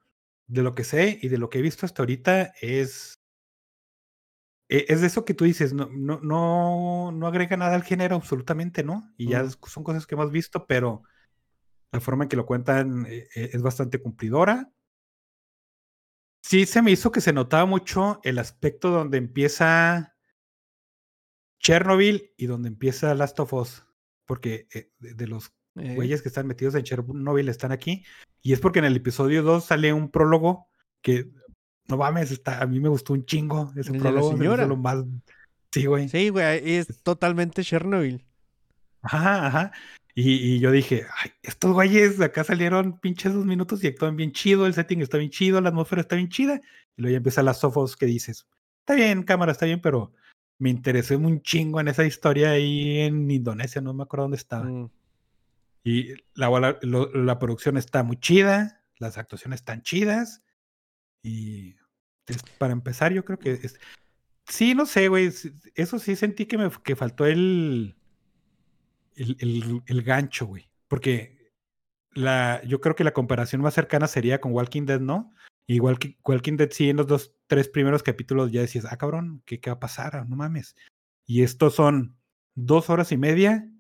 [0.48, 3.20] de lo que sé y de lo que he visto hasta ahorita, es.
[4.70, 8.16] e- Es de eso que tú dices, no, no, no, no agrega nada al género
[8.16, 9.14] absolutamente, ¿no?
[9.18, 11.04] Y ya son cosas que hemos visto, pero
[11.92, 14.72] la forma en que lo cuentan eh, eh, es bastante cumplidora.
[16.44, 20.16] Sí, se me hizo que se notaba mucho el aspecto donde empieza
[21.60, 23.86] Chernobyl y donde empieza Last of Us.
[24.26, 24.68] Porque
[25.00, 28.04] de los Eh, güeyes que están metidos en Chernobyl están aquí.
[28.42, 30.68] Y es porque en el episodio 2 sale un prólogo
[31.02, 31.30] que,
[31.88, 34.32] no mames, está, a mí me gustó un chingo ese ¿El de la prólogo.
[34.38, 34.66] señora?
[34.66, 35.04] lo más...
[35.72, 36.10] Sí, güey.
[36.10, 38.26] Sí, güey, es totalmente Chernobyl.
[39.02, 39.72] Ajá, ajá.
[40.14, 44.34] Y, y yo dije, ay, estos güeyes acá salieron pinches dos minutos y actúan bien
[44.34, 46.60] chido, el setting está bien chido, la atmósfera está bien chida.
[46.98, 48.46] Y luego ya empieza las sofos que dices,
[48.80, 50.12] está bien, cámara, está bien, pero
[50.60, 54.66] me interesé un chingo en esa historia ahí en Indonesia, no me acuerdo dónde estaba.
[54.66, 54.90] Mm,
[55.84, 60.44] Y la, la, producción está muy chida, las actuaciones están chidas.
[61.24, 61.76] Y
[62.58, 63.80] para empezar, yo creo que es-
[64.48, 65.32] sí, no sé, güey.
[65.76, 67.96] Eso sí sentí que me que faltó el,
[69.16, 70.70] el, el- el gancho, güey.
[70.88, 71.52] Porque
[72.14, 75.34] la, yo creo que la comparación más cercana sería con Walking Dead, ¿no?
[75.68, 79.42] Igual que Walking Dead, sí, en los dos, tres primeros capítulos ya decías, ah, cabrón,
[79.46, 80.16] ¿qué, qué va a pasar?
[80.16, 80.76] Ah, No mames.
[81.26, 82.18] Y estos son
[82.56, 83.71] dos horas y media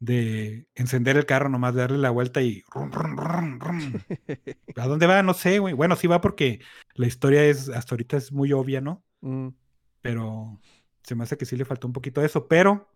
[0.00, 2.62] de encender el carro, nomás darle la vuelta y...
[2.72, 3.98] rum, rum, rum, rum.
[4.76, 5.22] ¿A dónde va?
[5.22, 5.74] No sé, güey.
[5.74, 6.60] Bueno, sí va porque
[6.94, 9.04] la historia es, hasta ahorita es muy obvia, ¿no?
[9.22, 9.48] Mm,
[10.02, 10.60] Pero
[11.04, 12.48] se me hace que sí le faltó un poquito de eso.
[12.48, 12.88] Pero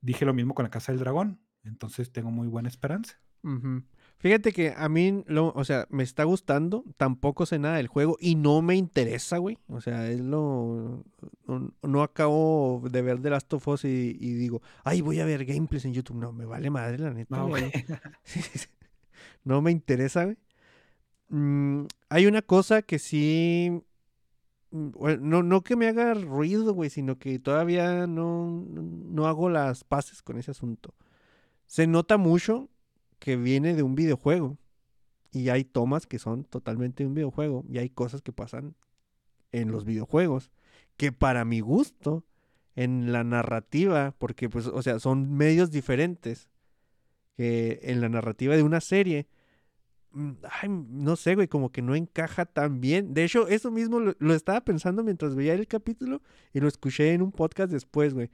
[0.00, 1.42] dije lo mismo con la Casa del Dragón.
[1.64, 3.20] Entonces tengo muy buena esperanza.
[3.42, 3.82] ujú.
[4.20, 8.16] Fíjate que a mí, lo, o sea, me está gustando, tampoco sé nada del juego
[8.20, 9.58] y no me interesa, güey.
[9.68, 11.04] O sea, es lo...
[11.46, 15.24] No, no acabo de ver The Last of Us y, y digo, ay, voy a
[15.24, 16.16] ver gameplays en YouTube.
[16.16, 17.36] No, me vale madre, la neta.
[17.36, 17.70] No, güey.
[19.44, 20.36] No me interesa, güey.
[21.28, 23.82] Mm, hay una cosa que sí.
[24.70, 29.48] mm, bueno, no, no que me haga ruido, güey, sino que todavía no- no hago
[29.50, 30.94] las paces con ese asunto.
[31.66, 32.68] Se nota mucho
[33.18, 34.58] que viene de un videojuego.
[35.30, 37.64] Y hay tomas que son totalmente de un videojuego.
[37.68, 38.74] Y hay cosas que pasan
[39.52, 40.50] en los videojuegos.
[40.96, 42.24] Que para mi gusto,
[42.74, 46.48] en la narrativa, porque pues, o sea, son medios diferentes.
[47.36, 49.28] Que en la narrativa de una serie
[50.10, 50.30] mm,
[50.62, 53.14] ay, no sé, güey, como que no encaja tan bien.
[53.14, 56.22] De hecho, eso mismo lo, lo estaba pensando mientras veía el capítulo
[56.52, 58.30] y lo escuché en un podcast después, güey.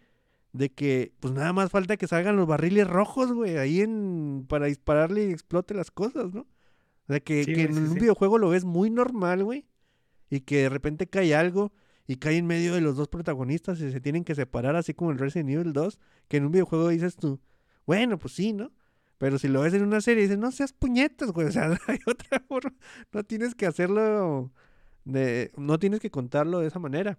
[0.55, 4.67] De que, pues nada más falta que salgan los barriles rojos, güey, ahí en, para
[4.67, 6.43] dispararle y explote las cosas, ¿no?
[6.43, 8.01] O sea, que, Sí, que güey, en sí, un sí.
[8.01, 9.67] videojuego lo ves muy normal, güey.
[10.31, 11.73] Y que de repente cae algo
[12.07, 15.11] y cae en medio de los dos protagonistas y se tienen que separar, así como
[15.11, 15.99] en Resident Evil 2,
[16.29, 17.41] que en un videojuego dices tú,
[17.87, 18.73] bueno, pues sí, ¿no?
[19.19, 21.47] Pero si lo ves en una serie, dices, no seas puñetas, güey.
[21.49, 22.75] O sea, hay otra forma.
[23.13, 24.53] No tienes que hacerlo
[25.05, 25.53] de.
[25.57, 27.19] No tienes que contarlo de esa manera.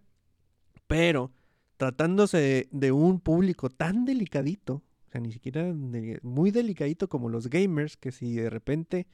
[0.88, 1.32] Pero,
[1.77, 7.49] tratándose de, un público tan delicadito, o sea, ni siquiera de- muy delicadito como los
[7.49, 9.07] gamers, que si de repente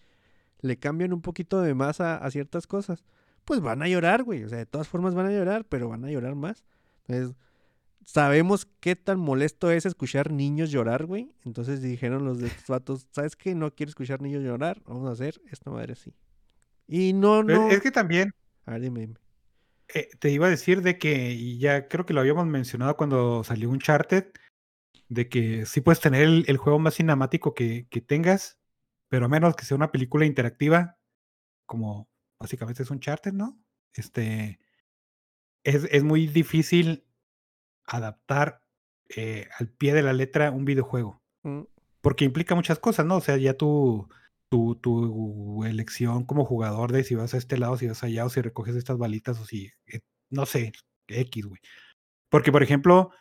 [0.61, 3.03] le cambian un poquito de más a, ciertas cosas,
[3.45, 4.43] pues van a llorar, güey.
[4.43, 6.63] O sea, de todas formas van a llorar, pero van a llorar más.
[7.07, 7.35] Entonces,
[8.05, 11.33] sabemos qué tan molesto es escuchar niños llorar, güey.
[11.43, 13.55] Entonces dijeron los de estos vatos, ¿sabes qué?
[13.55, 16.13] No quiero escuchar niños llorar, vamos a hacer esta madre así.
[16.87, 17.69] Y no, no.
[17.69, 18.31] Es que también
[18.65, 19.15] A ver, dime, dime.
[19.93, 23.43] Eh, te iba a decir de que, y ya creo que lo habíamos mencionado cuando
[23.43, 24.31] salió Uncharted,
[25.09, 28.59] de que sí puedes tener el, el juego más cinemático que, que tengas,
[29.09, 30.97] pero a menos que sea una película interactiva,
[31.65, 32.09] como
[32.39, 33.59] básicamente es Uncharted, ¿no?
[33.93, 34.59] Este,
[35.63, 37.05] es, es muy difícil
[37.85, 38.63] adaptar
[39.09, 41.61] eh, al pie de la letra un videojuego, Mm,
[42.01, 43.17] porque implica muchas cosas, ¿no?
[43.17, 44.07] O sea, ya tu,
[44.51, 48.29] tu, tu elección como jugador de si vas a este lado, si vas allá, o
[48.29, 50.73] si recoges estas balitas, o si, eh, no sé,
[51.07, 51.61] X, güey.
[52.29, 53.11] Porque, por ejemplo,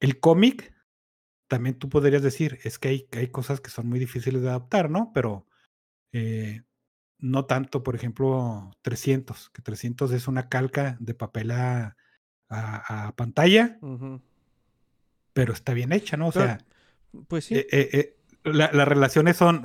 [0.00, 0.74] el cómic,
[1.48, 4.90] también tú podrías decir, es que hay, hay cosas que son muy difíciles de adaptar,
[4.90, 5.10] ¿no?
[5.14, 5.46] Pero
[6.12, 6.60] eh,
[7.18, 11.96] no tanto, por ejemplo, 300, que 300 es una calca de papel a,
[12.50, 13.78] a- a pantalla,
[15.32, 16.28] pero está bien hecha, ¿no?
[16.28, 16.58] O sea,
[17.26, 17.54] Pues sí.
[17.54, 19.62] eh, eh, la- las relaciones son,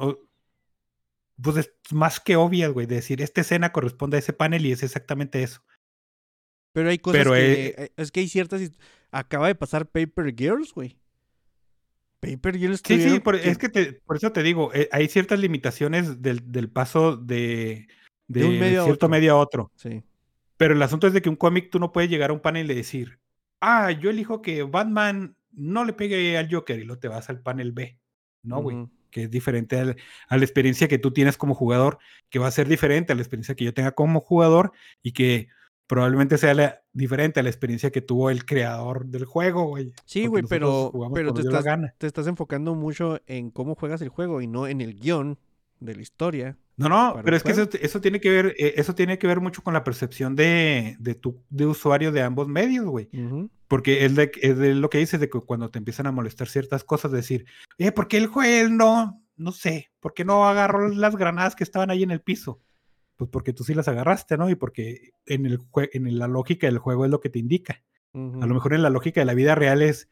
[1.41, 4.71] pues es más que obvias, güey, de decir, esta escena corresponde a ese panel y
[4.71, 5.61] es exactamente eso.
[6.73, 7.67] pero hay cosas pero, que.
[7.77, 8.61] eh, es que hay ciertas.
[9.11, 10.97] Acaba de pasar Paper Girls, güey.
[12.19, 12.81] Paper Girls.
[12.85, 16.51] Sí, sí, por, es que te- por eso te digo, eh, hay ciertas limitaciones del,
[16.51, 17.87] del paso de,
[18.27, 19.71] De un medio a cierto medio a otro.
[19.75, 20.03] Sí.
[20.57, 22.69] Pero el asunto es de que un cómic tú no puedes llegar a un panel
[22.71, 23.19] y decir,
[23.61, 27.41] ah, yo elijo que Batman no le pegue al Joker y luego te vas al
[27.41, 27.99] panel B.
[28.43, 28.87] No, güey.
[29.11, 29.95] Que es diferente al-
[30.29, 31.97] a la experiencia que tú tienes como jugador,
[32.29, 34.71] que va a ser diferente a la experiencia que yo tenga como jugador
[35.03, 35.47] y que
[35.87, 39.93] probablemente sea la- diferente a la experiencia que tuvo el creador del juego, güey.
[40.05, 41.93] Sí, güey, pero, pero te estás, gana.
[41.97, 45.37] te estás enfocando mucho en cómo juegas el juego y no en el guion
[45.79, 46.57] de la historia.
[46.77, 49.41] No, no, pero es que eso, eso tiene que ver, eh, eso tiene que ver
[49.41, 53.09] mucho con la percepción de, de tu de usuario de ambos medios, güey.
[53.67, 56.47] Porque es, de, es de lo que dices de que cuando te empiezan a molestar
[56.47, 57.45] ciertas cosas, decir,
[57.79, 61.63] eh, ¿por qué el juez no, no sé, por qué no agarró las granadas que
[61.63, 62.61] estaban ahí en el piso?
[63.17, 64.47] Pues porque tú sí las agarraste, ¿no?
[64.49, 67.83] Y porque en, el jue- en la lógica del juego es lo que te indica.
[68.13, 70.07] A lo mejor en la lógica de la vida real es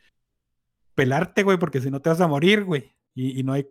[0.96, 2.96] pelarte, güey, porque si no te vas a morir, güey.
[3.14, 3.68] Y, y no hay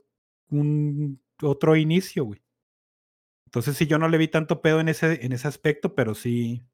[0.50, 2.40] un otro inicio, güey.
[3.54, 6.64] Entonces sí, yo no le vi tanto pedo en ese, en ese aspecto, pero sí,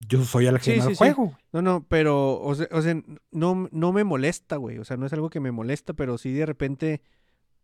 [0.00, 1.36] yo soy ajeno Sí, al sí, juego.
[1.52, 2.98] No, no, pero, o sea, o sea,
[3.30, 4.78] no, no me molesta, güey.
[4.78, 7.02] O sea, no es algo que me molesta, pero sí de repente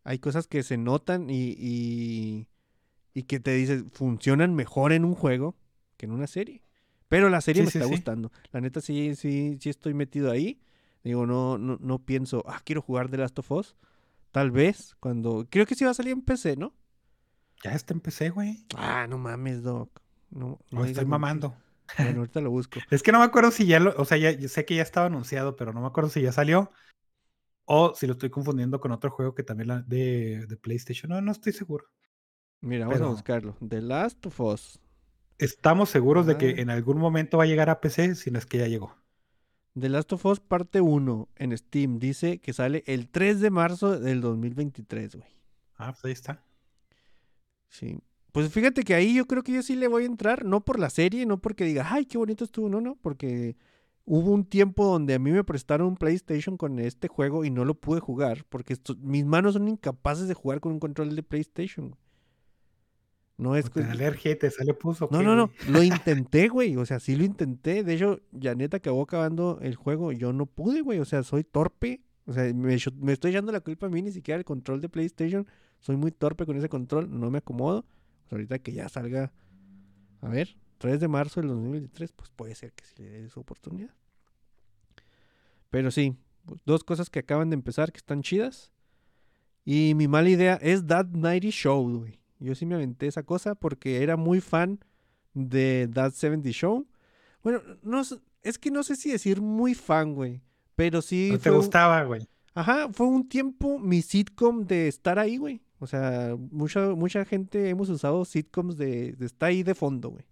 [0.03, 2.47] hay cosas que se notan y, y,
[3.15, 5.55] y que te dices, funcionan mejor en un juego
[5.97, 6.61] que en una serie.
[7.07, 8.31] Pero la serie me está gustando.
[8.51, 10.61] La neta sí, sí, sí estoy metido ahí.
[11.03, 13.75] Digo, no, no, no pienso, ah, quiero jugar The Last of Us.
[14.29, 15.47] Tal vez cuando...
[15.49, 16.75] Creo que sí va a salir en PC, ¿no?
[17.63, 18.65] Ya está en PC, güey.
[18.75, 19.89] Ah, no mames, Doc.
[20.31, 21.55] No, No, no digas estoy mamando.
[21.99, 22.79] Bueno, ahorita lo busco.
[22.89, 24.81] Es que no me acuerdo si ya lo, o sea, ya yo sé que ya
[24.81, 26.71] estaba anunciado, pero no me acuerdo si ya salió
[27.65, 31.09] o si lo estoy confundiendo con otro juego que también la- de, de PlayStation.
[31.11, 31.85] No, no estoy seguro.
[32.61, 33.55] Mira, vamos a buscarlo.
[33.67, 34.79] The Last of Us.
[35.37, 36.37] Estamos seguros de Ah.
[36.39, 38.95] que en algún momento va a llegar a PC, si no es que ya llegó.
[39.79, 43.99] The Last of Us parte 1 en Steam dice que sale el 3 de marzo
[43.99, 45.27] del 2023, güey.
[45.77, 46.41] Ah, pues ahí está.
[47.79, 47.99] Sí.
[48.31, 50.79] Pues fíjate que ahí yo creo que yo sí le voy a entrar, no por
[50.79, 53.55] la serie, no porque diga, ay, qué bonito estuvo, no, no, porque
[54.05, 57.65] hubo un tiempo donde a mí me prestaron un PlayStation con este juego y no
[57.65, 61.23] lo pude jugar, porque esto- mis manos son incapaces de jugar con un control de
[61.23, 61.95] PlayStation.
[63.37, 63.81] No es que...
[63.81, 65.09] alergia y te sale puso.
[65.11, 67.83] No, no, no, lo intenté, güey, o sea, sí lo intenté.
[67.83, 72.01] De hecho, Janet acabó acabando el juego, yo no pude, güey, o sea, soy torpe.
[72.27, 74.89] O sea, me, me estoy echando la culpa a mí, ni siquiera el control de
[74.89, 75.45] PlayStation.
[75.79, 77.85] Soy muy torpe con ese control, no me acomodo.
[78.23, 79.31] Pues ahorita que ya salga,
[80.21, 83.39] a ver, 3 de marzo del 2023, pues puede ser que sí le dé su
[83.39, 83.93] oportunidad.
[85.69, 86.15] Pero sí,
[86.65, 88.71] dos cosas que acaban de empezar que están chidas.
[89.63, 92.19] Y mi mala idea es That Nighty Show, güey.
[92.39, 94.79] Yo sí me aventé esa cosa porque era muy fan
[95.33, 96.87] de That 70 Show.
[97.43, 98.01] Bueno, no,
[98.43, 100.41] es que no sé si decir muy fan, güey.
[100.75, 102.27] Pero sí No te fue gustaba, güey.
[102.53, 105.61] Ajá, fue un tiempo mi sitcom de estar ahí, güey.
[105.79, 110.25] O sea, mucha, mucha gente hemos usado sitcoms de, estar ahí de fondo, güey.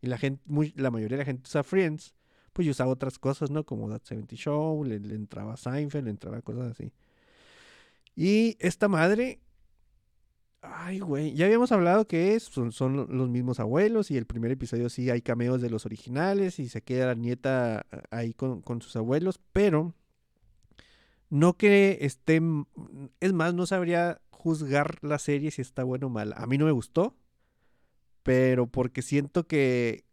[0.00, 0.42] Y la gente,
[0.76, 2.14] la mayoría de la gente usa Friends.
[2.52, 3.64] Pues yo usaba otras cosas, ¿no?
[3.64, 6.92] Como That 70 Show, le, le entraba Seinfeld, le entraba cosas así.
[8.16, 9.40] Y esta madre.
[10.62, 11.34] Ay, güey.
[11.34, 14.10] Ya habíamos hablado que es, son, son lo- los mismos abuelos.
[14.10, 16.58] Y el primer episodio sí hay cameos de los originales.
[16.58, 19.40] Y se queda la nieta ah, ahí con, con sus abuelos.
[19.52, 19.94] Pero.
[21.30, 22.40] No que esté.
[23.20, 26.36] Es más, no sabría juzgar la serie si está buena o mala.
[26.36, 27.16] A mí no me gustó.
[28.22, 30.04] Pero porque siento que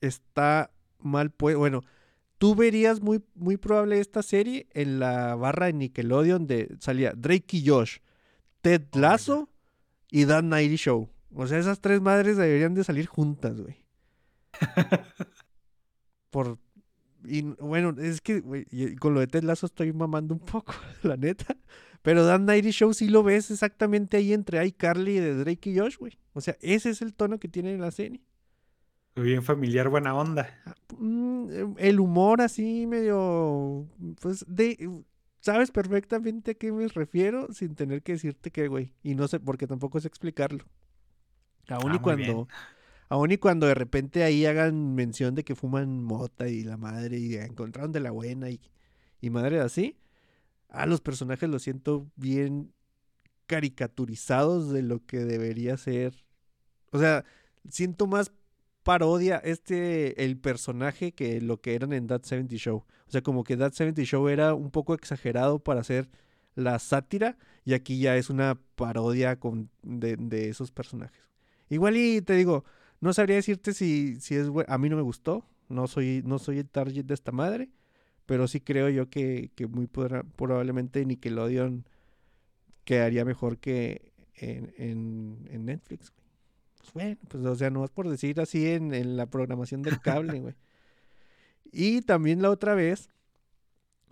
[0.00, 1.82] está mal pues Bueno,
[2.38, 7.56] tú verías muy, muy probable esta serie en la barra de Nickelodeon donde salía Drake
[7.56, 7.98] y Josh,
[8.60, 9.48] Ted Oh Lasso
[10.10, 11.08] y Dan Nighty Show.
[11.34, 13.84] O sea, esas tres madres deberían de salir juntas, güey.
[16.30, 16.58] Por...
[17.26, 18.66] Y bueno, es que güey,
[18.96, 21.56] con lo de Ted Lasso estoy mamando un poco, la neta.
[22.04, 25.96] Pero Dan Nighty Show sí lo ves exactamente ahí entre iCarly de Drake y Josh,
[25.96, 26.18] güey.
[26.34, 28.20] O sea, ese es el tono que tiene la serie.
[29.16, 30.46] Bien familiar, buena onda.
[30.98, 33.88] Mm, eh, el humor así medio,
[34.20, 34.90] pues, de,
[35.40, 38.92] sabes perfectamente a qué me refiero sin tener que decirte qué, güey.
[39.02, 40.62] Y no sé, porque tampoco sé explicarlo.
[41.68, 42.02] Aún Ah, y bien.
[42.02, 42.48] cuando,
[43.08, 47.16] aún y cuando de repente ahí hagan mención de que fuman mota y la madre
[47.18, 48.60] y encontraron de la buena y,
[49.22, 49.96] y madre así,
[50.74, 52.72] a los personajes los siento bien
[53.46, 56.24] caricaturizados de lo que debería ser.
[56.90, 57.24] O sea,
[57.68, 58.32] siento más
[58.82, 62.84] parodia este el personaje que lo que eran en That 70 Show.
[63.06, 66.08] O sea, como que That 70 Show era un poco exagerado para hacer
[66.54, 71.24] la sátira y aquí ya es una parodia con, de, de esos personajes.
[71.68, 72.64] Igual y te digo,
[73.00, 76.58] no sabría decirte si, si es a mí no me gustó, no soy no soy
[76.58, 77.70] el target de esta madre,
[78.26, 81.84] pero sí creo yo que, que muy probablemente Nickelodeon
[82.84, 86.10] quedaría mejor que en, en, en Netflix.
[86.10, 86.24] güey.
[86.78, 90.00] Pues bueno, pues o sea, no es por decir así en, en la programación del
[90.00, 90.54] cable, güey.
[91.72, 93.08] Y también la otra vez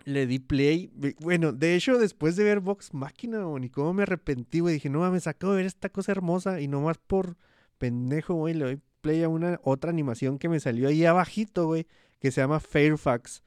[0.05, 0.91] le di play.
[0.93, 4.73] ve- Bueno, de hecho, después de ver Vox Máquina, güey, ni cómo me arrepentí, güey.
[4.75, 7.37] Dije, no mames, acabo de ver esta cosa hermosa y nomás por
[7.77, 11.87] pendejo, güey, le doy play a una otra animación que me salió ahí abajito, güey,
[12.19, 13.43] que se llama Fairfax.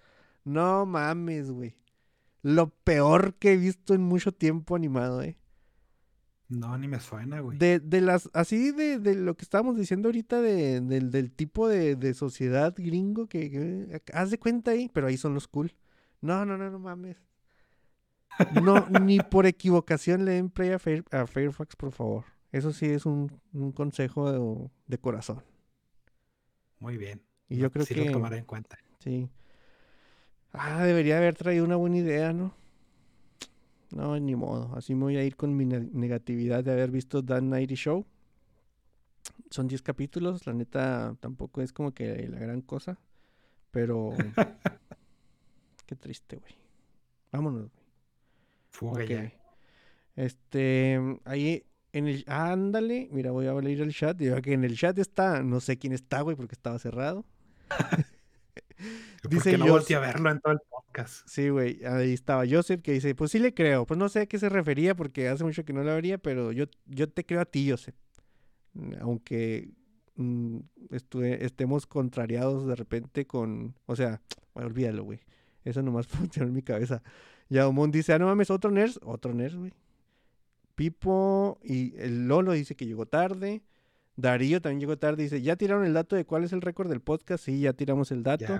[0.46, 1.76] No mames, güey.
[2.42, 5.36] Lo peor que he visto en mucho tiempo animado, eh.
[6.48, 7.58] No, ni me suena, güey.
[7.58, 11.66] De, de las, así de, de lo que estábamos diciendo ahorita de, del, del tipo
[11.66, 15.74] de, de sociedad gringo que, que- haz de cuenta ahí, pero ahí son los cool.
[16.20, 17.16] No, no, no, no mames.
[18.62, 22.24] No, ni por equivocación le den play a, Fair- a Fairfax, por favor.
[22.52, 25.42] Eso sí es un, un consejo de, de corazón.
[26.78, 27.22] Muy bien.
[27.48, 28.78] Y yo creo sí que lo tomaré en cuenta.
[29.00, 29.28] sí.
[30.52, 32.54] Ah, debería haber traído una buena idea, ¿no?
[33.90, 34.74] No, ni modo.
[34.74, 38.04] Así me voy a ir con mi ne- negatividad de haber visto Dan Nighty Show.
[39.50, 42.98] Son 10 capítulos, la neta tampoco es como que la gran cosa.
[43.70, 44.10] Pero.
[45.86, 46.52] Qué triste, güey.
[47.30, 47.86] Vámonos, güey.
[48.70, 49.08] Fuga Ok.
[49.10, 49.32] ya.
[50.16, 51.62] Este, ahí
[51.92, 54.16] en el, ándale, mira, voy a leer el chat.
[54.16, 57.24] Digo que en el chat está, no sé quién está, güey, porque estaba cerrado.
[59.28, 61.28] ¿Por dice qué no volteé a verlo en todo el podcast?
[61.28, 64.26] Sí, güey, ahí estaba Joseph que dice, pues sí le creo, pues no sé a
[64.26, 67.40] qué se refería porque hace mucho que no lo vería, pero yo, yo te creo
[67.40, 67.94] a ti, Joseph.
[68.74, 69.70] Mm, Aunque
[70.16, 70.58] mm,
[71.40, 74.20] estemos contrariados de repente con, o sea,
[74.54, 75.20] bueno, olvídalo, güey.
[75.64, 77.02] Eso nomás funcionó en mi cabeza.
[77.48, 79.72] Yaumon dice, ah, no mames, otro nerd, otro nerd, güey.
[80.74, 83.62] Pipo y el Lolo dice que llegó tarde.
[84.16, 85.22] Darío también llegó tarde.
[85.24, 87.44] Dice, ¿ya tiraron el dato de cuál es el récord del podcast?
[87.44, 88.44] Sí, ya tiramos el dato.
[88.46, 88.56] Ya.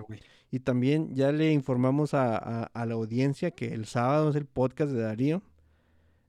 [0.51, 4.45] Y también ya le informamos a, a- a la audiencia que el sábado es el
[4.47, 5.43] podcast de Darío.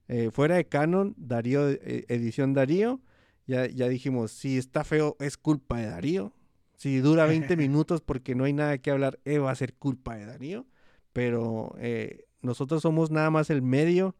[0.08, 3.00] Eh, fuera de Canon, Darío, eh, edición Darío.
[3.46, 6.32] Ya, ya dijimos, si está feo, es culpa de Darío.
[6.76, 10.16] Si dura 20 minutos porque no hay nada que hablar, eh, va a ser culpa
[10.16, 10.66] de Darío.
[11.12, 14.14] Pero eh, nosotros somos nada más el medio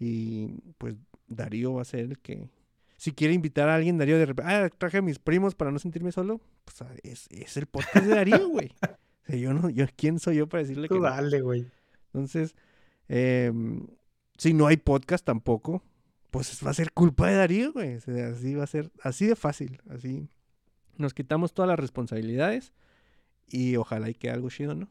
[0.00, 0.48] y
[0.78, 0.96] pues
[1.28, 2.48] Darío va a ser el que...
[2.98, 5.78] Si quiere invitar a alguien, Darío de repente, ah, traje a mis primos para no
[5.78, 8.72] sentirme solo, pues ah, es, es el podcast de Darío, güey.
[9.22, 11.66] O sea, yo no, yo, ¿quién soy yo para decirle que Tú dale, güey.
[12.06, 12.56] Entonces,
[13.08, 13.86] em,
[14.38, 15.82] si no hay podcast tampoco,
[16.30, 17.96] pues va a ser culpa de Darío, güey.
[17.96, 19.82] O sea, así va a ser, así de fácil.
[19.90, 20.30] Así
[20.96, 22.72] nos quitamos todas las responsabilidades
[23.46, 24.88] y ojalá y que algo chido, ¿no?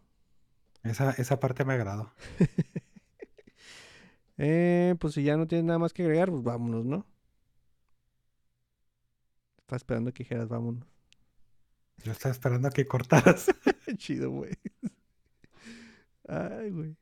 [0.84, 2.14] Esa, esa parte me agradó.
[4.40, 7.08] Eh, pues si ya no tienes nada más que agregar, pues vámonos, ¿no?
[9.68, 10.88] Estaba esperando que dijeras vámonos.
[11.98, 13.48] Yo estaba esperando a que cortaras.
[13.98, 14.54] Chido, güey.
[16.26, 16.96] Ay, güey.